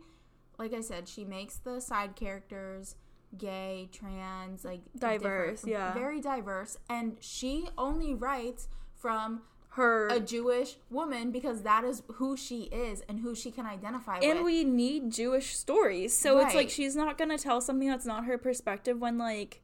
like 0.57 0.73
I 0.73 0.81
said, 0.81 1.07
she 1.09 1.25
makes 1.25 1.57
the 1.57 1.79
side 1.79 2.15
characters 2.15 2.95
gay, 3.37 3.89
trans, 3.91 4.63
like 4.65 4.81
Diverse, 4.97 5.65
yeah. 5.65 5.93
Very 5.93 6.21
diverse. 6.21 6.77
And 6.89 7.17
she 7.19 7.67
only 7.77 8.13
writes 8.13 8.67
from 8.95 9.41
Her 9.69 10.07
a 10.07 10.19
Jewish 10.19 10.77
woman 10.89 11.31
because 11.31 11.61
that 11.63 11.83
is 11.83 12.03
who 12.13 12.37
she 12.37 12.63
is 12.63 13.01
and 13.09 13.19
who 13.19 13.35
she 13.35 13.51
can 13.51 13.65
identify 13.65 14.15
and 14.17 14.23
with. 14.23 14.35
And 14.37 14.45
we 14.45 14.63
need 14.63 15.11
Jewish 15.11 15.55
stories. 15.55 16.17
So 16.17 16.39
it's 16.39 16.55
like 16.55 16.69
she's 16.69 16.95
not 16.95 17.17
gonna 17.17 17.37
tell 17.37 17.61
something 17.61 17.87
that's 17.87 18.05
not 18.05 18.25
her 18.25 18.37
perspective 18.37 18.99
when 18.99 19.17
like 19.17 19.61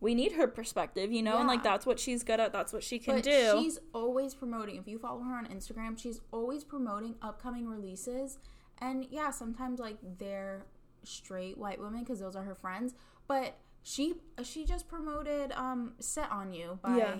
we 0.00 0.16
need 0.16 0.32
her 0.32 0.48
perspective, 0.48 1.12
you 1.12 1.22
know, 1.22 1.38
and 1.38 1.46
like 1.46 1.62
that's 1.62 1.86
what 1.86 2.00
she's 2.00 2.24
good 2.24 2.40
at. 2.40 2.52
That's 2.52 2.72
what 2.72 2.82
she 2.82 2.98
can 2.98 3.16
but 3.16 3.24
do. 3.24 3.56
she's 3.60 3.78
always 3.94 4.34
promoting. 4.34 4.76
If 4.76 4.88
you 4.88 4.98
follow 4.98 5.20
her 5.22 5.34
on 5.36 5.46
Instagram, 5.46 5.96
she's 5.96 6.20
always 6.32 6.64
promoting 6.64 7.14
upcoming 7.22 7.68
releases. 7.68 8.38
And 8.78 9.06
yeah, 9.10 9.30
sometimes 9.30 9.78
like 9.78 9.98
they're 10.18 10.66
straight 11.04 11.56
white 11.56 11.80
women 11.80 12.00
because 12.00 12.18
those 12.18 12.34
are 12.34 12.42
her 12.42 12.54
friends. 12.56 12.94
But 13.28 13.58
she 13.82 14.14
she 14.42 14.64
just 14.64 14.88
promoted 14.88 15.52
um 15.52 15.94
"Set 16.00 16.30
on 16.30 16.52
You" 16.52 16.78
by 16.82 16.96
Yeah. 16.98 17.16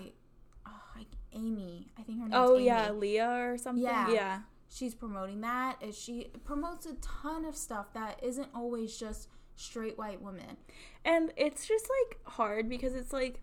oh, 0.66 0.70
like 0.96 1.08
Amy. 1.32 1.90
I 1.98 2.02
think 2.02 2.20
her 2.20 2.28
name. 2.28 2.38
oh 2.40 2.56
Amy. 2.56 2.66
yeah, 2.66 2.90
Lea 2.92 3.20
or 3.20 3.58
something. 3.58 3.82
Yeah. 3.82 4.10
yeah. 4.10 4.38
she's 4.68 4.94
promoting 4.94 5.40
that. 5.42 5.76
And 5.82 5.94
She 5.94 6.28
promotes 6.44 6.86
a 6.86 6.94
ton 6.94 7.44
of 7.44 7.56
stuff 7.56 7.92
that 7.94 8.20
isn't 8.22 8.48
always 8.54 8.96
just 8.96 9.28
straight 9.56 9.98
white 9.98 10.20
women. 10.20 10.56
And 11.04 11.32
it's 11.36 11.66
just 11.66 11.88
like 12.00 12.18
hard 12.24 12.68
because 12.68 12.94
it's 12.94 13.12
like 13.12 13.40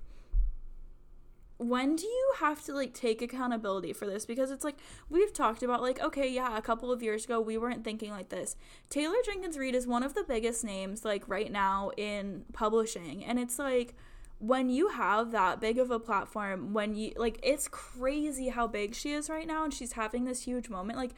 when 1.59 1.97
do 1.97 2.07
you 2.07 2.33
have 2.39 2.63
to 2.63 2.73
like 2.73 2.93
take 2.93 3.21
accountability 3.21 3.91
for 3.91 4.05
this? 4.05 4.25
Because 4.25 4.49
it's 4.49 4.63
like 4.63 4.77
we've 5.09 5.33
talked 5.33 5.61
about 5.61 5.81
like 5.81 6.01
okay 6.01 6.27
yeah 6.27 6.57
a 6.57 6.61
couple 6.61 6.91
of 6.91 7.03
years 7.03 7.25
ago 7.25 7.39
we 7.41 7.57
weren't 7.57 7.83
thinking 7.83 8.11
like 8.11 8.29
this. 8.29 8.55
Taylor 8.89 9.17
jenkins 9.25 9.57
reid 9.57 9.75
is 9.75 9.85
one 9.85 10.01
of 10.01 10.15
the 10.15 10.23
biggest 10.23 10.63
names 10.63 11.03
like 11.03 11.27
right 11.27 11.51
now 11.51 11.91
in 11.97 12.45
publishing. 12.53 13.25
And 13.25 13.37
it's 13.37 13.59
like 13.59 13.93
when 14.39 14.69
you 14.69 14.87
have 14.87 15.31
that 15.31 15.59
big 15.59 15.77
of 15.77 15.91
a 15.91 15.99
platform 15.99 16.71
when 16.71 16.95
you 16.95 17.11
like 17.17 17.37
it's 17.43 17.67
crazy 17.67 18.47
how 18.47 18.65
big 18.65 18.95
she 18.95 19.11
is 19.11 19.29
right 19.29 19.45
now 19.45 19.65
and 19.65 19.73
she's 19.73 19.93
having 19.93 20.23
this 20.23 20.43
huge 20.43 20.69
moment. 20.69 20.97
Like 20.97 21.11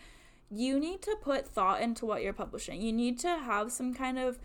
you 0.50 0.80
need 0.80 1.04
to 1.04 1.16
put 1.22 1.48
thought 1.48 1.82
into 1.82 2.08
what 2.08 2.24
you're 2.24 2.34
publishing. 2.34 2.82
You 2.82 2.92
need 2.92 3.20
to 3.20 3.30
have 3.30 3.72
some 3.72 3.94
kind 3.94 4.18
of 4.18 4.40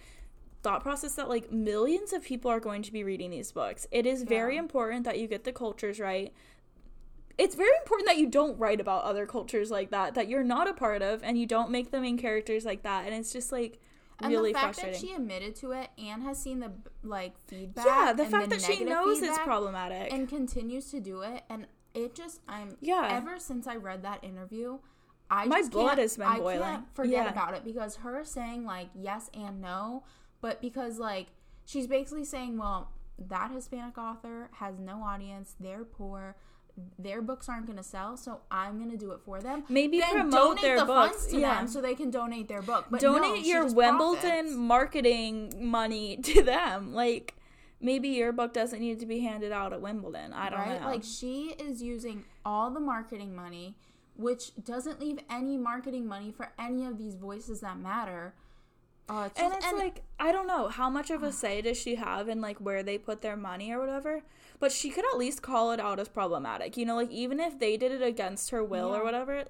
thought 0.67 0.83
process 0.83 1.15
that 1.15 1.29
like 1.29 1.53
millions 1.53 2.13
of 2.13 2.25
people 2.25 2.51
are 2.51 2.59
going 2.59 2.83
to 2.83 2.93
be 2.93 3.05
reading 3.05 3.31
these 3.31 3.53
books. 3.53 3.87
It 3.93 4.05
is 4.05 4.23
very 4.25 4.55
Yeah. 4.55 4.61
important 4.63 5.05
that 5.05 5.19
you 5.19 5.29
get 5.29 5.45
the 5.45 5.53
cultures 5.53 6.01
right. 6.01 6.33
It's 7.39 7.55
very 7.55 7.77
important 7.83 8.09
that 8.09 8.17
you 8.17 8.27
don't 8.27 8.59
write 8.59 8.81
about 8.81 9.05
other 9.05 9.27
cultures 9.27 9.71
like 9.71 9.91
that 9.91 10.15
that 10.15 10.27
you're 10.29 10.43
not 10.43 10.69
a 10.69 10.73
part 10.75 11.03
of 11.03 11.23
and 11.23 11.39
you 11.39 11.47
don't 11.47 11.71
make 11.71 11.91
the 11.93 12.01
main 12.01 12.19
characters 12.19 12.65
like 12.65 12.83
that 12.83 13.05
and 13.07 13.15
it's 13.15 13.33
just 13.33 13.53
like 13.53 13.79
And 14.19 14.33
really 14.33 14.53
the 14.53 14.59
fact 14.59 14.81
that 14.81 14.97
she 14.97 15.13
admitted 15.13 15.55
to 15.57 15.71
it 15.73 15.91
and 15.99 16.23
has 16.25 16.43
seen 16.43 16.59
the 16.61 16.73
like 17.05 17.35
feedback. 17.47 17.87
yeah, 17.87 18.13
the 18.13 18.25
fact 18.25 18.51
that 18.51 18.61
she 18.63 18.83
knows 18.85 19.23
it's 19.23 19.39
problematic. 19.39 20.13
and 20.13 20.29
continues 20.29 20.91
to 20.91 20.99
do 21.01 21.21
it, 21.21 21.45
and 21.49 21.67
it 21.95 22.15
just 22.17 22.41
I'm 22.49 22.77
Yeah. 22.81 23.07
Ever 23.11 23.39
since 23.39 23.67
I 23.69 23.77
read 23.77 24.03
that 24.03 24.25
interview, 24.25 24.79
I 25.31 25.45
My 25.47 25.59
just 25.59 25.73
blood 25.73 25.89
can't- 25.91 25.99
has 26.01 26.17
been 26.17 26.27
I 26.27 26.39
boiling. 26.39 26.61
can't 26.61 26.95
forget 26.95 27.25
Yeah. 27.27 27.31
about 27.31 27.55
it 27.55 27.63
because 27.65 27.97
her 27.97 28.25
saying 28.25 28.65
like 28.65 28.89
yes 28.95 29.29
and 29.35 29.61
no, 29.61 30.03
but 30.47 30.61
because 30.61 31.01
like 31.01 31.27
she's 31.65 31.89
basically 31.89 32.25
saying, 32.25 32.57
well, 32.57 32.93
that 33.19 33.51
Hispanic 33.51 33.99
author 33.99 34.49
has 34.53 34.79
no 34.79 35.03
audience, 35.03 35.57
they're 35.59 35.83
poor. 35.83 36.37
Their 37.01 37.21
books 37.21 37.49
aren't 37.49 37.67
going 37.67 37.79
to 37.79 37.83
sell, 37.83 38.17
so 38.17 38.43
I'm 38.49 38.79
going 38.79 38.93
to 38.93 38.97
do 38.97 39.11
it 39.11 39.19
for 39.25 39.41
them. 39.41 39.65
Maybe 39.69 39.99
then 39.99 40.13
promote 40.13 40.61
their 40.61 40.79
the 40.79 40.85
books, 40.85 41.17
funds 41.17 41.27
to 41.33 41.41
yeah. 41.41 41.55
them 41.57 41.67
so 41.67 41.81
they 41.81 41.97
can 41.97 42.13
donate 42.13 42.47
their 42.47 42.63
book. 42.63 42.87
But 42.89 43.01
Donate 43.01 43.43
she 43.45 43.51
your 43.51 43.65
Wimbledon 43.65 44.21
profits. 44.21 44.55
marketing 44.55 45.53
money 45.59 46.17
to 46.23 46.43
them. 46.43 46.95
Like 46.95 47.35
maybe 47.81 48.11
your 48.11 48.31
book 48.31 48.55
doesn't 48.55 48.79
need 48.79 49.01
to 49.01 49.07
be 49.07 49.19
handed 49.19 49.51
out 49.51 49.73
at 49.73 49.81
Wimbledon. 49.81 50.33
I 50.33 50.51
don't 50.51 50.61
right? 50.61 50.81
know. 50.81 50.87
Like 50.87 51.03
she 51.03 51.57
is 51.59 51.83
using 51.83 52.25
all 52.45 52.71
the 52.71 52.79
marketing 52.79 53.35
money, 53.35 53.75
which 54.15 54.53
doesn't 54.63 55.01
leave 55.01 55.19
any 55.29 55.57
marketing 55.57 56.07
money 56.07 56.31
for 56.31 56.53
any 56.57 56.87
of 56.87 56.99
these 56.99 57.17
voices 57.17 57.63
that 57.63 57.81
matter. 57.81 58.35
Uh, 59.09 59.29
it's 59.31 59.41
and 59.41 59.53
it's 59.55 59.73
like 59.73 60.03
I 60.19 60.33
don't 60.33 60.47
know 60.49 60.69
how 60.69 60.91
much 60.91 61.11
of 61.11 61.23
a 61.23 61.31
say 61.43 61.61
does 61.63 61.77
she 61.77 61.95
have 61.97 62.29
in 62.29 62.41
like 62.41 62.59
where 62.59 62.83
they 62.83 62.99
put 62.99 63.23
their 63.23 63.37
money 63.37 63.71
or 63.73 63.79
whatever. 63.79 64.23
But 64.59 64.73
she 64.73 64.91
could 64.91 65.05
at 65.13 65.19
least 65.19 65.43
call 65.43 65.73
it 65.73 65.81
out 65.81 66.01
as 66.01 66.09
problematic. 66.09 66.77
You 66.77 66.87
know, 66.87 66.97
like 66.97 67.11
even 67.11 67.39
if 67.41 67.59
they 67.59 67.77
did 67.77 67.93
it 67.93 68.03
against 68.03 68.51
her 68.51 68.65
will 68.65 68.91
Yeah. 68.91 68.97
or 69.01 69.05
whatever. 69.05 69.45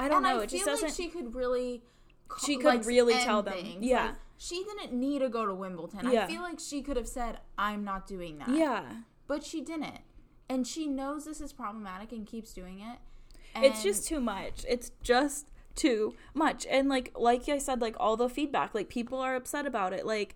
I 0.00 0.08
don't 0.08 0.24
and 0.24 0.34
know. 0.34 0.40
I 0.40 0.44
it 0.44 0.50
just 0.50 0.64
feel 0.64 0.72
doesn't. 0.74 0.88
like 0.88 0.96
she 0.96 1.08
could 1.08 1.34
really. 1.34 1.82
ca- 2.28 2.46
She 2.46 2.56
could 2.56 2.64
like, 2.64 2.86
really 2.86 3.14
tell 3.14 3.42
them. 3.42 3.54
things. 3.54 3.84
Yeah. 3.84 4.06
Like, 4.06 4.14
she 4.38 4.62
didn't 4.64 4.92
need 4.92 5.18
to 5.20 5.28
go 5.28 5.44
to 5.44 5.52
Wimbledon. 5.54 6.10
Yeah. 6.10 6.24
I 6.24 6.26
feel 6.28 6.42
like 6.42 6.60
she 6.60 6.82
could 6.82 6.96
have 6.96 7.08
said, 7.08 7.38
"I'm 7.58 7.84
not 7.84 8.06
doing 8.06 8.38
that." 8.38 8.48
yeah. 8.50 8.84
but 9.26 9.42
she 9.44 9.60
didn't, 9.60 9.98
and 10.48 10.66
she 10.66 10.86
knows 10.86 11.24
this 11.24 11.40
is 11.40 11.52
problematic 11.52 12.12
and 12.12 12.26
keeps 12.26 12.52
doing 12.54 12.80
it. 12.80 12.98
it's 13.56 13.82
just 13.82 14.06
too 14.06 14.20
much. 14.20 14.64
It's 14.68 14.92
just 15.02 15.46
too 15.78 16.14
much. 16.34 16.66
And 16.66 16.88
like 16.88 17.12
like 17.16 17.48
I 17.48 17.58
said, 17.58 17.80
like 17.80 17.96
all 17.98 18.16
the 18.16 18.28
feedback, 18.28 18.74
like 18.74 18.88
people 18.88 19.18
are 19.18 19.34
upset 19.34 19.64
about 19.66 19.92
it. 19.94 20.04
Like 20.04 20.34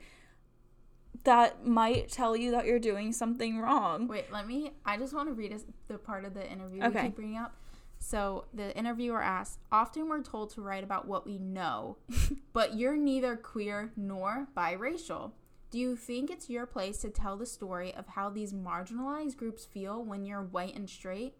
that 1.25 1.67
might 1.67 2.11
tell 2.11 2.37
you 2.37 2.51
that 2.53 2.65
you're 2.67 2.79
doing 2.79 3.13
something 3.13 3.59
wrong. 3.61 4.09
Wait, 4.09 4.33
let 4.33 4.47
me. 4.47 4.73
I 4.85 4.97
just 4.97 5.13
want 5.15 5.29
to 5.29 5.35
read 5.35 5.53
us 5.53 5.65
the 5.89 5.99
part 5.99 6.25
of 6.25 6.35
the 6.35 6.51
interview 6.51 6.83
Okay. 6.85 7.03
we 7.03 7.07
keep 7.09 7.17
bringing 7.17 7.37
up. 7.37 7.55
So 7.99 8.47
the 8.53 8.77
interviewer 8.77 9.23
asked, 9.23 9.61
"Often 9.71 10.09
we're 10.09 10.23
told 10.23 10.51
to 10.55 10.61
write 10.63 10.83
about 10.83 11.07
what 11.07 11.25
we 11.25 11.39
know, 11.39 11.99
but 12.53 12.75
you're 12.75 12.97
neither 12.97 13.37
queer 13.37 13.93
nor 13.97 14.49
biracial. 14.57 15.33
Do 15.71 15.79
you 15.79 15.97
think 15.97 16.31
it's 16.31 16.51
your 16.51 16.67
place 16.67 16.99
to 16.99 17.11
tell 17.11 17.37
the 17.37 17.47
story 17.47 17.95
of 17.95 18.09
how 18.09 18.29
these 18.29 18.53
marginalized 18.53 19.37
groups 19.37 19.65
feel 19.65 20.05
when 20.05 20.25
you're 20.25 20.43
white 20.43 20.75
and 20.75 20.89
straight?" 20.91 21.35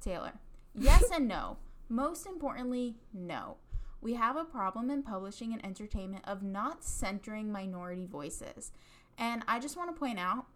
Taylor, 0.00 0.32
yes 0.74 1.04
and 1.14 1.28
no. 1.28 1.58
Most 1.88 2.26
importantly, 2.26 2.96
no. 3.12 3.56
We 4.00 4.14
have 4.14 4.36
a 4.36 4.44
problem 4.44 4.90
in 4.90 5.02
publishing 5.02 5.52
and 5.52 5.64
entertainment 5.64 6.24
of 6.26 6.42
not 6.42 6.84
centering 6.84 7.50
minority 7.50 8.06
voices. 8.06 8.72
And 9.16 9.42
I 9.48 9.58
just 9.58 9.76
want 9.76 9.94
to 9.94 9.98
point 9.98 10.18
out 10.18 10.46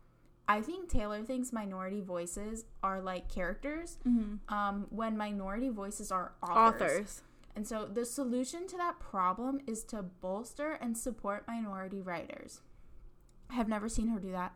I 0.49 0.61
think 0.61 0.89
Taylor 0.89 1.23
thinks 1.23 1.53
minority 1.53 2.01
voices 2.01 2.65
are 2.83 3.01
like 3.01 3.29
characters 3.29 3.99
um, 4.49 4.87
when 4.91 5.17
minority 5.17 5.69
voices 5.69 6.11
are 6.11 6.33
authors. 6.43 6.83
Authors. 6.83 7.23
And 7.55 7.67
so 7.67 7.87
the 7.87 8.05
solution 8.05 8.67
to 8.69 8.77
that 8.77 8.99
problem 8.99 9.61
is 9.67 9.85
to 9.85 10.03
bolster 10.03 10.73
and 10.73 10.97
support 10.97 11.47
minority 11.47 12.01
writers. 12.01 12.61
I 13.51 13.55
have 13.55 13.69
never 13.69 13.89
seen 13.89 14.09
her 14.09 14.19
do 14.19 14.33
that. 14.33 14.55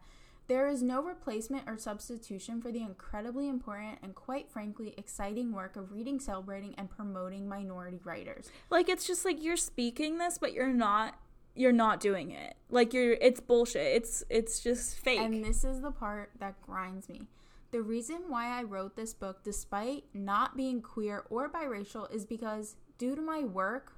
There 0.49 0.69
is 0.69 0.83
no 0.83 1.03
replacement 1.03 1.69
or 1.69 1.77
substitution 1.77 2.63
for 2.63 2.71
the 2.71 2.83
incredibly 2.83 3.49
important 3.49 3.99
and 4.03 4.15
quite 4.15 4.51
frankly 4.51 4.95
exciting 4.97 5.53
work 5.53 5.77
of 5.77 5.91
reading, 5.91 6.21
celebrating, 6.21 6.75
and 6.79 6.89
promoting 6.89 7.49
minority 7.49 8.01
writers. 8.05 8.51
Like 8.71 8.89
it's 8.89 9.07
just 9.07 9.25
like 9.25 9.43
you're 9.43 9.57
speaking 9.57 10.19
this, 10.19 10.39
but 10.39 10.53
you're 10.53 10.69
not. 10.69 11.19
You're 11.59 11.73
not 11.73 12.01
doing 12.01 12.33
it. 12.33 12.55
Like 12.69 12.93
you're. 12.93 13.15
It's 13.15 13.41
bullshit. 13.41 13.97
It's 13.97 14.23
it's 14.29 14.61
just 14.61 14.99
fake. 14.99 15.21
And 15.21 15.43
this 15.43 15.65
is 15.65 15.81
the 15.81 15.91
part 15.91 16.31
that 16.39 16.61
grinds 16.63 17.09
me. 17.09 17.23
The 17.73 17.83
reason 17.83 18.25
why 18.29 18.59
I 18.59 18.63
wrote 18.63 18.95
this 18.95 19.15
book, 19.15 19.43
despite 19.43 20.05
not 20.15 20.57
being 20.57 20.81
queer 20.81 21.25
or 21.31 21.49
biracial, 21.49 22.15
is 22.15 22.25
because 22.25 22.77
due 22.99 23.17
to 23.17 23.23
my 23.23 23.41
work 23.41 23.95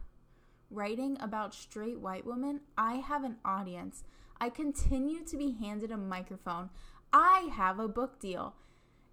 writing 0.71 1.17
about 1.21 1.55
straight 1.55 2.01
white 2.01 2.25
women, 2.25 2.61
I 2.77 2.95
have 2.95 3.25
an 3.25 3.37
audience. 3.45 4.05
I 4.41 4.51
continue 4.51 5.25
to 5.25 5.37
be 5.37 5.53
handed 5.53 5.91
a 5.91 5.97
microphone. 5.97 6.71
I 7.13 7.51
have 7.53 7.79
a 7.79 7.89
book 7.89 8.21
deal. 8.21 8.55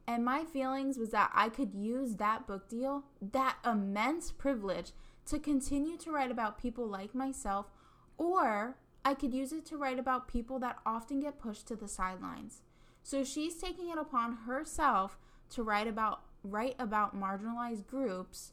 And 0.08 0.24
my 0.24 0.44
feelings 0.44 0.98
was 0.98 1.10
that 1.12 1.32
I 1.34 1.50
could 1.50 1.74
use 1.74 2.16
that 2.18 2.46
book 2.46 2.70
deal, 2.70 3.06
that 3.22 3.58
immense 3.66 4.32
privilege, 4.32 4.92
to 5.26 5.40
continue 5.40 5.98
to 5.98 6.12
write 6.12 6.30
about 6.30 6.62
people 6.62 6.88
like 6.88 7.16
myself, 7.16 7.72
or 8.18 8.78
I 9.04 9.16
could 9.16 9.34
use 9.34 9.52
it 9.52 9.66
to 9.68 9.78
write 9.78 9.98
about 9.98 10.28
people 10.28 10.60
that 10.60 10.78
often 10.86 11.20
get 11.20 11.40
pushed 11.40 11.68
to 11.68 11.76
the 11.76 11.88
sidelines. 11.88 12.62
So 13.02 13.24
she's 13.24 13.56
taking 13.56 13.90
it 13.90 13.98
upon 13.98 14.34
herself 14.48 15.18
to 15.52 15.64
write 15.64 15.88
about 15.88 16.22
write 16.44 16.76
about 16.78 17.20
marginalized 17.20 17.88
groups. 17.88 18.52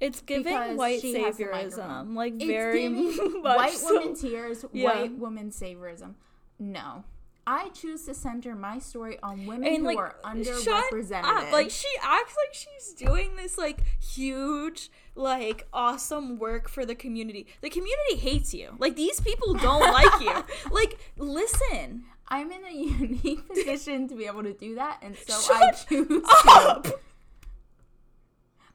It's 0.00 0.20
giving 0.20 0.44
because 0.44 0.76
white 0.76 1.00
she 1.00 1.20
has 1.22 1.36
the 1.36 1.44
saviorism. 1.44 2.14
Like 2.14 2.34
It's 2.36 2.44
very 2.44 2.88
white 3.40 3.72
so. 3.72 3.94
woman 3.94 4.14
tears, 4.16 4.64
Yeah. 4.72 4.84
white 5.00 5.12
woman 5.18 5.50
saviorism. 5.50 6.14
No. 6.58 7.04
I 7.50 7.70
choose 7.70 8.04
to 8.04 8.14
center 8.14 8.54
my 8.54 8.78
story 8.78 9.18
on 9.22 9.46
women 9.46 9.66
and 9.68 9.78
who 9.78 9.84
like 9.84 9.96
are 9.96 10.16
uh, 10.22 10.34
shut 10.44 10.84
underrepresented. 10.92 11.24
up. 11.24 11.50
Like 11.50 11.70
she 11.70 11.88
acts 12.02 12.34
like 12.36 12.52
she's 12.54 12.92
doing 12.92 13.36
this 13.36 13.56
like 13.56 13.78
huge, 14.02 14.90
like 15.14 15.66
awesome 15.72 16.38
work 16.38 16.68
for 16.68 16.84
the 16.84 16.94
community. 16.94 17.46
The 17.62 17.70
community 17.70 18.16
hates 18.16 18.52
you. 18.52 18.76
Like 18.78 18.96
these 18.96 19.20
people 19.20 19.54
don't 19.54 19.80
like 19.92 20.20
you. 20.20 20.44
Like 20.70 20.98
listen. 21.16 22.04
I'm 22.30 22.52
in 22.52 22.62
a 22.66 22.70
unique 22.74 23.48
position 23.48 24.06
to 24.08 24.14
be 24.14 24.26
able 24.26 24.42
to 24.42 24.52
do 24.52 24.74
that, 24.74 24.98
and 25.00 25.16
so 25.16 25.40
Shut 25.40 25.62
I 25.62 25.70
choose 25.72 26.22
up. 26.46 26.84
to. 26.84 26.98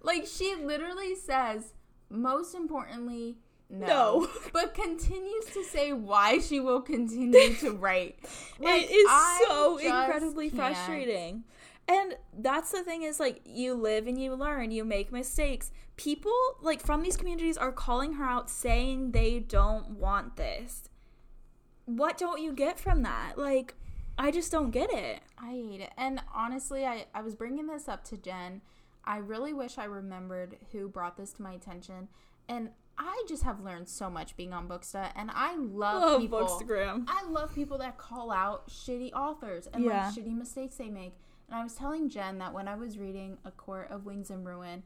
Like 0.03 0.27
she 0.27 0.55
literally 0.55 1.15
says, 1.15 1.73
most 2.09 2.53
importantly, 2.53 3.37
no. 3.69 3.87
No. 3.87 4.27
But 4.53 4.75
continues 4.75 5.45
to 5.53 5.63
say 5.63 5.93
why 5.93 6.39
she 6.39 6.59
will 6.59 6.81
continue 6.81 7.55
to 7.55 7.71
write. 7.77 8.19
Like, 8.59 8.83
it 8.83 8.91
is 8.91 9.07
I 9.09 9.43
so 9.47 9.77
incredibly 9.77 10.49
can't. 10.49 10.75
frustrating. 10.75 11.43
And 11.87 12.15
that's 12.37 12.71
the 12.71 12.83
thing 12.83 13.03
is 13.03 13.19
like 13.19 13.41
you 13.45 13.73
live 13.73 14.07
and 14.07 14.21
you 14.21 14.35
learn, 14.35 14.71
you 14.71 14.85
make 14.85 15.11
mistakes. 15.11 15.71
People 15.97 16.33
like 16.61 16.81
from 16.81 17.01
these 17.01 17.17
communities 17.17 17.57
are 17.57 17.71
calling 17.71 18.13
her 18.13 18.23
out 18.23 18.49
saying 18.49 19.11
they 19.11 19.39
don't 19.39 19.91
want 19.91 20.37
this. 20.37 20.83
What 21.85 22.17
don't 22.17 22.41
you 22.41 22.53
get 22.53 22.79
from 22.79 23.01
that? 23.01 23.37
Like 23.37 23.73
I 24.17 24.31
just 24.31 24.51
don't 24.51 24.71
get 24.71 24.93
it. 24.93 25.21
I 25.37 25.51
hate 25.51 25.81
it. 25.81 25.91
And 25.97 26.21
honestly, 26.33 26.85
I, 26.85 27.05
I 27.13 27.21
was 27.21 27.35
bringing 27.35 27.67
this 27.67 27.89
up 27.89 28.03
to 28.05 28.17
Jen. 28.17 28.61
I 29.05 29.17
really 29.17 29.53
wish 29.53 29.77
I 29.77 29.85
remembered 29.85 30.57
who 30.71 30.87
brought 30.87 31.17
this 31.17 31.33
to 31.33 31.41
my 31.41 31.53
attention. 31.53 32.07
And 32.47 32.69
I 32.97 33.23
just 33.27 33.43
have 33.43 33.59
learned 33.61 33.89
so 33.89 34.09
much 34.09 34.35
being 34.37 34.53
on 34.53 34.67
Booksta. 34.67 35.11
And 35.15 35.31
I 35.33 35.55
love 35.55 36.01
Love 36.01 36.21
people. 36.21 36.39
Bookstagram. 36.41 37.05
I 37.07 37.23
love 37.27 37.53
people 37.55 37.77
that 37.79 37.97
call 37.97 38.31
out 38.31 38.69
shitty 38.69 39.11
authors 39.13 39.67
and 39.67 39.83
Yeah. 39.83 40.05
like 40.07 40.15
shitty 40.15 40.35
mistakes 40.37 40.75
they 40.75 40.89
make. 40.89 41.15
And 41.47 41.55
I 41.59 41.63
was 41.63 41.75
telling 41.75 42.09
Jen 42.09 42.37
that 42.37 42.53
when 42.53 42.67
I 42.67 42.75
was 42.75 42.97
reading 42.97 43.37
A 43.45 43.51
Court 43.51 43.89
of 43.89 44.05
Wings 44.05 44.29
and 44.29 44.45
Ruin, 44.45 44.83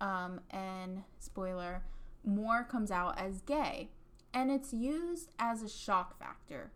um, 0.00 0.40
and 0.50 1.02
spoiler, 1.18 1.82
Mor 2.24 2.64
comes 2.64 2.90
out 2.90 3.18
as 3.18 3.40
gay. 3.42 3.90
And 4.32 4.50
it's 4.50 4.72
used 4.72 5.30
as 5.38 5.62
a 5.62 5.68
shock 5.68 6.18
factor. 6.18 6.72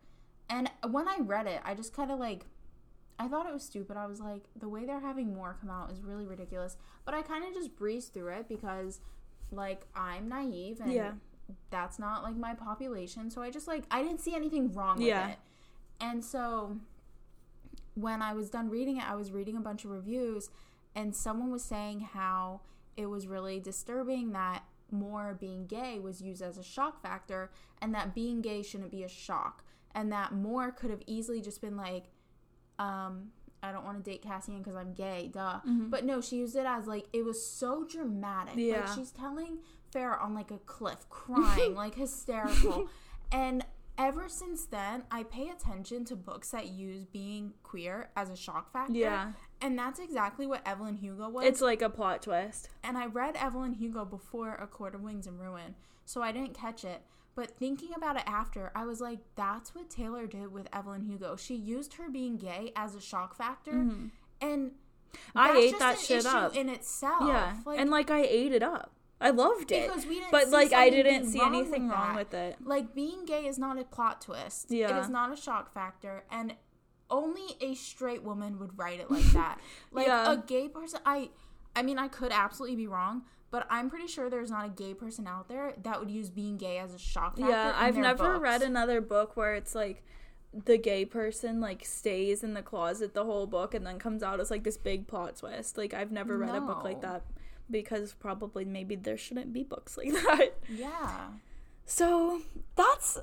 And 0.48 0.70
when 0.88 1.08
I 1.08 1.18
read 1.20 1.46
it, 1.46 1.60
I 1.64 1.74
just 1.74 1.92
kind 1.92 2.10
of 2.12 2.18
like, 2.18 2.46
I 3.18 3.26
thought 3.28 3.46
it 3.46 3.52
was 3.52 3.64
stupid. 3.64 3.96
I 3.96 4.06
was 4.06 4.20
like, 4.20 4.44
the 4.56 4.68
way 4.68 4.84
they're 4.84 5.00
having 5.00 5.34
Mor 5.34 5.56
come 5.60 5.70
out 5.70 5.90
is 5.90 6.02
really 6.02 6.24
ridiculous. 6.26 6.76
But 7.04 7.14
I 7.14 7.22
kind 7.22 7.44
of 7.44 7.52
just 7.52 7.74
breezed 7.76 8.14
through 8.14 8.28
it 8.34 8.48
because, 8.48 9.00
like, 9.50 9.86
I'm 9.94 10.28
naive 10.28 10.80
and 10.80 10.92
Yeah. 10.92 11.12
that's 11.70 11.98
not 11.98 12.22
like 12.22 12.36
my 12.36 12.54
population. 12.54 13.30
So 13.30 13.42
I 13.42 13.50
just 13.50 13.66
like, 13.66 13.84
I 13.90 14.02
didn't 14.02 14.20
see 14.20 14.34
anything 14.34 14.72
wrong 14.72 15.00
Yeah. 15.00 15.26
with 15.26 15.32
it. 15.34 15.38
And 16.00 16.24
so 16.24 16.78
when 17.94 18.22
I 18.22 18.32
was 18.34 18.50
done 18.50 18.68
reading 18.70 18.98
it, 18.98 19.10
I 19.10 19.16
was 19.16 19.32
reading 19.32 19.56
a 19.56 19.60
bunch 19.60 19.84
of 19.84 19.90
reviews, 19.90 20.50
and 20.94 21.14
someone 21.16 21.50
was 21.50 21.64
saying 21.64 22.00
how 22.00 22.60
it 22.96 23.06
was 23.06 23.26
really 23.26 23.58
disturbing 23.58 24.30
that 24.32 24.62
Mor 24.90 25.36
being 25.38 25.66
gay 25.66 25.98
was 25.98 26.22
used 26.22 26.40
as 26.40 26.56
a 26.56 26.62
shock 26.62 27.02
factor, 27.02 27.50
and 27.82 27.92
that 27.94 28.14
being 28.14 28.40
gay 28.40 28.62
shouldn't 28.62 28.90
be 28.92 29.02
a 29.02 29.08
shock, 29.08 29.64
and 29.94 30.12
that 30.12 30.32
Mor 30.32 30.70
could 30.70 30.90
have 30.90 31.02
easily 31.06 31.40
just 31.40 31.60
been 31.60 31.76
like, 31.76 32.04
um, 32.78 33.28
I 33.62 33.72
don't 33.72 33.84
want 33.84 34.02
to 34.04 34.08
date 34.10 34.22
Cassian 34.22 34.58
because 34.58 34.76
I'm 34.76 34.92
gay, 34.94 35.30
duh. 35.32 35.60
But 35.64 36.04
no, 36.04 36.20
she 36.20 36.36
used 36.36 36.56
it 36.56 36.66
as 36.66 36.86
like 36.86 37.06
it 37.12 37.24
was 37.24 37.44
so 37.44 37.84
dramatic. 37.84 38.54
Yeah. 38.56 38.80
Like 38.86 38.94
she's 38.94 39.10
telling 39.10 39.58
Feyre 39.94 40.22
on 40.22 40.34
like 40.34 40.50
a 40.50 40.58
cliff, 40.58 41.08
crying, 41.10 41.74
like 41.74 41.94
hysterical. 41.96 42.88
and 43.32 43.64
ever 43.98 44.28
since 44.28 44.64
then, 44.66 45.02
I 45.10 45.24
pay 45.24 45.48
attention 45.48 46.04
to 46.06 46.14
books 46.16 46.50
that 46.52 46.68
use 46.68 47.04
being 47.04 47.54
queer 47.64 48.10
as 48.16 48.30
a 48.30 48.36
shock 48.36 48.72
factor. 48.72 48.92
Yeah. 48.92 49.32
And 49.60 49.76
that's 49.76 49.98
exactly 49.98 50.46
what 50.46 50.62
Evelyn 50.64 50.96
Hugo 50.98 51.28
was. 51.28 51.44
It's 51.44 51.60
like 51.60 51.82
a 51.82 51.90
plot 51.90 52.22
twist. 52.22 52.68
and 52.84 52.96
I 52.96 53.06
read 53.06 53.34
Evelyn 53.36 53.74
Hugo 53.74 54.04
before 54.04 54.54
A 54.54 54.68
Court 54.68 54.94
of 54.94 55.00
Wings 55.00 55.26
and 55.26 55.40
Ruin, 55.40 55.74
so 56.04 56.22
I 56.22 56.30
didn't 56.30 56.54
catch 56.54 56.84
it. 56.84 57.02
But 57.38 57.56
thinking 57.56 57.90
about 57.96 58.16
it 58.16 58.24
after, 58.26 58.72
I 58.74 58.84
was 58.84 59.00
like, 59.00 59.20
that's 59.36 59.72
what 59.72 59.88
Taylor 59.88 60.26
did 60.26 60.50
with 60.50 60.66
Evelyn 60.72 61.02
Hugo. 61.04 61.36
She 61.36 61.54
used 61.54 61.94
her 61.94 62.08
being 62.10 62.36
gay 62.36 62.72
as 62.74 62.96
a 62.96 63.00
shock 63.00 63.32
factor. 63.36 63.70
And 64.40 64.72
Mm-hmm. 64.72 65.38
I 65.38 65.46
that's 65.52 65.58
ate 65.58 65.70
just 65.70 65.78
that 65.80 65.94
an 65.94 66.00
shit 66.04 66.18
issue 66.26 66.28
up. 66.36 66.56
in 66.56 66.68
itself. 66.68 67.22
Yeah. 67.28 67.56
Like, 67.64 67.78
and 67.78 67.90
like 67.90 68.10
I 68.10 68.22
ate 68.22 68.52
it 68.52 68.62
up. 68.64 68.90
I 69.20 69.30
loved 69.30 69.70
it. 69.70 69.88
Because 69.88 70.04
we 70.04 70.16
didn't 70.16 70.32
but 70.32 70.48
like 70.50 70.72
I 70.72 70.90
didn't 70.90 71.28
see 71.28 71.38
wrong 71.40 71.54
anything 71.54 71.86
with 71.88 71.96
wrong 71.96 72.16
with 72.16 72.34
it. 72.34 72.56
like 72.64 72.92
being 72.94 73.24
gay 73.24 73.46
is 73.46 73.56
not 73.56 73.78
a 73.78 73.84
plot 73.84 74.20
twist. 74.20 74.70
It 74.72 74.78
Yeah. 74.78 75.00
is 75.00 75.08
not 75.08 75.32
a 75.32 75.36
shock 75.36 75.72
factor. 75.72 76.24
And 76.30 76.54
only 77.08 77.56
a 77.60 77.74
straight 77.74 78.22
woman 78.24 78.58
would 78.58 78.76
write 78.78 78.98
it 79.00 79.10
like 79.10 79.24
that. 79.32 79.58
like 79.92 80.08
Yeah. 80.08 80.32
a 80.32 80.36
gay 80.36 80.68
person 80.68 81.00
I 81.06 81.30
I 81.76 81.82
mean 81.82 81.98
I 81.98 82.08
could 82.08 82.32
absolutely 82.32 82.76
be 82.76 82.86
wrong, 82.88 83.22
but 83.50 83.66
I'm 83.70 83.88
pretty 83.88 84.06
sure 84.06 84.28
there's 84.28 84.50
not 84.50 84.66
a 84.66 84.68
gay 84.68 84.94
person 84.94 85.26
out 85.26 85.48
there 85.48 85.74
that 85.82 85.98
would 86.00 86.10
use 86.10 86.28
being 86.30 86.56
gay 86.56 86.78
as 86.78 86.94
a 86.94 86.98
shock 86.98 87.36
factor. 87.38 87.50
Yeah, 87.50 87.72
I've 87.76 87.96
never 87.96 88.34
books. 88.34 88.42
read 88.42 88.62
another 88.62 89.00
book 89.00 89.36
where 89.36 89.54
it's 89.54 89.74
like 89.74 90.02
the 90.52 90.78
gay 90.78 91.04
person 91.04 91.60
like 91.60 91.84
stays 91.84 92.42
in 92.42 92.54
the 92.54 92.62
closet 92.62 93.12
the 93.14 93.24
whole 93.24 93.46
book 93.46 93.74
and 93.74 93.86
then 93.86 93.98
comes 93.98 94.22
out 94.22 94.40
as 94.40 94.50
like 94.50 94.64
this 94.64 94.76
big 94.78 95.06
plot 95.06 95.36
twist. 95.36 95.76
Like 95.78 95.94
I've 95.94 96.12
never 96.12 96.36
read 96.36 96.54
a 96.54 96.60
book 96.60 96.84
like 96.84 97.00
that 97.02 97.22
because 97.70 98.14
probably 98.14 98.64
maybe 98.64 98.96
there 98.96 99.16
shouldn't 99.18 99.52
be 99.52 99.62
books 99.62 99.96
like 99.96 100.12
that. 100.12 100.50
Yeah. 100.68 101.28
So 101.84 102.42
that's 102.76 103.18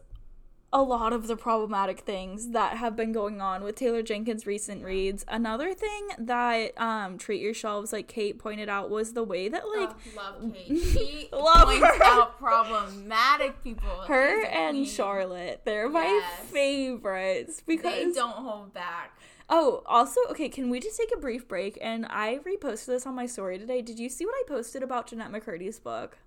a 0.73 0.82
lot 0.82 1.13
of 1.13 1.28
the 1.28 1.38
problematic 1.38 2.01
things 2.01 2.49
that 2.49 2.75
have 2.78 2.95
been 2.97 3.13
going 3.13 3.39
on 3.39 3.63
with 3.63 3.75
Taylor 3.75 4.01
Jenkins' 4.04 4.45
recent 4.45 4.84
reads. 4.84 5.23
Another 5.28 5.73
thing 5.73 6.08
that 6.17 6.73
um 6.82 7.17
Treat 7.17 7.41
Your 7.41 7.54
Shelves, 7.54 7.93
like 7.93 8.08
Kate 8.08 8.38
pointed 8.38 8.67
out, 8.67 8.89
was 8.89 9.13
the 9.13 9.23
way 9.23 9.47
that 9.47 9.63
like 9.78 9.89
Oh, 9.89 9.95
love 10.15 10.54
Kate. 10.54 10.78
She 10.78 11.30
Love 11.34 11.67
points 11.69 11.86
her. 11.97 12.04
out 12.04 12.38
problematic 12.39 13.63
people. 13.63 13.89
her 14.08 14.43
She's 14.43 14.49
and 14.54 14.75
queen. 14.75 14.86
Charlotte, 14.86 15.62
they're 15.65 15.88
my 15.89 16.04
Yes. 16.06 16.49
favorites 16.51 17.62
because 17.65 17.93
They 17.93 18.12
don't 18.12 18.32
hold 18.36 18.73
back. 18.73 19.17
Oh, 19.47 19.84
also, 19.86 20.19
okay, 20.32 20.49
can 20.49 20.69
we 20.71 20.80
just 20.80 20.97
take 20.97 21.12
a 21.15 21.19
brief 21.19 21.47
break? 21.47 21.78
And 21.80 22.08
I 22.10 22.39
reposted 22.39 22.88
this 22.88 23.06
on 23.06 23.13
my 23.13 23.28
story 23.28 23.60
today. 23.60 23.82
Did 23.84 23.99
you 23.99 24.10
see 24.10 24.25
what 24.25 24.34
I 24.34 24.43
posted 24.47 24.82
about 24.82 25.08
Jennette 25.08 25.32
McCurdy's 25.32 25.78
book? 25.80 26.17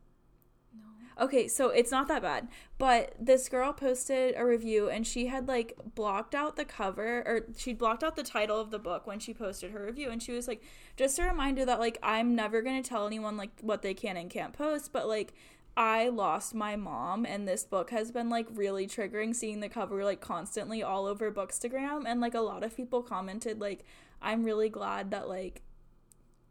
Okay, 1.20 1.48
so 1.48 1.70
it's 1.70 1.90
not 1.90 2.07
that 2.09 2.22
bad. 2.22 2.48
But 2.78 3.14
this 3.18 3.48
girl 3.48 3.72
posted 3.72 4.35
a 4.37 4.44
review 4.44 4.88
and 4.88 5.04
she 5.04 5.26
had 5.26 5.48
like 5.48 5.76
blocked 5.96 6.35
out 6.35 6.54
the 6.54 6.64
cover 6.64 7.22
or 7.26 7.46
she 7.57 7.72
blocked 7.72 8.04
out 8.04 8.14
the 8.14 8.22
title 8.22 8.61
of 8.61 8.70
the 8.70 8.78
book 8.78 9.07
when 9.07 9.18
she 9.18 9.35
posted 9.35 9.72
her 9.72 9.85
review 9.85 10.11
and 10.11 10.22
she 10.22 10.33
was 10.33 10.46
like 10.46 10.62
just 10.96 11.18
a 11.18 11.24
reminder 11.24 11.64
that 11.64 11.81
like 11.81 11.98
I'm 12.02 12.37
never 12.37 12.62
going 12.62 12.81
to 12.81 12.88
tell 12.88 13.07
anyone 13.07 13.37
like 13.37 13.50
what 13.61 13.83
they 13.83 13.94
can 13.94 14.16
and 14.16 14.31
can't 14.31 14.52
post, 14.52 14.92
but 14.92 15.09
like 15.09 15.35
I 15.76 16.09
lost 16.09 16.54
my 16.54 16.76
mom 16.76 17.26
and 17.26 17.48
this 17.48 17.64
book 17.64 17.90
has 17.90 18.12
been 18.12 18.28
like 18.28 18.46
really 18.52 18.87
triggering 18.87 19.35
seeing 19.35 19.61
the 19.61 19.68
cover 19.68 20.04
like 20.04 20.20
constantly 20.20 20.85
all 20.85 21.07
over 21.07 21.33
Bookstagram 21.33 22.04
and 22.07 22.20
like 22.20 22.35
a 22.35 22.40
lot 22.40 22.62
of 22.62 22.76
people 22.76 23.02
commented 23.02 23.61
like 23.61 23.85
I'm 24.22 24.44
really 24.44 24.68
glad 24.68 25.11
that 25.11 25.28
like 25.28 25.62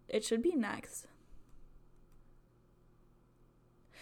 it 0.09 0.25
should 0.25 0.41
be 0.41 0.55
next. 0.55 1.07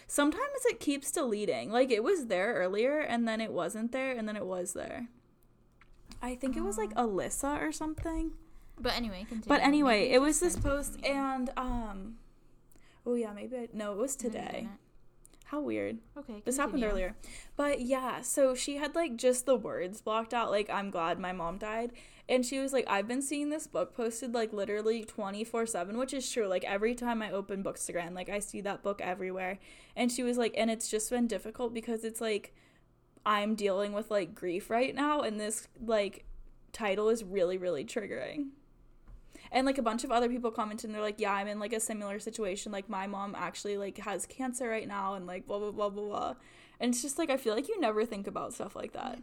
Sometimes 0.08 0.66
it 0.66 0.80
keeps 0.80 1.12
deleting. 1.12 1.72
Like 1.72 1.92
it 1.92 2.04
was 2.04 2.28
there 2.28 2.54
earlier 2.54 3.00
and 3.00 3.28
then 3.28 3.42
it 3.42 3.52
wasn't 3.52 3.92
there 3.92 4.12
and 4.12 4.28
then 4.28 4.36
it 4.36 4.46
was 4.46 4.74
there. 4.74 5.08
I 6.22 6.36
think 6.36 6.56
it 6.56 6.64
was 6.64 6.78
like 6.78 6.94
Alyssa 6.96 7.62
or 7.62 7.72
something. 7.72 8.32
But 8.80 8.96
anyway, 8.96 9.26
continue. 9.28 9.48
But 9.48 9.62
anyway, 9.62 10.10
it 10.10 10.20
was 10.20 10.40
this 10.40 10.58
post 10.58 11.04
and 11.04 11.50
um 11.58 12.18
Oh 13.06 13.14
yeah, 13.14 13.34
maybe 13.34 13.56
I, 13.56 13.68
no, 13.74 13.92
it 13.92 13.98
was 13.98 14.16
today. 14.16 14.68
How 15.46 15.62
weird. 15.62 16.00
Okay. 16.18 16.42
This 16.44 16.58
happened 16.58 16.84
earlier. 16.84 17.16
But 17.56 17.82
yeah, 17.82 18.22
so 18.22 18.56
she 18.56 18.78
had 18.78 18.96
like 18.96 19.16
just 19.16 19.46
the 19.46 19.56
words 19.56 20.02
blocked 20.02 20.34
out, 20.34 20.50
like, 20.50 20.70
I'm 20.72 20.90
glad 20.90 21.20
my 21.20 21.32
mom 21.32 21.60
died. 21.60 21.92
And 22.28 22.46
she 22.46 22.58
was 22.60 22.74
like, 22.74 22.86
I've 22.88 23.08
been 23.08 23.22
seeing 23.22 23.50
this 23.50 23.68
book 23.68 23.96
posted 23.96 24.34
like 24.34 24.52
literally 24.52 25.04
24 25.04 25.68
7, 25.68 25.98
which 25.98 26.14
is 26.14 26.30
true. 26.32 26.48
Like, 26.48 26.64
every 26.64 26.96
time 26.96 27.22
I 27.22 27.32
open 27.32 27.64
Bookstagram, 27.64 28.14
like, 28.16 28.30
I 28.30 28.40
see 28.40 28.62
that 28.62 28.82
book 28.82 29.00
everywhere. 29.00 29.60
And 29.96 30.12
she 30.12 30.24
was 30.24 30.38
like, 30.38 30.54
and 30.58 30.72
it's 30.72 30.90
just 30.90 31.10
been 31.12 31.28
difficult 31.28 31.74
because 31.74 32.04
it's 32.04 32.22
like, 32.22 32.54
I'm 33.26 33.56
dealing 33.56 33.94
with 33.94 34.12
like 34.12 34.36
grief 34.36 34.70
right 34.70 34.94
now. 34.94 35.22
And 35.22 35.40
this 35.40 35.68
like 35.84 36.26
title 36.72 37.10
is 37.10 37.24
really, 37.24 37.58
really 37.58 37.84
triggering. 37.84 38.50
And 39.52 39.66
like 39.66 39.78
a 39.78 39.84
bunch 39.84 40.04
of 40.04 40.12
other 40.12 40.30
people 40.30 40.52
commented 40.52 40.86
and 40.86 40.96
they're 40.96 41.02
like, 41.02 41.20
Yeah, 41.20 41.34
I'm 41.34 41.48
in 41.48 41.60
like 41.60 41.74
a 41.74 41.80
similar 41.80 42.20
situation. 42.20 42.72
Like 42.72 42.90
my 42.90 43.08
mom 43.08 43.36
actually 43.36 43.78
like 43.78 43.98
has 44.00 44.26
cancer 44.26 44.70
right 44.70 44.88
now 44.88 45.16
and 45.16 45.26
like 45.26 45.48
blah 45.48 45.60
blah 45.60 45.72
blah 45.72 45.90
blah 45.90 46.04
blah. 46.06 46.34
And 46.80 46.94
it's 46.94 47.02
just 47.02 47.18
like 47.18 47.30
I 47.30 47.38
feel 47.38 47.56
like 47.56 47.68
you 47.68 47.80
never 47.80 48.06
think 48.06 48.28
about 48.28 48.54
stuff 48.54 48.76
like 48.76 48.94
that. 48.94 49.20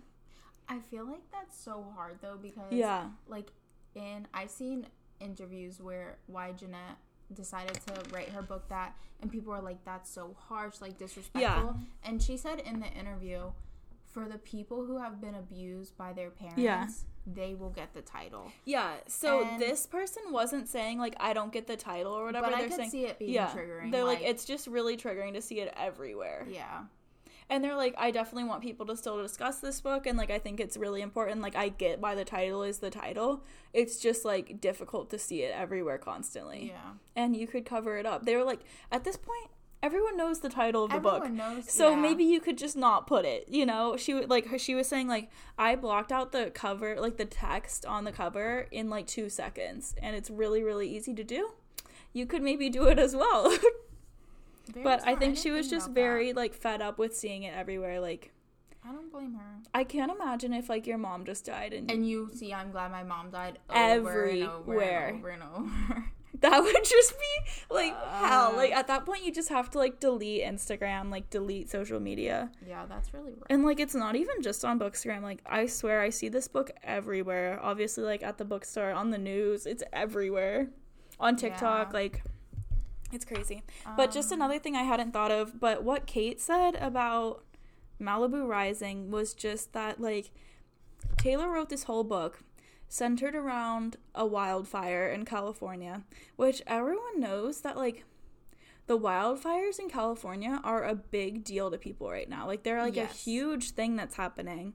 I 0.69 0.79
feel 0.81 1.05
like 1.05 1.23
that's 1.31 1.59
so 1.59 1.85
hard 1.95 2.19
though 2.23 2.39
because 2.41 2.73
Yeah. 2.73 3.09
like 3.27 3.53
in 3.95 4.27
I've 4.33 4.51
seen 4.51 4.87
interviews 5.21 5.81
where 5.81 6.19
why 6.27 6.53
Jennette 6.53 6.97
decided 7.35 7.79
to 7.87 7.95
write 8.15 8.29
her 8.31 8.43
book 8.43 8.69
that 8.69 8.95
and 9.21 9.31
people 9.31 9.53
were 9.53 9.61
like 9.61 9.85
that's 9.85 10.11
so 10.11 10.35
harsh 10.49 10.81
like 10.81 10.99
disrespectful 10.99 11.41
yeah. 11.77 12.09
and 12.09 12.23
she 12.23 12.37
said 12.37 12.61
in 12.61 12.81
the 12.81 12.89
interview 12.89 13.41
for 14.13 14.29
the 14.29 14.37
people 14.39 14.85
who 14.85 14.99
have 14.99 15.21
been 15.21 15.35
abused 15.35 15.97
by 15.97 16.13
their 16.13 16.29
parents 16.31 16.59
Yeah. 16.61 16.87
they 17.27 17.55
will 17.55 17.71
get 17.71 17.95
the 17.95 18.03
title 18.03 18.53
Yeah. 18.67 18.93
So 19.07 19.45
And- 19.45 19.61
this 19.61 19.87
person 19.87 20.25
wasn't 20.31 20.69
saying 20.69 20.99
like 20.99 21.15
I 21.21 21.33
don't 21.33 21.53
get 21.53 21.67
the 21.67 21.77
title 21.77 22.13
or 22.13 22.25
whatever. 22.27 22.47
but 22.49 22.55
I 22.55 22.59
They're 22.59 22.69
could 22.69 22.77
saying 22.77 22.91
see 22.91 23.07
it 23.07 23.19
being 23.19 23.33
yeah. 23.33 23.49
triggering 23.49 23.91
They're 23.93 24.05
like, 24.05 24.21
it's 24.23 24.45
just 24.45 24.67
really 24.67 24.97
triggering 24.99 25.33
to 25.35 25.41
see 25.43 25.61
it 25.61 25.73
everywhere. 25.77 26.45
yeah 26.51 26.83
and 27.49 27.63
they're 27.63 27.77
like, 27.77 27.95
I 27.99 28.11
definitely 28.11 28.45
want 28.45 28.63
people 28.63 28.87
to 28.87 28.97
still 28.97 29.21
discuss 29.21 29.59
this 29.59 29.81
book, 29.81 30.07
and 30.07 30.17
like 30.19 30.31
I 30.31 30.39
think 30.39 30.61
it's 30.61 30.77
really 30.77 31.03
important. 31.03 31.41
Like 31.41 31.57
I 31.57 31.69
get 31.69 32.01
why 32.01 32.15
the 32.15 32.25
title 32.25 32.63
is 32.63 32.79
the 32.79 32.91
title. 32.91 33.45
It's 33.73 33.99
just 33.99 34.25
like 34.25 34.61
difficult 34.61 35.11
to 35.11 35.19
see 35.19 35.43
it 35.43 35.55
everywhere 35.55 35.99
constantly. 35.99 36.69
Yeah. 36.69 36.93
And 37.17 37.37
you 37.37 37.47
could 37.47 37.65
cover 37.65 37.99
it 37.99 38.07
up. 38.07 38.25
They 38.25 38.37
were 38.37 38.45
like, 38.45 38.61
at 38.91 39.05
this 39.05 39.17
point, 39.17 39.51
everyone 39.83 40.17
knows 40.17 40.41
the 40.41 40.49
title 40.49 40.85
of 40.85 40.93
the 40.93 41.01
book. 41.01 41.31
Knows. 41.31 41.71
So 41.71 41.91
yeah. 41.91 41.97
maybe 41.97 42.25
you 42.25 42.41
could 42.41 42.57
just 42.57 42.77
not 42.77 43.07
put 43.07 43.25
it. 43.25 43.49
You 43.49 43.67
know, 43.67 43.97
she 43.97 44.15
would 44.15 44.31
like 44.31 44.47
her. 44.49 44.59
She 44.59 44.75
was 44.75 44.89
saying 44.89 45.09
like 45.09 45.31
I 45.59 45.77
blocked 45.77 46.13
out 46.13 46.33
the 46.33 46.51
cover, 46.55 47.01
like 47.01 47.17
the 47.17 47.25
text 47.25 47.85
on 47.85 48.05
the 48.05 48.13
cover, 48.13 48.69
in 48.71 48.89
like 48.89 49.07
two 49.07 49.29
seconds, 49.29 49.95
and 50.01 50.15
it's 50.15 50.31
really 50.31 50.63
really 50.63 50.89
easy 50.89 51.15
to 51.15 51.25
do. 51.25 51.53
You 52.13 52.27
could 52.27 52.43
maybe 52.43 52.69
do 52.69 52.89
it 52.89 52.99
as 52.99 53.17
well. 53.17 53.57
Very 54.73 54.85
but 54.85 55.01
I 55.03 55.15
think 55.17 55.21
didn't 55.21 55.39
she 55.39 55.51
was 55.51 55.67
think 55.67 55.77
just 55.79 55.87
about 55.87 55.95
that. 55.95 56.01
very 56.01 56.33
like 56.33 56.55
fed 56.55 56.83
up 56.83 56.99
with 56.99 57.17
seeing 57.17 57.43
it 57.45 57.55
everywhere. 57.55 58.01
Like 58.01 58.33
I 58.85 58.93
don't 58.93 59.11
blame 59.13 59.35
her. 59.35 59.61
I 59.75 59.85
can't 59.85 60.11
imagine 60.13 60.53
if 60.53 60.69
like 60.69 60.87
your 60.87 60.99
mom 60.99 61.25
just 61.25 61.45
died 61.45 61.73
and, 61.73 61.91
And 61.91 62.09
you 62.09 62.31
see, 62.35 62.53
I'm 62.53 62.71
glad 62.73 62.91
my 62.91 63.03
mom 63.05 63.31
died 63.31 63.59
over 63.71 64.25
and 64.25 64.43
over 64.45 64.73
Everywhere. 64.73 65.07
and 65.09 65.19
over 65.19 65.29
and 65.29 65.43
over. 65.43 66.05
that 66.41 66.61
would 66.63 66.85
just 66.85 67.13
be 67.19 67.53
like 67.75 67.93
hell. 68.07 68.53
Uh. 68.53 68.57
Like 68.57 68.73
at 68.73 68.87
that 68.89 69.05
point, 69.07 69.25
you 69.25 69.31
just 69.33 69.51
have 69.51 69.71
to 69.71 69.79
like 69.79 70.01
delete 70.01 70.43
Instagram, 70.43 71.11
like 71.13 71.31
delete 71.31 71.71
social 71.71 72.01
media. 72.01 72.51
yeah, 72.67 72.87
that's 72.89 73.13
really 73.15 73.33
rough. 73.35 73.47
And 73.51 73.65
like 73.65 73.79
it's 73.79 73.95
not 73.95 74.17
even 74.17 74.43
just 74.43 74.65
on 74.65 74.79
Bookstagram. 74.81 75.23
Like 75.23 75.43
I 75.47 75.67
swear 75.67 76.01
I 76.01 76.11
see 76.11 76.29
this 76.29 76.49
book 76.49 76.71
everywhere. 76.83 77.61
Obviously 77.63 78.03
like 78.05 78.23
at 78.25 78.39
the 78.39 78.45
bookstore, 78.45 78.91
on 78.93 79.11
the 79.11 79.19
news, 79.19 79.67
it's 79.67 79.83
everywhere. 79.93 80.71
On 81.21 81.37
TikTok, 81.37 81.89
Yeah. 81.91 81.95
like 82.01 82.23
it's 83.13 83.25
crazy. 83.25 83.63
but 83.97 84.11
just 84.11 84.33
Um, 84.33 84.39
another 84.39 84.59
thing 84.59 84.75
I 84.77 84.83
hadn't 84.83 85.13
thought 85.13 85.31
of, 85.31 85.61
but 85.61 85.83
what 85.85 86.07
Kate 86.07 86.41
said 86.41 86.75
about 86.77 87.45
Malibu 88.01 88.47
Rising 88.49 89.11
was 89.11 89.35
just 89.35 89.73
that 89.73 90.01
like 90.01 90.31
Taylor 91.17 91.51
wrote 91.51 91.69
this 91.69 91.85
whole 91.85 92.05
book 92.05 92.43
centered 92.89 93.35
around 93.35 93.97
a 94.15 94.27
wildfire 94.27 95.09
in 95.09 95.25
California, 95.25 96.03
which 96.37 96.63
everyone 96.67 97.21
knows 97.21 97.61
that 97.63 97.77
like 97.77 98.05
the 98.87 98.99
wildfires 98.99 99.79
in 99.79 99.89
California 99.89 100.61
are 100.65 100.85
a 100.85 100.95
big 100.95 101.45
deal 101.45 101.71
to 101.71 101.79
people 101.79 102.11
right 102.11 102.29
now. 102.29 102.47
Like 102.47 102.65
they're 102.65 102.83
like 102.83 102.97
a 102.97 103.07
huge 103.07 103.71
thing 103.71 103.97
that's 103.97 104.17
happening. 104.17 104.75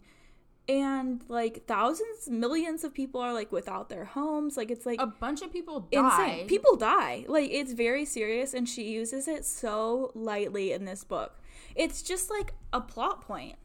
And 0.70 1.24
like 1.30 1.66
thousands, 1.66 2.28
millions 2.30 2.84
of 2.84 2.94
people 2.94 3.22
are 3.22 3.34
like 3.34 3.52
without 3.54 3.88
their 3.88 4.04
homes. 4.04 4.58
Like 4.58 4.70
it's 4.70 4.86
like 4.86 5.00
a 5.02 5.08
bunch 5.08 5.42
of 5.42 5.52
people 5.54 5.80
died. 5.92 6.30
insane. 6.30 6.48
People 6.48 6.76
die. 6.76 7.24
Like 7.28 7.50
it's 7.52 7.72
very 7.72 8.04
serious 8.04 8.54
and 8.54 8.68
she 8.68 8.84
uses 8.92 9.30
it 9.30 9.46
so 9.46 10.12
lightly 10.14 10.74
in 10.74 10.84
this 10.84 11.06
book. 11.06 11.40
It's 11.76 12.02
just 12.02 12.30
like 12.30 12.54
a 12.74 12.82
plot 12.82 13.22
point. 13.22 13.56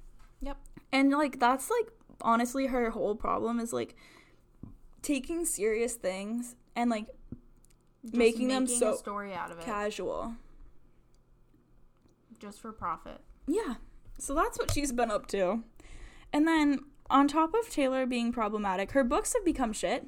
Yep. 0.43 0.59
And 0.93 1.11
like 1.11 1.41
that's 1.41 1.71
like 1.71 1.89
honestly 2.21 2.67
her 2.67 2.91
whole 2.91 3.17
problem 3.17 3.59
is 3.59 3.73
like 3.73 3.97
taking 5.03 5.45
serious 5.45 5.95
things 5.95 6.55
and 6.77 6.89
like 6.89 7.07
Just 8.05 8.15
making 8.15 8.47
them 8.47 8.65
a 8.65 8.69
so 8.69 8.95
story 8.95 9.35
out 9.35 9.51
of 9.51 9.59
it 9.59 9.65
casual. 9.65 10.37
just 12.39 12.61
for 12.61 12.73
profit. 12.73 13.21
Yeah. 13.49 13.75
So 14.19 14.35
that's 14.35 14.57
what 14.59 14.71
she's 14.71 14.93
been 14.93 15.11
up 15.11 15.27
to. 15.29 15.65
And 16.33 16.47
then 16.47 16.81
on 17.11 17.29
top 17.29 17.55
of 17.55 17.69
Taylor 17.71 18.07
being 18.07 18.33
problematic, 18.33 18.93
her 18.93 19.05
books 19.05 19.35
have 19.35 19.45
become 19.45 19.73
shit. 19.73 20.07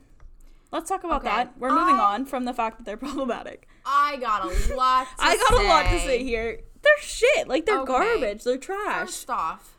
Let's 0.72 0.88
talk 0.88 1.04
about 1.04 1.24
Okay. 1.24 1.28
that. 1.34 1.58
We're 1.58 1.70
moving 1.70 1.96
I- 1.96 2.14
on 2.14 2.24
from 2.26 2.44
the 2.44 2.52
fact 2.54 2.78
that 2.78 2.84
they're 2.84 2.96
problematic. 3.08 3.68
I 3.86 4.16
got 4.16 4.42
a 4.44 4.74
lot. 4.74 5.06
To 5.06 5.14
I 5.24 5.36
got 5.36 5.52
a 5.52 5.66
lot 5.68 5.82
to 5.84 5.98
say. 6.00 6.06
say 6.06 6.24
here. 6.24 6.60
They're 6.82 7.00
shit. 7.02 7.48
Like 7.48 7.66
they're 7.66 7.80
Okay. 7.80 7.92
garbage. 7.92 8.44
They're 8.44 8.58
trash. 8.58 9.06
First 9.06 9.30
off, 9.30 9.76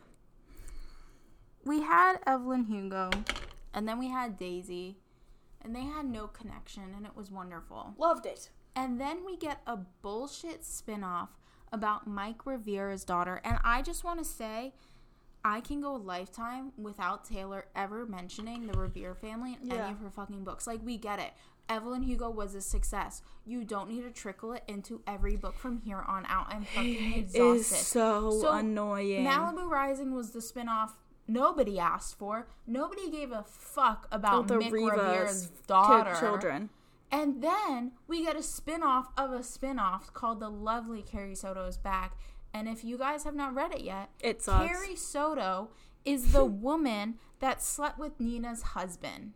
we 1.64 1.82
had 1.82 2.18
Evelyn 2.26 2.64
Hugo, 2.64 3.10
and 3.74 3.88
then 3.88 3.98
we 3.98 4.08
had 4.08 4.36
Daisy, 4.36 4.98
and 5.62 5.74
they 5.74 5.82
had 5.82 6.06
no 6.06 6.26
connection, 6.28 6.94
and 6.96 7.04
it 7.04 7.16
was 7.16 7.30
wonderful. 7.30 7.94
Loved 7.98 8.26
it. 8.26 8.50
And 8.74 9.00
then 9.00 9.24
we 9.24 9.36
get 9.36 9.60
a 9.66 9.76
bullshit 10.02 10.62
spinoff 10.62 11.28
about 11.72 12.06
Mike 12.06 12.46
Rivera's 12.46 13.04
daughter, 13.04 13.40
and 13.44 13.58
I 13.64 13.82
just 13.82 14.04
want 14.04 14.18
to 14.20 14.24
say. 14.24 14.72
I 15.48 15.60
can 15.60 15.80
go 15.80 15.94
a 15.94 15.96
lifetime 15.98 16.72
without 16.76 17.24
Taylor 17.24 17.66
ever 17.76 18.04
mentioning 18.04 18.66
the 18.66 18.76
Revere 18.78 19.14
family 19.14 19.56
in 19.62 19.68
Yeah. 19.68 19.84
any 19.84 19.92
of 19.92 20.00
her 20.00 20.10
fucking 20.10 20.42
books. 20.44 20.66
Like, 20.66 20.80
we 20.84 20.96
get 20.98 21.18
it. 21.20 21.32
Evelyn 21.68 22.02
Hugo 22.02 22.30
was 22.30 22.54
a 22.54 22.60
success. 22.60 23.22
You 23.44 23.64
don't 23.64 23.88
need 23.88 24.02
to 24.02 24.10
trickle 24.10 24.52
it 24.52 24.64
into 24.66 25.02
every 25.06 25.36
book 25.36 25.56
from 25.58 25.78
here 25.78 26.00
on 26.06 26.26
out. 26.26 26.46
I'm 26.48 26.64
fucking 26.64 27.12
exhausted. 27.14 27.56
is 27.56 27.66
so, 27.66 28.30
So, 28.40 28.52
annoying. 28.52 29.24
Malibu 29.24 29.68
Rising 29.68 30.12
was 30.14 30.30
the 30.32 30.40
spinoff 30.40 30.92
nobody 31.28 31.78
asked 31.78 32.18
for. 32.18 32.48
Nobody 32.66 33.08
gave 33.10 33.30
a 33.32 33.44
fuck 33.44 34.06
about 34.12 34.48
the 34.48 34.58
Mick 34.58 34.70
Riva's 34.72 35.46
Ki- 35.46 35.52
daughter. 35.68 36.14
children. 36.18 36.70
And 37.10 37.40
then 37.42 37.92
we 38.08 38.24
get 38.24 38.34
a 38.36 38.40
spinoff 38.40 39.06
of 39.16 39.32
a 39.32 39.38
spinoff 39.40 40.12
called 40.12 40.40
The 40.40 40.48
Lovely 40.50 41.02
Carrie 41.02 41.36
Soto's 41.36 41.76
Back. 41.78 42.16
And 42.56 42.68
if 42.68 42.84
you 42.84 42.96
guys 42.96 43.24
have 43.24 43.34
not 43.34 43.54
read 43.54 43.72
it 43.74 43.82
yet, 43.82 44.08
It 44.20 44.40
sucks. 44.42 44.66
Carrie 44.66 44.96
Soto 44.96 45.68
is 46.04 46.32
the 46.32 46.44
woman 46.68 47.16
that 47.40 47.62
slept 47.62 47.98
with 47.98 48.18
Nina's 48.18 48.62
husband. 48.62 49.32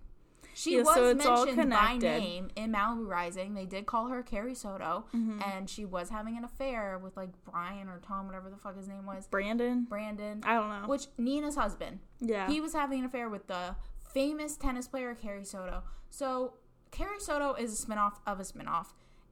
She 0.55 0.77
Yeah, 0.77 0.83
was 0.83 0.95
so 0.95 1.05
it's 1.11 1.25
mentioned 1.25 1.71
by 1.71 1.97
name 1.97 2.51
in 2.57 2.73
Malibu 2.73 3.07
Rising. 3.07 3.55
They 3.55 3.67
did 3.67 3.87
call 3.87 4.09
her 4.09 4.23
Carrie 4.23 4.55
Soto, 4.55 5.05
Mm-hmm. 5.15 5.41
and 5.45 5.71
she 5.71 5.85
was 5.85 6.11
having 6.11 6.37
an 6.37 6.45
affair 6.45 6.99
with 6.99 7.17
like 7.17 7.31
Brian 7.45 7.89
or 7.89 7.99
Tom, 8.01 8.27
whatever 8.27 8.49
the 8.51 8.57
fuck 8.57 8.77
his 8.77 8.89
name 8.89 9.07
was, 9.07 9.27
Brandon. 9.29 9.85
Brandon, 9.89 10.43
I 10.45 10.55
don't 10.55 10.69
know. 10.69 10.89
which 10.89 11.07
Nina's 11.19 11.57
husband. 11.57 12.01
yeah. 12.21 12.49
He 12.49 12.61
was 12.61 12.73
having 12.73 13.01
an 13.01 13.05
affair 13.07 13.29
with 13.29 13.47
the 13.47 13.77
famous 14.13 14.57
tennis 14.57 14.89
player 14.89 15.15
Carrie 15.15 15.45
Soto. 15.45 15.83
So 16.11 16.55
Carrie 16.91 17.21
Soto 17.21 17.55
is 17.55 17.81
a 17.81 17.87
spinoff 17.87 18.15
of 18.27 18.41
a 18.41 18.43
spinoff. 18.45 18.89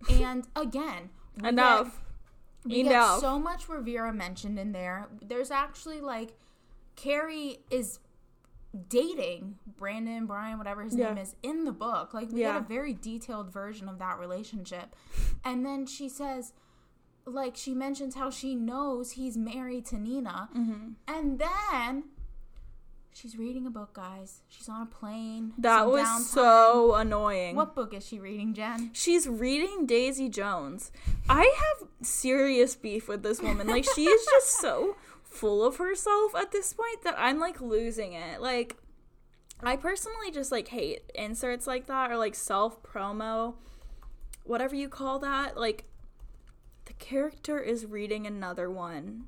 And 0.08 0.46
again, 0.54 1.10
Enough. 1.42 2.00
We 2.64 2.80
Enough. 2.80 3.16
get 3.16 3.20
so 3.20 3.38
much 3.38 3.68
Rivera 3.68 4.12
mentioned 4.12 4.58
in 4.58 4.72
there. 4.72 5.08
There's 5.22 5.50
actually 5.50 6.00
like 6.00 6.34
Carrie 6.96 7.58
is 7.70 8.00
dating 8.88 9.56
Brandon, 9.78 10.26
Brian, 10.26 10.58
whatever 10.58 10.82
his 10.82 10.94
Yeah. 10.94 11.08
name 11.14 11.18
is, 11.18 11.34
in 11.42 11.64
the 11.64 11.72
book. 11.72 12.12
Like 12.14 12.30
we 12.30 12.40
Yeah. 12.40 12.54
get 12.54 12.62
a 12.62 12.64
very 12.66 12.92
detailed 12.94 13.50
version 13.52 13.88
of 13.88 13.98
that 13.98 14.18
relationship. 14.18 14.94
And 15.44 15.64
then 15.64 15.86
she 15.86 16.08
says 16.08 16.52
like 17.24 17.56
she 17.56 17.74
mentions 17.74 18.14
how 18.14 18.30
she 18.30 18.54
knows 18.54 19.12
he's 19.12 19.36
married 19.36 19.84
to 19.86 19.96
Nina. 19.98 20.48
Mm-hmm. 20.56 20.92
And 21.06 21.38
then 21.38 22.04
she's 23.20 23.36
reading 23.36 23.66
a 23.66 23.70
book, 23.70 23.94
guys. 23.94 24.42
She's 24.48 24.68
on 24.68 24.82
a 24.82 24.86
plane. 24.86 25.52
that 25.58 25.88
was 25.88 26.06
downtime. 26.06 26.20
so 26.20 26.94
annoying. 26.94 27.56
What 27.56 27.74
book 27.74 27.92
is 27.92 28.06
she 28.06 28.18
reading, 28.18 28.54
Jen? 28.54 28.90
She's 28.92 29.26
reading 29.28 29.86
Daisy 29.86 30.28
Jones. 30.28 30.92
I 31.28 31.42
have 31.42 31.88
serious 32.02 32.76
beef 32.76 33.08
with 33.08 33.22
this 33.22 33.42
woman. 33.42 33.66
Like 33.66 33.84
she 33.94 34.04
is 34.04 34.24
just 34.30 34.60
so 34.60 34.96
full 35.24 35.64
of 35.64 35.76
herself 35.76 36.34
at 36.34 36.52
this 36.52 36.72
point 36.72 37.02
that 37.04 37.14
I'm 37.18 37.38
like 37.38 37.60
losing 37.60 38.12
it. 38.12 38.40
Like 38.40 38.76
I 39.62 39.76
personally 39.76 40.30
just 40.30 40.52
like 40.52 40.68
hate 40.68 41.02
inserts 41.14 41.66
like 41.66 41.86
that 41.86 42.10
or 42.10 42.16
like 42.16 42.34
self 42.34 42.82
promo, 42.82 43.54
whatever 44.44 44.76
you 44.76 44.88
call 44.88 45.18
that. 45.20 45.56
Like 45.56 45.84
the 46.84 46.92
character 46.94 47.58
is 47.58 47.84
reading 47.84 48.26
another 48.26 48.70
one 48.70 49.24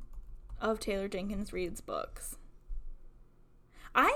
of 0.61 0.79
Taylor 0.79 1.09
Jenkins 1.09 1.53
Reid's 1.53 1.81
books. 1.81 2.37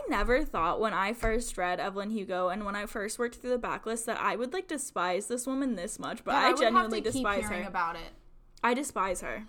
I 0.07 0.11
never 0.11 0.45
thought 0.45 0.81
when 0.81 0.93
I 0.95 1.13
first 1.13 1.57
read 1.57 1.81
Evelyn 1.81 2.11
Hugo 2.11 2.49
and 2.49 2.65
when 2.65 2.77
I 2.77 2.87
first 2.87 3.19
worked 3.19 3.37
through 3.37 3.51
the 3.51 3.59
backlist 3.59 4.05
that 4.07 4.21
I 4.21 4.37
would 4.37 4.53
like 4.53 4.69
despise 4.69 5.27
this 5.29 5.47
woman 5.47 5.77
this 5.77 5.99
much, 5.99 6.25
but 6.25 6.33
Yeah, 6.33 6.39
I, 6.41 6.49
would 6.51 6.59
genuinely 6.61 6.99
have 6.99 7.05
to 7.05 7.13
keep 7.13 7.23
despise 7.27 7.45
her. 7.49 7.63
about 7.67 7.97
it. 7.97 8.13
I 8.63 8.75
despise 8.75 9.21
her. 9.23 9.45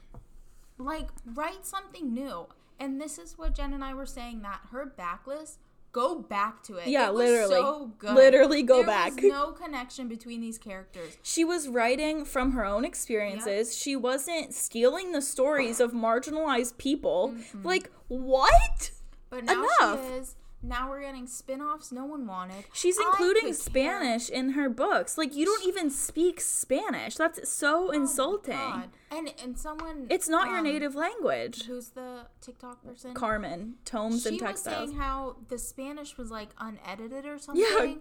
like 0.78 1.10
write 1.34 1.66
something 1.66 2.14
new 2.14 2.47
and 2.80 2.99
this 2.99 3.18
is 3.18 3.38
what 3.38 3.56
jen 3.56 3.74
and 3.74 3.82
i 3.82 3.93
were 3.93 4.06
saying 4.06 4.41
that 4.41 4.60
her 4.72 4.93
backlist 4.99 5.56
go 5.93 6.20
back 6.20 6.62
to 6.62 6.76
it 6.76 6.88
Yeah, 6.89 7.08
It 7.08 7.14
literally. 7.16 7.56
so 7.56 7.91
good 7.97 8.16
Literally 8.16 8.62
go 8.64 8.78
there 8.80 8.86
back. 8.88 9.14
no 9.24 9.53
connection 9.53 10.10
between 10.10 10.41
these 10.41 10.58
characters 10.58 11.18
She 11.24 11.45
was 11.45 11.70
writing 11.70 12.26
from 12.26 12.51
her 12.51 12.66
own 12.66 12.84
experiences. 12.84 13.78
She 13.78 13.95
wasn't 13.95 14.53
stealing 14.53 15.14
the 15.14 15.22
stories 15.22 15.80
of 15.80 15.93
marginalized 15.93 16.78
people. 16.78 17.30
Mm-hmm. 17.34 17.66
Like, 17.66 17.89
what? 18.10 18.91
but 19.30 19.45
now 19.45 19.53
Enough. 19.80 20.06
she 20.10 20.14
is 20.16 20.36
now 20.68 20.89
we're 20.89 21.01
getting 21.01 21.28
spin-offs 21.28 21.91
no 21.91 22.05
one 22.05 22.26
wanted 22.28 22.66
She's 22.74 22.97
including 22.99 23.43
could 23.43 23.47
care- 23.49 23.53
Spanish 23.53 24.30
in 24.30 24.51
her 24.51 24.70
books. 24.70 25.18
Like, 25.18 25.36
you 25.36 25.45
don't 25.45 25.66
even 25.66 25.89
speak 25.89 26.41
Spanish. 26.41 27.16
That's 27.16 27.47
so 27.49 27.88
Oh 27.88 27.91
insulting. 27.91 28.89
And 29.11 29.32
and 29.43 29.57
someone 29.57 30.07
It's 30.09 30.28
not 30.28 30.47
your 30.47 30.57
um, 30.57 30.63
native 30.63 30.95
language. 30.95 31.63
who's 31.66 31.89
the 31.89 32.28
tiktok 32.41 32.84
person 32.84 33.13
Carmen, 33.13 33.76
Tomes 33.86 34.24
she 34.24 34.30
and 34.38 34.41
was 34.41 34.59
saying 34.61 34.93
how 34.95 35.38
the 35.49 35.57
spanish 35.57 36.18
was 36.18 36.32
like 36.32 36.49
unedited 36.59 37.26
or 37.26 37.38
something 37.38 37.63
Yeah. 37.63 37.95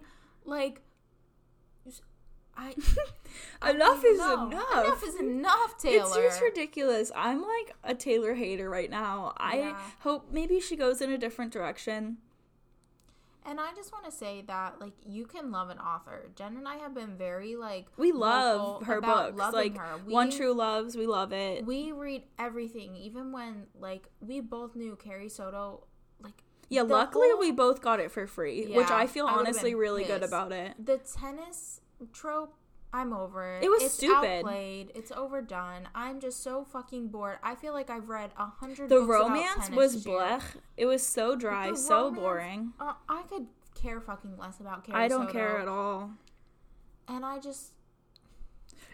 like 0.45 0.81
I 2.57 2.69
enough 3.69 4.01
don't 4.01 4.05
is 4.13 4.17
know. 4.17 4.47
enough. 4.47 4.85
Enough 4.85 5.03
is 5.03 5.15
enough, 5.19 5.77
Taylor. 5.77 6.05
It's 6.05 6.15
just 6.15 6.41
ridiculous. 6.41 7.11
I'm 7.13 7.41
like 7.41 7.75
a 7.83 7.93
Taylor 7.93 8.33
hater 8.33 8.69
right 8.69 8.89
now. 8.89 9.33
I 9.35 9.57
Yeah. 9.57 9.77
hope 9.99 10.31
maybe 10.31 10.61
she 10.61 10.77
goes 10.77 11.01
in 11.01 11.11
a 11.11 11.17
different 11.17 11.51
direction. 11.51 12.17
And 13.47 13.59
I 13.59 13.73
just 13.75 13.91
want 13.91 14.05
to 14.05 14.11
say 14.11 14.43
that 14.47 14.81
like 14.81 14.93
you 15.05 15.25
can 15.25 15.51
love 15.51 15.69
an 15.69 15.77
author. 15.77 16.31
Jen 16.35 16.57
and 16.57 16.67
I 16.67 16.77
have 16.77 16.95
been 16.95 17.15
very 17.15 17.55
like 17.55 17.85
We 17.97 18.11
love 18.11 18.83
her 18.83 18.99
books. 19.01 19.53
Like 19.53 19.77
her. 19.77 19.97
One 20.05 20.31
True 20.31 20.53
Loves, 20.53 20.97
we 20.97 21.05
love 21.05 21.31
it. 21.31 21.65
We 21.65 21.91
read 21.91 22.23
everything, 22.39 22.95
even 22.95 23.31
when 23.31 23.67
like 23.79 24.09
we 24.19 24.39
both 24.39 24.75
knew 24.75 24.95
Carrie 24.95 25.29
Soto. 25.29 25.85
Like 26.21 26.43
yeah, 26.69 26.81
luckily 26.81 27.29
whole- 27.29 27.39
we 27.39 27.51
both 27.51 27.81
got 27.81 27.99
it 27.99 28.11
for 28.11 28.25
free, 28.25 28.65
which 28.73 28.89
I 28.89 29.05
feel 29.05 29.27
I 29.27 29.33
honestly 29.33 29.75
really 29.75 30.03
good 30.05 30.23
about 30.23 30.51
it. 30.51 30.73
the 30.83 30.97
tennis 30.97 31.81
trope. 32.13 32.55
I'm 32.95 33.11
over 33.11 33.45
it. 33.57 33.63
It 33.63 33.69
was 33.69 33.83
it's 33.83 33.93
stupid. 33.95 34.37
Outplayed. 34.45 34.91
It's 34.95 35.11
overdone. 35.11 35.89
I'm 35.93 36.21
just 36.21 36.41
so 36.41 36.63
fucking 36.63 37.09
bored. 37.09 37.39
I 37.43 37.55
feel 37.55 37.73
like 37.73 37.89
I've 37.89 38.07
read 38.07 38.31
a 38.37 38.45
hundred. 38.45 38.87
The 38.87 39.01
romance 39.01 39.69
was 39.69 40.05
blech. 40.05 40.41
It 40.77 40.85
was 40.85 41.03
so 41.05 41.35
dry, 41.35 41.73
so 41.73 42.05
romance- 42.05 42.19
boring. 42.19 42.73
Uh, 42.79 42.93
I 43.09 43.23
could 43.23 43.47
care 43.73 43.99
fucking 43.99 44.37
less 44.37 44.61
about 44.61 44.85
Carrie 44.85 45.03
I 45.03 45.07
don't 45.09 45.29
care 45.29 45.59
at 45.59 45.67
all. 45.67 46.11
And 47.07 47.25
I 47.25 47.39
just 47.39 47.73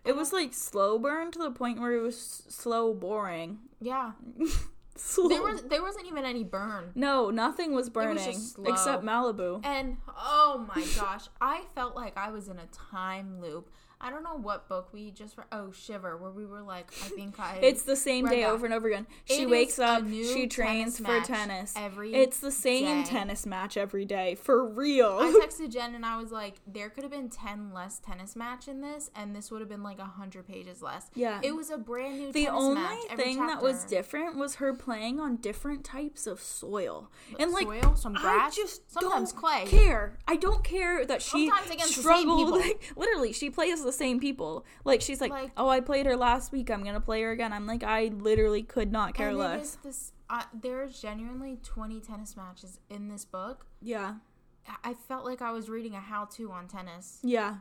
It 0.04 0.16
was 0.16 0.34
like 0.34 0.54
slow 0.54 0.98
burn 0.98 1.32
to 1.32 1.40
the 1.40 1.52
point 1.52 1.80
where 1.80 1.94
it 1.94 2.02
was 2.02 2.16
s- 2.16 2.44
slow 2.56 2.94
boring. 2.94 3.60
yeah. 3.80 4.14
Slow. 4.98 5.30
There 5.30 5.42
was 5.42 5.64
there 5.64 5.82
wasn't 5.82 6.06
even 6.08 6.26
any 6.26 6.44
burn. 6.44 6.92
no, 6.96 7.30
nothing 7.30 7.72
was 7.72 7.86
was 7.86 7.90
burning 7.90 8.18
just 8.34 8.56
slow. 8.56 8.66
except 8.72 9.04
Malibu. 9.04 9.62
And 9.66 9.98
oh 10.10 10.66
my 10.68 10.86
gosh, 10.96 11.28
I 11.40 11.64
felt 11.74 11.96
like 11.96 12.16
I 12.18 12.30
was 12.30 12.50
in 12.50 12.60
a 12.60 12.66
time 12.68 13.40
loop. 13.40 13.72
I 14.04 14.10
don't 14.10 14.24
know 14.24 14.36
what 14.36 14.68
book 14.68 14.90
we 14.92 15.12
just 15.12 15.38
read. 15.38 15.48
Oh, 15.52 15.72
Shiver, 15.72 16.18
where 16.18 16.32
we 16.32 16.46
were 16.46 16.62
like, 16.62 16.92
I 17.06 17.10
think 17.10 17.40
I. 17.40 17.60
It's 17.62 17.84
the 17.84 17.96
same 17.96 18.26
day 18.28 18.42
that. 18.42 18.50
over 18.50 18.66
and 18.66 18.74
over 18.74 18.88
again. 18.88 19.06
She 19.26 19.44
It 19.44 19.50
wakes 19.50 19.78
up, 19.80 20.04
she 20.10 20.48
trains 20.48 20.98
tennis 21.00 21.22
for 21.22 21.28
tennis. 21.34 21.74
every 21.76 22.14
It's 22.14 22.40
the 22.40 22.52
same 22.52 23.04
day. 23.04 23.10
tennis 23.10 23.46
match 23.46 23.78
every 23.78 24.06
day, 24.06 24.36
for 24.36 24.66
real. 24.68 25.20
I 25.22 25.40
texted 25.46 25.72
Jen 25.72 25.94
and 25.96 26.06
I 26.06 26.18
was 26.18 26.32
like, 26.32 26.56
there 26.66 26.90
could 26.90 27.04
have 27.04 27.12
been 27.12 27.30
10 27.30 27.72
less 27.74 28.00
tennis 28.00 28.36
match 28.36 28.68
in 28.68 28.82
this, 28.82 29.12
and 29.16 29.36
this 29.36 29.52
would 29.52 29.62
have 29.62 29.70
been 29.70 29.84
like 29.84 30.00
100 30.00 30.48
pages 30.48 30.82
less. 30.82 31.10
Yeah. 31.14 31.40
It 31.44 31.56
was 31.56 31.70
a 31.70 31.78
brand 31.78 32.18
new 32.20 32.32
the 32.32 32.46
tennis 32.46 32.62
only 32.62 32.98
thing 33.16 33.38
that 33.48 33.62
was 33.62 33.84
different 33.84 34.36
was 34.38 34.56
her 34.56 34.74
playing 34.74 35.20
on 35.20 35.36
different 35.38 35.84
types 35.84 36.26
of 36.26 36.40
soil. 36.42 37.12
And 37.40 37.52
like 37.52 37.68
Soil, 37.68 37.96
some 37.96 38.14
grass, 38.14 38.54
I 38.54 38.56
just 38.56 38.92
sometimes 38.92 39.32
don't 39.32 39.42
clay. 39.42 39.66
care. 39.68 40.18
I 40.28 40.36
don't 40.36 40.64
care 40.64 41.06
that 41.06 41.22
she 41.22 41.48
Sometimes 41.48 41.70
against 41.70 41.98
struggled. 42.00 42.52
Like, 42.62 42.92
literally, 42.96 43.34
she 43.34 43.50
plays 43.50 43.84
the 43.84 43.91
same 43.92 44.20
people. 44.20 44.66
Like 44.86 45.02
she's 45.02 45.22
like, 45.22 45.32
Like- 45.32 45.52
oh, 45.58 45.68
I 45.70 45.80
played 45.82 46.06
her 46.06 46.16
last 46.16 46.52
week. 46.52 46.70
I'm 46.72 46.84
gonna 46.84 47.02
play 47.02 47.22
her 47.22 47.32
again. 47.32 47.54
I'm 47.54 47.66
like, 47.68 47.84
I 47.84 48.06
literally 48.08 48.64
could 48.64 48.92
not 48.92 49.14
care 49.14 49.34
less. 49.34 49.78
this. 49.84 50.14
Uh, 50.30 50.44
there's 50.54 51.02
genuinely 51.02 51.58
20 51.64 52.00
tennis 52.00 52.38
matches 52.38 52.80
in 52.90 53.10
this 53.10 53.26
book. 53.26 53.66
Yeah, 53.82 54.16
I- 54.68 54.92
I 54.92 54.94
felt 54.94 55.26
like 55.26 55.42
I 55.42 55.52
was 55.52 55.70
reading 55.70 55.94
a 55.96 56.00
how-to 56.00 56.52
on 56.52 56.68
tennis. 56.68 57.20
yeah. 57.24 57.58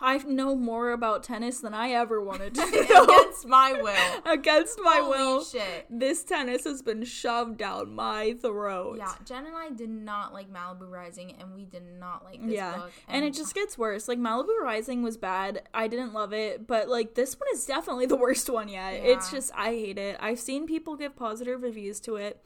I 0.00 0.18
know 0.18 0.56
more 0.56 0.92
about 0.92 1.22
tennis 1.22 1.60
than 1.60 1.74
I 1.74 1.90
ever 1.90 2.20
wanted 2.20 2.54
to 2.54 2.60
know. 2.90 3.04
Against 3.04 3.46
my 3.46 3.72
will. 3.72 4.32
Against 4.32 4.78
my 4.82 5.00
Holy 5.02 5.18
will. 5.18 5.44
shit. 5.44 5.86
This 5.90 6.24
tennis 6.24 6.64
has 6.64 6.82
been 6.82 7.04
shoved 7.04 7.58
down 7.58 7.94
my 7.94 8.34
throat. 8.40 8.96
Yeah, 8.98 9.12
Jen 9.24 9.46
and 9.46 9.56
I 9.56 9.70
did 9.70 9.90
not 9.90 10.32
like 10.32 10.52
Malibu 10.52 10.90
Rising, 10.90 11.34
and 11.40 11.54
we 11.54 11.64
did 11.64 11.84
not 11.98 12.24
like 12.24 12.42
this 12.42 12.54
yeah. 12.54 12.76
book. 12.76 12.92
And, 13.08 13.24
it 13.24 13.34
just 13.34 13.54
gets 13.54 13.78
worse. 13.78 14.08
Like 14.08 14.18
Malibu 14.18 14.58
Rising 14.60 15.02
was 15.02 15.16
bad. 15.16 15.62
I 15.72 15.86
didn't 15.88 16.12
love 16.12 16.32
it, 16.32 16.66
but 16.66 16.88
like 16.88 17.14
this 17.14 17.38
one 17.38 17.48
is 17.54 17.64
definitely 17.66 18.06
the 18.06 18.16
worst 18.16 18.50
one 18.50 18.68
yet. 18.68 18.94
It's 18.94 19.30
just 19.30 19.52
I 19.54 19.70
hate 19.70 19.98
it. 19.98 20.16
I've 20.20 20.40
seen 20.40 20.66
people 20.66 20.96
give 20.96 21.16
positive 21.16 21.62
reviews 21.62 22.00
to 22.00 22.16
it. 22.16 22.42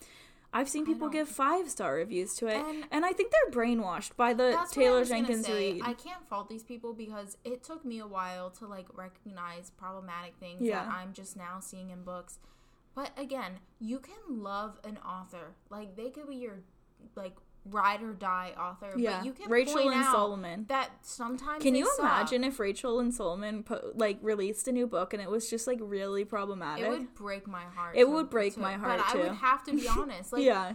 I've 0.57 0.69
seen 0.71 0.87
people 0.87 1.09
give 1.11 1.29
five 1.29 1.69
star 1.71 1.95
reviews 1.95 2.35
to 2.37 2.47
it, 2.47 2.57
And- 2.57 2.87
and, 2.91 3.05
I 3.05 3.13
think 3.13 3.31
they're 3.33 3.53
brainwashed 3.53 4.17
by 4.17 4.33
the 4.33 4.45
That's 4.45 4.75
what 4.75 4.83
I 4.83 4.85
Taylor 4.87 5.05
Jenkins. 5.05 5.49
Reid. 5.49 5.83
I 5.85 5.93
can't 5.93 6.27
fault 6.29 6.49
these 6.49 6.63
people 6.63 6.95
because 6.95 7.37
it 7.45 7.63
took 7.63 7.85
me 7.85 7.99
a 7.99 8.07
while 8.07 8.51
to 8.53 8.67
like 8.67 8.87
recognize 8.97 9.71
problematic 9.71 10.35
things 10.41 10.63
Yeah. 10.63 10.85
that 10.85 10.93
I'm 10.93 11.13
just 11.13 11.37
now 11.37 11.61
seeing 11.61 11.91
in 11.91 12.05
books. 12.05 12.39
But 12.95 13.11
again, 13.19 13.61
you 13.79 13.99
can 13.99 14.17
love 14.43 14.81
an 14.83 14.97
author. 14.99 15.55
Like 15.69 15.95
they 15.97 16.09
could 16.11 16.29
be 16.29 16.37
your 16.37 16.61
like 17.15 17.37
ride 17.71 18.03
or 18.03 18.13
die 18.13 18.53
author. 18.59 18.93
yeah, 18.97 19.19
But 19.19 19.27
you 19.27 19.33
can 19.33 19.51
Rachel 19.51 19.87
Lynn 19.87 20.03
Solomon. 20.05 20.67
That 20.69 20.91
sometimes 21.03 21.63
Can 21.63 21.75
you 21.75 21.87
suck. 21.97 21.99
imagine 22.01 22.45
if 22.45 22.59
Rachel 22.61 22.97
Lynn 22.97 23.13
Solomon 23.13 23.63
po- 23.63 23.93
like 23.95 24.19
released 24.23 24.69
a 24.69 24.73
new 24.73 24.87
book 24.87 25.13
and 25.13 25.23
it 25.23 25.31
was 25.31 25.49
just 25.51 25.67
like 25.67 25.79
really 25.81 26.25
problematic? 26.25 26.85
It 26.87 26.91
would 26.91 27.15
break 27.15 27.47
my 27.47 27.65
heart. 27.65 27.97
It 27.97 28.05
to- 28.05 28.11
would 28.11 28.31
break 28.31 28.55
to- 28.55 28.61
my 28.61 28.75
heart, 28.75 29.01
But 29.07 29.15
I 29.17 29.23
would 29.23 29.37
have 29.37 29.65
to 29.65 29.73
be 29.75 29.89
honest. 29.89 30.33
Like 30.33 30.43
yeah, 30.45 30.73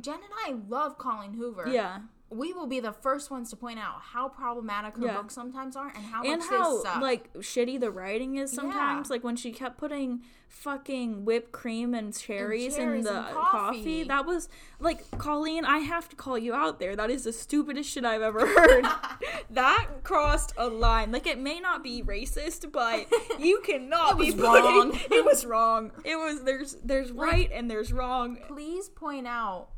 Jen 0.00 0.14
and 0.16 0.24
I 0.46 0.58
love 0.68 0.98
Colleen 0.98 1.34
Hoover. 1.34 1.68
yeah. 1.68 2.00
We 2.30 2.52
will 2.52 2.66
be 2.66 2.78
the 2.80 2.92
first 2.92 3.30
ones 3.30 3.48
to 3.50 3.56
point 3.56 3.78
out 3.78 4.00
how 4.12 4.28
problematic 4.28 4.96
her 4.98 5.06
Yeah. 5.06 5.14
books 5.16 5.34
sometimes 5.34 5.76
are 5.76 5.88
and 5.94 6.04
how 6.04 6.22
and 6.22 6.42
how 6.42 6.82
like 7.00 7.32
shitty 7.34 7.80
the 7.80 7.90
writing 7.90 8.36
is 8.36 8.52
sometimes 8.52 9.08
Yeah. 9.08 9.14
like 9.14 9.24
when 9.24 9.34
she 9.36 9.50
kept 9.50 9.78
putting 9.78 10.22
fucking 10.46 11.24
whipped 11.24 11.52
cream 11.52 11.94
and 11.94 12.16
cherries, 12.16 12.76
cherries 12.76 13.06
in 13.06 13.12
the 13.12 13.20
and 13.20 13.34
coffee. 13.34 13.78
coffee. 13.78 14.02
that 14.04 14.26
was 14.26 14.48
like 14.80 15.10
colleen 15.18 15.64
i 15.64 15.78
have 15.78 16.08
to 16.08 16.16
call 16.16 16.36
you 16.38 16.52
out 16.54 16.78
there 16.80 16.96
that 16.96 17.10
is 17.10 17.24
the 17.24 17.32
stupidest 17.32 17.88
shit 17.90 18.04
i've 18.04 18.22
ever 18.22 18.46
heard 18.46 18.84
that 19.50 19.86
crossed 20.04 20.52
a 20.56 20.66
line 20.68 21.12
like 21.12 21.26
it 21.26 21.38
may 21.38 21.60
not 21.60 21.82
be 21.82 22.02
racist 22.02 22.70
but 22.72 23.06
you 23.38 23.60
cannot 23.60 24.18
be 24.18 24.26
was 24.32 24.34
putting- 24.34 24.64
wrong. 24.64 24.92
it 25.10 25.24
was 25.24 25.44
wrong 25.46 25.90
it 26.04 26.16
was 26.16 26.42
there's 26.44 26.76
there's 26.84 27.10
Like- 27.12 27.32
right 27.32 27.50
and 27.52 27.70
there's 27.70 27.92
wrong 27.92 28.38
please 28.48 28.88
point 28.88 29.26
out 29.26 29.68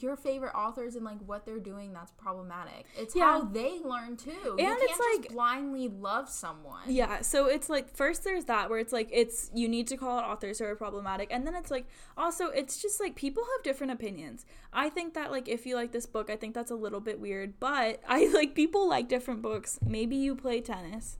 your 0.00 0.16
favorite 0.16 0.54
authors 0.54 0.96
and 0.96 1.04
like 1.04 1.18
what 1.26 1.44
they're 1.44 1.58
doing 1.58 1.92
that's 1.92 2.12
problematic. 2.12 2.86
It's 2.96 3.14
Yeah. 3.14 3.24
how 3.24 3.42
they 3.42 3.78
learn 3.80 4.16
too. 4.16 4.30
you 4.30 4.50
And 4.52 4.58
can't 4.58 4.82
it's 4.82 4.96
just 4.96 5.02
like- 5.22 5.28
blindly 5.32 5.88
love 5.88 6.28
someone. 6.30 6.80
Yeah, 6.86 7.20
so 7.20 7.46
it's 7.46 7.68
like 7.68 7.94
first 7.94 8.24
there's 8.24 8.46
that 8.46 8.70
where 8.70 8.78
it's 8.78 8.92
like 8.92 9.08
it's 9.12 9.50
you 9.54 9.68
need 9.68 9.86
to 9.88 9.96
call 9.96 10.18
out 10.18 10.24
authors 10.24 10.58
who 10.58 10.64
are 10.64 10.74
problematic, 10.76 11.28
and 11.30 11.46
then 11.46 11.54
it's 11.54 11.70
like 11.70 11.86
also 12.16 12.46
it's 12.48 12.80
just 12.80 13.00
like 13.00 13.14
people 13.16 13.42
have 13.56 13.62
different 13.62 13.92
opinions. 13.92 14.46
I 14.72 14.88
think 14.88 15.12
that 15.14 15.30
like 15.30 15.46
if 15.48 15.66
you 15.66 15.74
like 15.74 15.92
this 15.92 16.06
book, 16.06 16.30
I 16.30 16.36
think 16.36 16.54
that's 16.54 16.70
a 16.70 16.74
little 16.76 17.00
bit 17.00 17.20
weird, 17.20 17.60
but 17.60 18.00
I 18.08 18.26
like 18.32 18.54
people 18.54 18.88
like 18.88 19.08
different 19.08 19.42
books. 19.42 19.78
Maybe 19.84 20.16
you 20.16 20.34
play 20.34 20.60
tennis, 20.62 21.18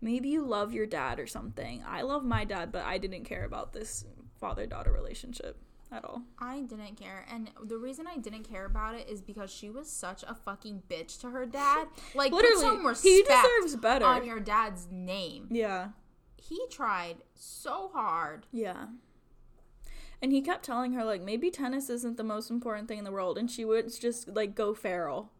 maybe 0.00 0.28
you 0.28 0.42
love 0.44 0.74
your 0.74 0.86
dad 0.86 1.18
or 1.18 1.26
something. 1.26 1.82
I 1.86 2.02
love 2.02 2.24
my 2.24 2.44
dad, 2.44 2.70
but 2.70 2.84
I 2.84 2.98
didn't 2.98 3.24
care 3.24 3.44
about 3.44 3.72
this 3.72 4.04
father 4.40 4.66
daughter 4.66 4.92
relationship 4.92 5.56
at 5.92 6.04
all. 6.04 6.22
I 6.38 6.60
didn't 6.60 6.96
care. 6.96 7.24
And 7.30 7.50
the 7.62 7.76
reason 7.78 8.06
I 8.06 8.16
didn't 8.18 8.44
care 8.48 8.64
about 8.66 8.94
it 8.94 9.08
is 9.08 9.20
because 9.20 9.50
she 9.50 9.70
was 9.70 9.88
such 9.90 10.22
a 10.26 10.34
fucking 10.34 10.82
bitch 10.88 11.20
to 11.20 11.30
her 11.30 11.46
dad. 11.46 11.86
Like 12.14 12.32
Literally, 12.32 12.76
put 12.82 12.96
some 12.96 13.10
he 13.10 13.22
deserves 13.22 13.76
better. 13.76 14.04
on 14.04 14.24
your 14.26 14.40
dad's 14.40 14.88
name. 14.90 15.48
Yeah, 15.50 15.88
He 16.36 16.60
tried 16.70 17.16
so 17.34 17.90
hard. 17.92 18.46
yeah. 18.52 18.86
And 20.22 20.32
he 20.32 20.40
kept 20.40 20.64
telling 20.64 20.94
her 20.94 21.04
like 21.04 21.20
maybe 21.20 21.50
tennis 21.50 21.90
isn't 21.90 22.16
the 22.16 22.24
most 22.24 22.50
important 22.50 22.88
thing 22.88 22.98
in 22.98 23.04
the 23.04 23.12
world, 23.12 23.36
and 23.36 23.50
she 23.50 23.64
would 23.64 23.92
just 24.00 24.28
like 24.28 24.54
go 24.54 24.72
feral. 24.72 25.30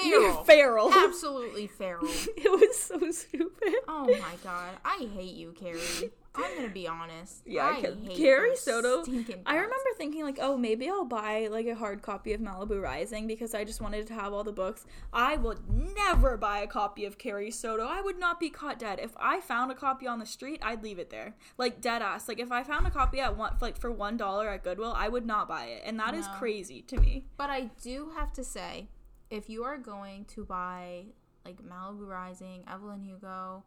Feral. 0.00 0.44
feral. 0.44 0.92
Absolutely 0.94 1.66
feral. 1.66 2.06
it 2.36 2.50
was 2.50 2.78
so 2.78 2.98
stupid. 3.10 3.74
Oh 3.88 4.06
my 4.06 4.34
god. 4.44 4.76
I 4.84 5.08
hate 5.12 5.34
you, 5.34 5.52
Carrie. 5.58 5.80
I'm 6.32 6.54
gonna 6.56 6.68
be 6.68 6.86
honest. 6.86 7.42
Yeah, 7.44 7.66
I 7.66 7.94
Carrie 8.14 8.54
Soto. 8.56 9.02
I 9.44 9.54
remember 9.56 9.76
thinking 9.96 10.22
like, 10.22 10.38
oh, 10.40 10.56
maybe 10.56 10.88
I'll 10.88 11.04
buy 11.04 11.48
like 11.50 11.66
a 11.66 11.74
hard 11.74 12.02
copy 12.02 12.32
of 12.32 12.40
Malibu 12.40 12.80
Rising 12.80 13.26
because 13.26 13.52
I 13.52 13.64
just 13.64 13.80
wanted 13.80 14.06
to 14.06 14.14
have 14.14 14.32
all 14.32 14.44
the 14.44 14.52
books. 14.52 14.86
I 15.12 15.36
would 15.36 15.58
never 15.96 16.36
buy 16.36 16.60
a 16.60 16.68
copy 16.68 17.04
of 17.04 17.18
Carrie 17.18 17.50
Soto. 17.50 17.84
I 17.84 18.00
would 18.00 18.18
not 18.18 18.38
be 18.38 18.48
caught 18.48 18.78
dead 18.78 19.00
if 19.02 19.10
I 19.18 19.40
found 19.40 19.72
a 19.72 19.74
copy 19.74 20.06
on 20.06 20.20
the 20.20 20.26
street. 20.26 20.60
I'd 20.62 20.84
leave 20.84 21.00
it 21.00 21.10
there, 21.10 21.34
like 21.58 21.80
dead 21.80 22.00
ass. 22.00 22.28
Like 22.28 22.38
if 22.38 22.52
I 22.52 22.62
found 22.62 22.86
a 22.86 22.90
copy 22.90 23.18
at 23.18 23.36
one 23.36 23.56
like 23.60 23.76
for 23.76 23.90
one 23.90 24.16
dollar 24.16 24.48
at 24.50 24.62
Goodwill, 24.62 24.94
I 24.96 25.08
would 25.08 25.26
not 25.26 25.48
buy 25.48 25.64
it, 25.64 25.82
and 25.84 25.98
that 25.98 26.14
is 26.14 26.26
No. 26.26 26.32
crazy 26.34 26.80
to 26.82 26.96
me. 27.00 27.24
But 27.36 27.50
I 27.50 27.70
do 27.82 28.12
have 28.16 28.32
to 28.34 28.44
say, 28.44 28.88
if 29.30 29.50
you 29.50 29.64
are 29.64 29.78
going 29.78 30.26
to 30.26 30.44
buy 30.44 31.06
like 31.44 31.60
Malibu 31.62 32.06
Rising, 32.06 32.62
Evelyn 32.70 33.02
Hugo, 33.02 33.64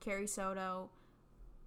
Carrie 0.00 0.26
Soto, 0.26 0.90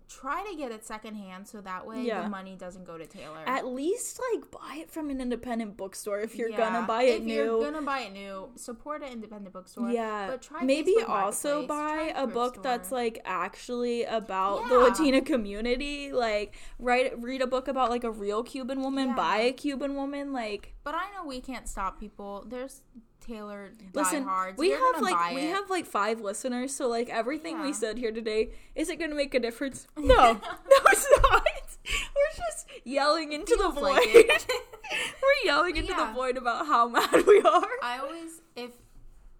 try 0.07 0.45
to 0.49 0.55
get 0.55 0.71
it 0.71 0.85
secondhand 0.85 1.47
so 1.47 1.61
that 1.61 1.85
way 1.85 2.03
Yeah. 2.03 2.23
the 2.23 2.29
money 2.29 2.55
doesn't 2.55 2.85
go 2.85 2.97
to 2.97 3.05
Taylor. 3.05 3.39
At 3.45 3.65
least 3.65 4.19
like 4.33 4.51
buy 4.51 4.77
it 4.81 4.91
from 4.91 5.09
an 5.09 5.19
independent 5.19 5.77
bookstore 5.77 6.19
if 6.19 6.35
you're 6.35 6.49
Yeah, 6.49 6.57
gonna 6.57 6.87
buy 6.87 7.03
it 7.03 7.21
if 7.21 7.23
new. 7.23 7.31
If 7.33 7.37
you're 7.45 7.71
gonna 7.71 7.85
buy 7.85 7.99
it 8.01 8.13
new, 8.13 8.49
support 8.55 9.01
an 9.01 9.09
independent 9.11 9.53
bookstore. 9.53 9.89
Yeah, 9.89 10.27
but 10.29 10.41
try 10.41 10.63
maybe 10.63 10.95
Facebook 10.95 11.09
also 11.09 11.65
buy 11.67 12.13
a 12.15 12.27
book 12.27 12.61
that's 12.61 12.91
like 12.91 13.19
actually 13.25 14.03
about 14.03 14.69
the 14.69 14.77
Latina 14.77 15.21
community. 15.21 16.11
Like, 16.11 16.55
write 16.79 17.21
read 17.21 17.41
a 17.41 17.47
book 17.47 17.67
about 17.67 17.89
like 17.89 18.03
a 18.03 18.11
real 18.11 18.43
Cuban 18.43 18.81
woman, 18.81 19.09
Yeah. 19.09 19.15
buy 19.15 19.37
a 19.37 19.53
Cuban 19.53 19.95
woman. 19.95 20.33
Like, 20.33 20.75
But 20.83 20.95
I 20.95 21.09
know 21.15 21.25
we 21.25 21.41
can't 21.41 21.67
stop 21.67 21.99
people. 21.99 22.45
There's 22.47 22.81
Taylor 23.27 23.71
Listen, 23.93 24.23
diehards. 24.23 24.57
we 24.57 24.69
have 24.71 25.01
like 25.01 25.35
we 25.35 25.41
it. 25.47 25.53
have 25.53 25.69
like 25.69 25.85
five 25.85 26.21
listeners, 26.21 26.75
so 26.75 26.87
like 26.87 27.09
everything 27.09 27.61
we 27.61 27.73
said 27.73 27.97
here 27.97 28.11
today, 28.11 28.51
is 28.75 28.89
it 28.89 28.99
gonna 28.99 29.15
make 29.15 29.33
a 29.33 29.39
difference? 29.39 29.87
No, 29.97 30.33
no, 30.33 30.39
it's 30.87 31.07
not. 31.21 31.43
We're 31.87 32.37
just 32.37 32.67
yelling 32.83 33.31
into 33.33 33.55
the 33.55 33.69
void. 33.69 33.81
like. 33.83 34.47
We're 34.91 35.45
yelling 35.45 35.77
into 35.77 35.93
Yeah. 35.93 36.07
the 36.07 36.13
void 36.13 36.37
about 36.37 36.67
how 36.67 36.87
mad 36.89 37.25
we 37.27 37.41
are. 37.41 37.67
I 37.81 37.99
always 38.01 38.41
if 38.55 38.71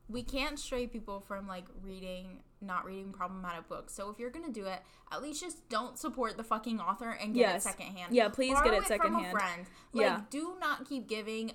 we 0.10 0.22
can't 0.24 0.60
stray 0.60 0.88
people 0.88 1.20
from 1.20 1.48
like 1.48 1.66
reading 1.84 2.40
not 2.62 2.86
reading 2.86 3.12
problematic 3.12 3.68
books. 3.68 3.94
So 3.94 4.10
if 4.10 4.18
you're 4.18 4.30
gonna 4.32 4.52
do 4.52 4.66
it, 4.66 4.80
at 5.12 5.22
least 5.22 5.42
just 5.42 5.68
don't 5.70 6.00
support 6.00 6.36
the 6.38 6.44
fucking 6.44 6.80
author 6.80 7.12
and 7.12 7.34
get 7.36 7.42
Yes. 7.42 7.66
it 7.66 7.70
secondhand. 7.70 8.16
Yeah, 8.16 8.30
please 8.30 8.54
Borrow 8.54 8.66
get 8.66 8.74
it 8.74 8.78
From 8.78 8.88
secondhand. 8.88 9.26
a 9.28 9.32
friend. 9.32 9.66
Like, 9.94 10.06
Yeah. 10.06 10.22
do 10.32 10.54
not 10.60 10.88
keep 10.88 11.08
giving 11.08 11.52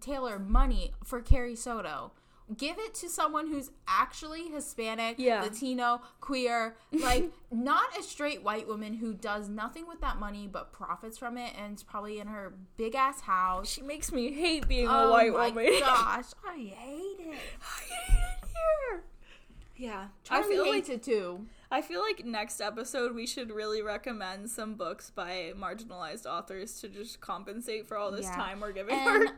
Taylor 0.00 0.38
money 0.38 0.92
for 1.04 1.20
Carrie 1.20 1.56
Soto. 1.56 2.12
Give 2.56 2.78
it 2.78 2.94
to 2.94 3.10
someone 3.10 3.48
who's 3.48 3.70
actually 3.86 4.44
Hispanic, 4.48 5.16
Yeah. 5.18 5.42
Latino, 5.42 6.00
queer, 6.22 6.76
like 6.92 7.30
not 7.50 7.84
a 7.98 8.02
straight 8.02 8.42
white 8.42 8.66
woman 8.66 8.94
who 8.94 9.12
does 9.12 9.50
nothing 9.50 9.86
with 9.86 10.00
that 10.00 10.16
money 10.18 10.48
but 10.50 10.72
profits 10.72 11.18
from 11.18 11.36
it 11.36 11.52
and 11.62 11.76
is 11.76 11.82
probably 11.82 12.18
in 12.20 12.26
her 12.26 12.54
big 12.78 12.94
ass 12.94 13.20
house. 13.20 13.68
She 13.70 13.82
makes 13.82 14.10
me 14.12 14.32
hate 14.32 14.66
being 14.66 14.86
a 14.86 14.90
oh 14.90 15.10
white 15.10 15.32
my 15.32 15.48
woman. 15.50 15.72
gosh, 15.80 16.24
I 16.46 16.56
hate 16.56 17.16
it. 17.20 17.38
I 17.60 17.94
hate 17.94 18.38
it 18.42 18.48
here. 18.92 19.02
Yeah, 19.76 20.06
I 20.30 20.40
Charlie 20.40 20.54
feel 20.54 20.64
hates 20.64 20.88
like 20.88 20.96
it 20.98 21.02
too. 21.02 21.46
I 21.70 21.82
feel 21.82 22.00
like 22.00 22.24
next 22.24 22.62
episode 22.62 23.14
we 23.14 23.26
should 23.26 23.50
really 23.50 23.82
recommend 23.82 24.48
some 24.48 24.74
books 24.74 25.10
by 25.10 25.52
marginalized 25.54 26.24
authors 26.24 26.80
to 26.80 26.88
just 26.88 27.20
compensate 27.20 27.86
for 27.86 27.98
all 27.98 28.10
this 28.10 28.24
Yeah. 28.24 28.36
time 28.36 28.60
we're 28.60 28.72
giving 28.72 28.94
And 28.98 29.28
her. 29.28 29.34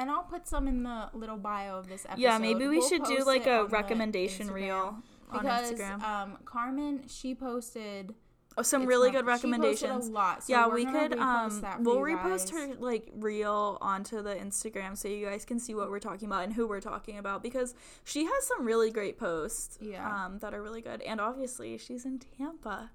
And 0.00 0.10
I'll 0.10 0.22
put 0.22 0.48
some 0.48 0.66
in 0.68 0.82
the 0.82 1.10
little 1.12 1.36
bio 1.36 1.76
of 1.78 1.88
this 1.88 2.04
episode. 2.06 2.20
Yeah, 2.22 2.38
maybe 2.38 2.66
we 2.66 2.78
We'll 2.78 2.88
should 2.88 3.04
do 3.04 3.24
like 3.24 3.46
a 3.46 3.64
recommendation 3.66 4.50
reel 4.50 4.96
on 5.30 5.42
because 5.42 5.72
Instagram. 5.72 6.02
um 6.02 6.38
Carmen 6.44 7.04
she 7.08 7.34
posted 7.34 8.14
oh, 8.58 8.62
some 8.62 8.84
really 8.86 9.10
not- 9.10 9.16
good 9.18 9.24
she 9.24 9.34
recommendations. 9.36 10.08
a 10.08 10.12
lot. 10.12 10.42
So 10.44 10.52
yeah, 10.52 10.66
we 10.68 10.84
could 10.84 11.12
repost 11.12 11.64
um 11.76 11.84
we'll 11.84 11.98
repost 11.98 12.50
her 12.52 12.74
like 12.90 13.10
reel 13.14 13.78
onto 13.80 14.22
the 14.22 14.34
Instagram 14.34 14.96
so 14.96 15.06
you 15.08 15.24
guys 15.26 15.44
can 15.44 15.58
see 15.60 15.74
what 15.74 15.88
we're 15.90 16.00
talking 16.10 16.26
about 16.26 16.42
and 16.44 16.52
who 16.54 16.66
we're 16.66 16.80
talking 16.92 17.16
about 17.18 17.42
because 17.42 17.74
she 18.04 18.24
has 18.24 18.46
some 18.46 18.64
really 18.64 18.90
great 18.90 19.18
posts 19.18 19.78
Yeah. 19.80 20.24
um 20.26 20.38
that 20.40 20.52
are 20.54 20.62
really 20.62 20.82
good 20.82 21.00
and 21.02 21.20
obviously 21.20 21.78
she's 21.78 22.04
in 22.04 22.18
Tampa. 22.18 22.90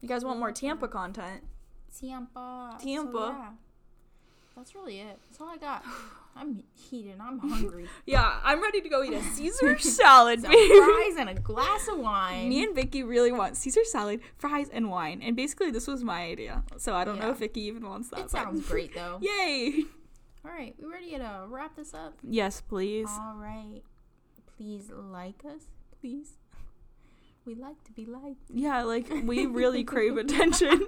You 0.00 0.08
guys 0.08 0.24
want 0.24 0.38
more 0.38 0.52
Tampa 0.52 0.86
content? 0.86 1.42
Tampa. 2.00 2.76
So, 2.78 2.84
Tampa. 2.86 3.36
yeah. 3.36 3.50
That's 4.58 4.74
really 4.74 4.98
it. 4.98 5.18
That's 5.28 5.40
all 5.40 5.48
I 5.48 5.56
got. 5.56 5.84
I'm 6.36 6.62
heated. 6.74 7.14
I'm 7.20 7.38
hungry. 7.38 7.88
Yeah, 8.06 8.40
I'm 8.44 8.62
ready 8.62 8.80
to 8.80 8.88
go 8.88 9.02
eat 9.02 9.12
a 9.12 9.22
Caesar 9.22 9.78
salad, 9.78 10.42
Some 10.42 10.50
fries 10.52 11.16
and 11.18 11.28
a 11.30 11.34
glass 11.34 11.88
of 11.88 11.98
wine. 11.98 12.48
Me 12.48 12.62
and 12.64 12.74
Vicky 12.74 13.02
really 13.02 13.32
want 13.32 13.56
Caesar 13.56 13.84
salad, 13.84 14.20
fries, 14.36 14.68
and 14.68 14.90
wine. 14.90 15.20
And 15.22 15.34
basically, 15.36 15.70
this 15.70 15.86
was 15.86 16.04
my 16.04 16.22
idea. 16.22 16.62
So 16.76 16.94
I 16.94 17.04
don't 17.04 17.18
know 17.18 17.30
if 17.30 17.38
Vicky 17.38 17.62
even 17.62 17.88
wants 17.88 18.08
that. 18.10 18.18
it 18.18 18.22
but- 18.22 18.30
sounds 18.30 18.66
great 18.68 18.94
though. 18.94 19.18
Yay! 19.22 19.84
All 20.44 20.50
right, 20.52 20.74
we 20.80 20.86
ready 20.90 21.10
to 21.10 21.24
uh, 21.24 21.46
wrap 21.48 21.74
this 21.76 21.92
up? 21.94 22.14
Yes, 22.22 22.60
please. 22.60 23.08
All 23.10 23.34
right. 23.36 23.82
Please 24.56 24.90
like 24.92 25.44
us, 25.44 25.62
please. 26.00 26.34
We 27.44 27.54
like 27.54 27.82
to 27.84 27.92
be 27.92 28.06
liked. 28.06 28.42
Yeah, 28.52 28.82
like 28.82 29.08
we 29.24 29.46
really 29.46 29.82
crave 29.84 30.16
attention. 30.16 30.86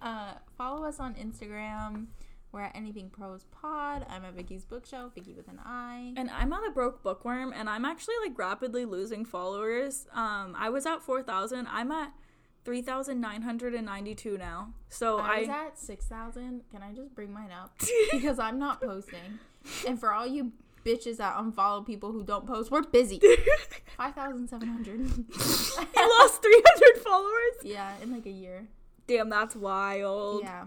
Uh, 0.00 0.34
follow 0.56 0.84
us 0.84 1.00
on 1.00 1.14
Instagram. 1.14 2.06
We're 2.52 2.62
at 2.62 2.76
Anything 2.76 3.10
Pros 3.10 3.44
Pod. 3.50 4.06
I'm 4.08 4.24
at 4.24 4.34
Vicky's 4.34 4.64
Bookshelf, 4.64 5.14
Vicky 5.14 5.34
with 5.34 5.48
an 5.48 5.60
I. 5.64 6.14
and 6.16 6.30
I'm 6.30 6.52
at 6.52 6.66
a 6.66 6.70
broke 6.70 7.02
bookworm, 7.02 7.52
and 7.54 7.68
I'm 7.68 7.84
actually 7.84 8.14
like 8.24 8.38
rapidly 8.38 8.84
losing 8.84 9.24
followers. 9.24 10.06
Um, 10.14 10.54
I 10.56 10.70
was 10.70 10.86
at 10.86 11.02
four 11.02 11.22
thousand. 11.22 11.66
I'm 11.70 11.90
at 11.92 12.12
three 12.64 12.80
thousand 12.82 13.20
nine 13.20 13.42
hundred 13.42 13.74
and 13.74 13.84
ninety-two 13.84 14.38
now. 14.38 14.72
So 14.88 15.18
I 15.18 15.40
was 15.40 15.48
I. 15.48 15.66
at 15.66 15.78
6,000. 15.78 16.62
Can 16.70 16.82
I 16.82 16.92
just 16.94 17.14
bring 17.14 17.32
mine 17.32 17.50
up? 17.50 17.78
because 18.12 18.38
I'm 18.38 18.58
not 18.58 18.80
posting. 18.80 19.38
And 19.86 19.98
for 20.00 20.12
all 20.12 20.26
you 20.26 20.52
bitches 20.84 21.16
that 21.18 21.34
unfollow 21.36 21.84
people 21.84 22.12
who 22.12 22.22
don't 22.22 22.46
post, 22.46 22.70
we're 22.70 22.82
busy. 22.84 23.20
5,700. 23.98 25.00
I 25.96 26.18
lost 26.20 26.40
three 26.42 26.62
hundred 26.66 27.02
followers. 27.02 27.56
yeah, 27.64 27.92
in 28.02 28.12
like 28.12 28.26
a 28.26 28.30
year. 28.30 28.66
Damn, 29.06 29.28
that's 29.30 29.54
wild. 29.56 30.42
Yeah. 30.42 30.64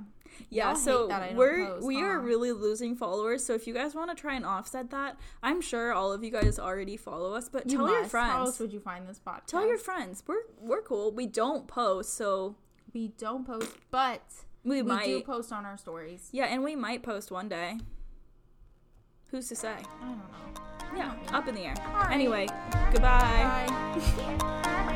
Yeah, 0.49 0.67
Y'all 0.69 0.75
so 0.77 1.07
that 1.07 1.21
I 1.21 1.27
don't 1.29 1.37
we're 1.37 1.65
post, 1.65 1.85
we 1.85 2.01
are 2.01 2.17
really 2.19 2.51
losing 2.53 2.95
followers. 2.95 3.45
So 3.45 3.53
if 3.55 3.67
you 3.67 3.73
guys 3.73 3.93
want 3.93 4.09
to 4.09 4.15
try 4.15 4.35
and 4.35 4.45
offset 4.45 4.89
that, 4.91 5.17
I'm 5.43 5.59
sure 5.59 5.91
all 5.91 6.13
of 6.13 6.23
you 6.23 6.31
guys 6.31 6.57
already 6.57 6.95
follow 6.97 7.33
us. 7.33 7.49
But 7.49 7.69
You 7.69 7.77
tell 7.79 7.89
your 7.89 8.01
must. 8.03 8.13
How 8.13 8.39
else 8.39 8.57
friends. 8.57 8.59
would 8.59 8.71
you 8.73 8.79
find 8.79 9.07
this 9.07 9.19
podcast? 9.19 9.47
Tell 9.47 9.67
your 9.67 9.77
friends. 9.77 10.23
We're 10.25 10.43
we're 10.59 10.81
cool. 10.81 11.11
We 11.11 11.25
don't 11.25 11.67
post, 11.67 12.13
so 12.13 12.55
We 12.93 13.09
don't 13.17 13.45
post, 13.45 13.71
but 13.91 14.21
we, 14.63 14.81
we 14.81 14.83
might. 14.83 15.05
do 15.07 15.21
post 15.21 15.51
on 15.51 15.65
our 15.65 15.77
stories. 15.77 16.29
yeah, 16.31 16.45
and 16.45 16.63
we 16.63 16.75
might 16.75 17.03
post 17.03 17.31
one 17.31 17.49
day. 17.49 17.77
Who's 19.31 19.49
to 19.49 19.55
say? 19.55 19.75
I 20.01 20.05
don't 20.05 20.17
know. 20.17 20.95
Yeah, 20.95 21.15
up 21.37 21.47
in 21.47 21.55
the 21.55 21.61
air. 21.61 21.75
Right. 21.93 22.11
Anyway, 22.13 22.47
goodbye. 22.93 23.65
Bye. 23.67 24.95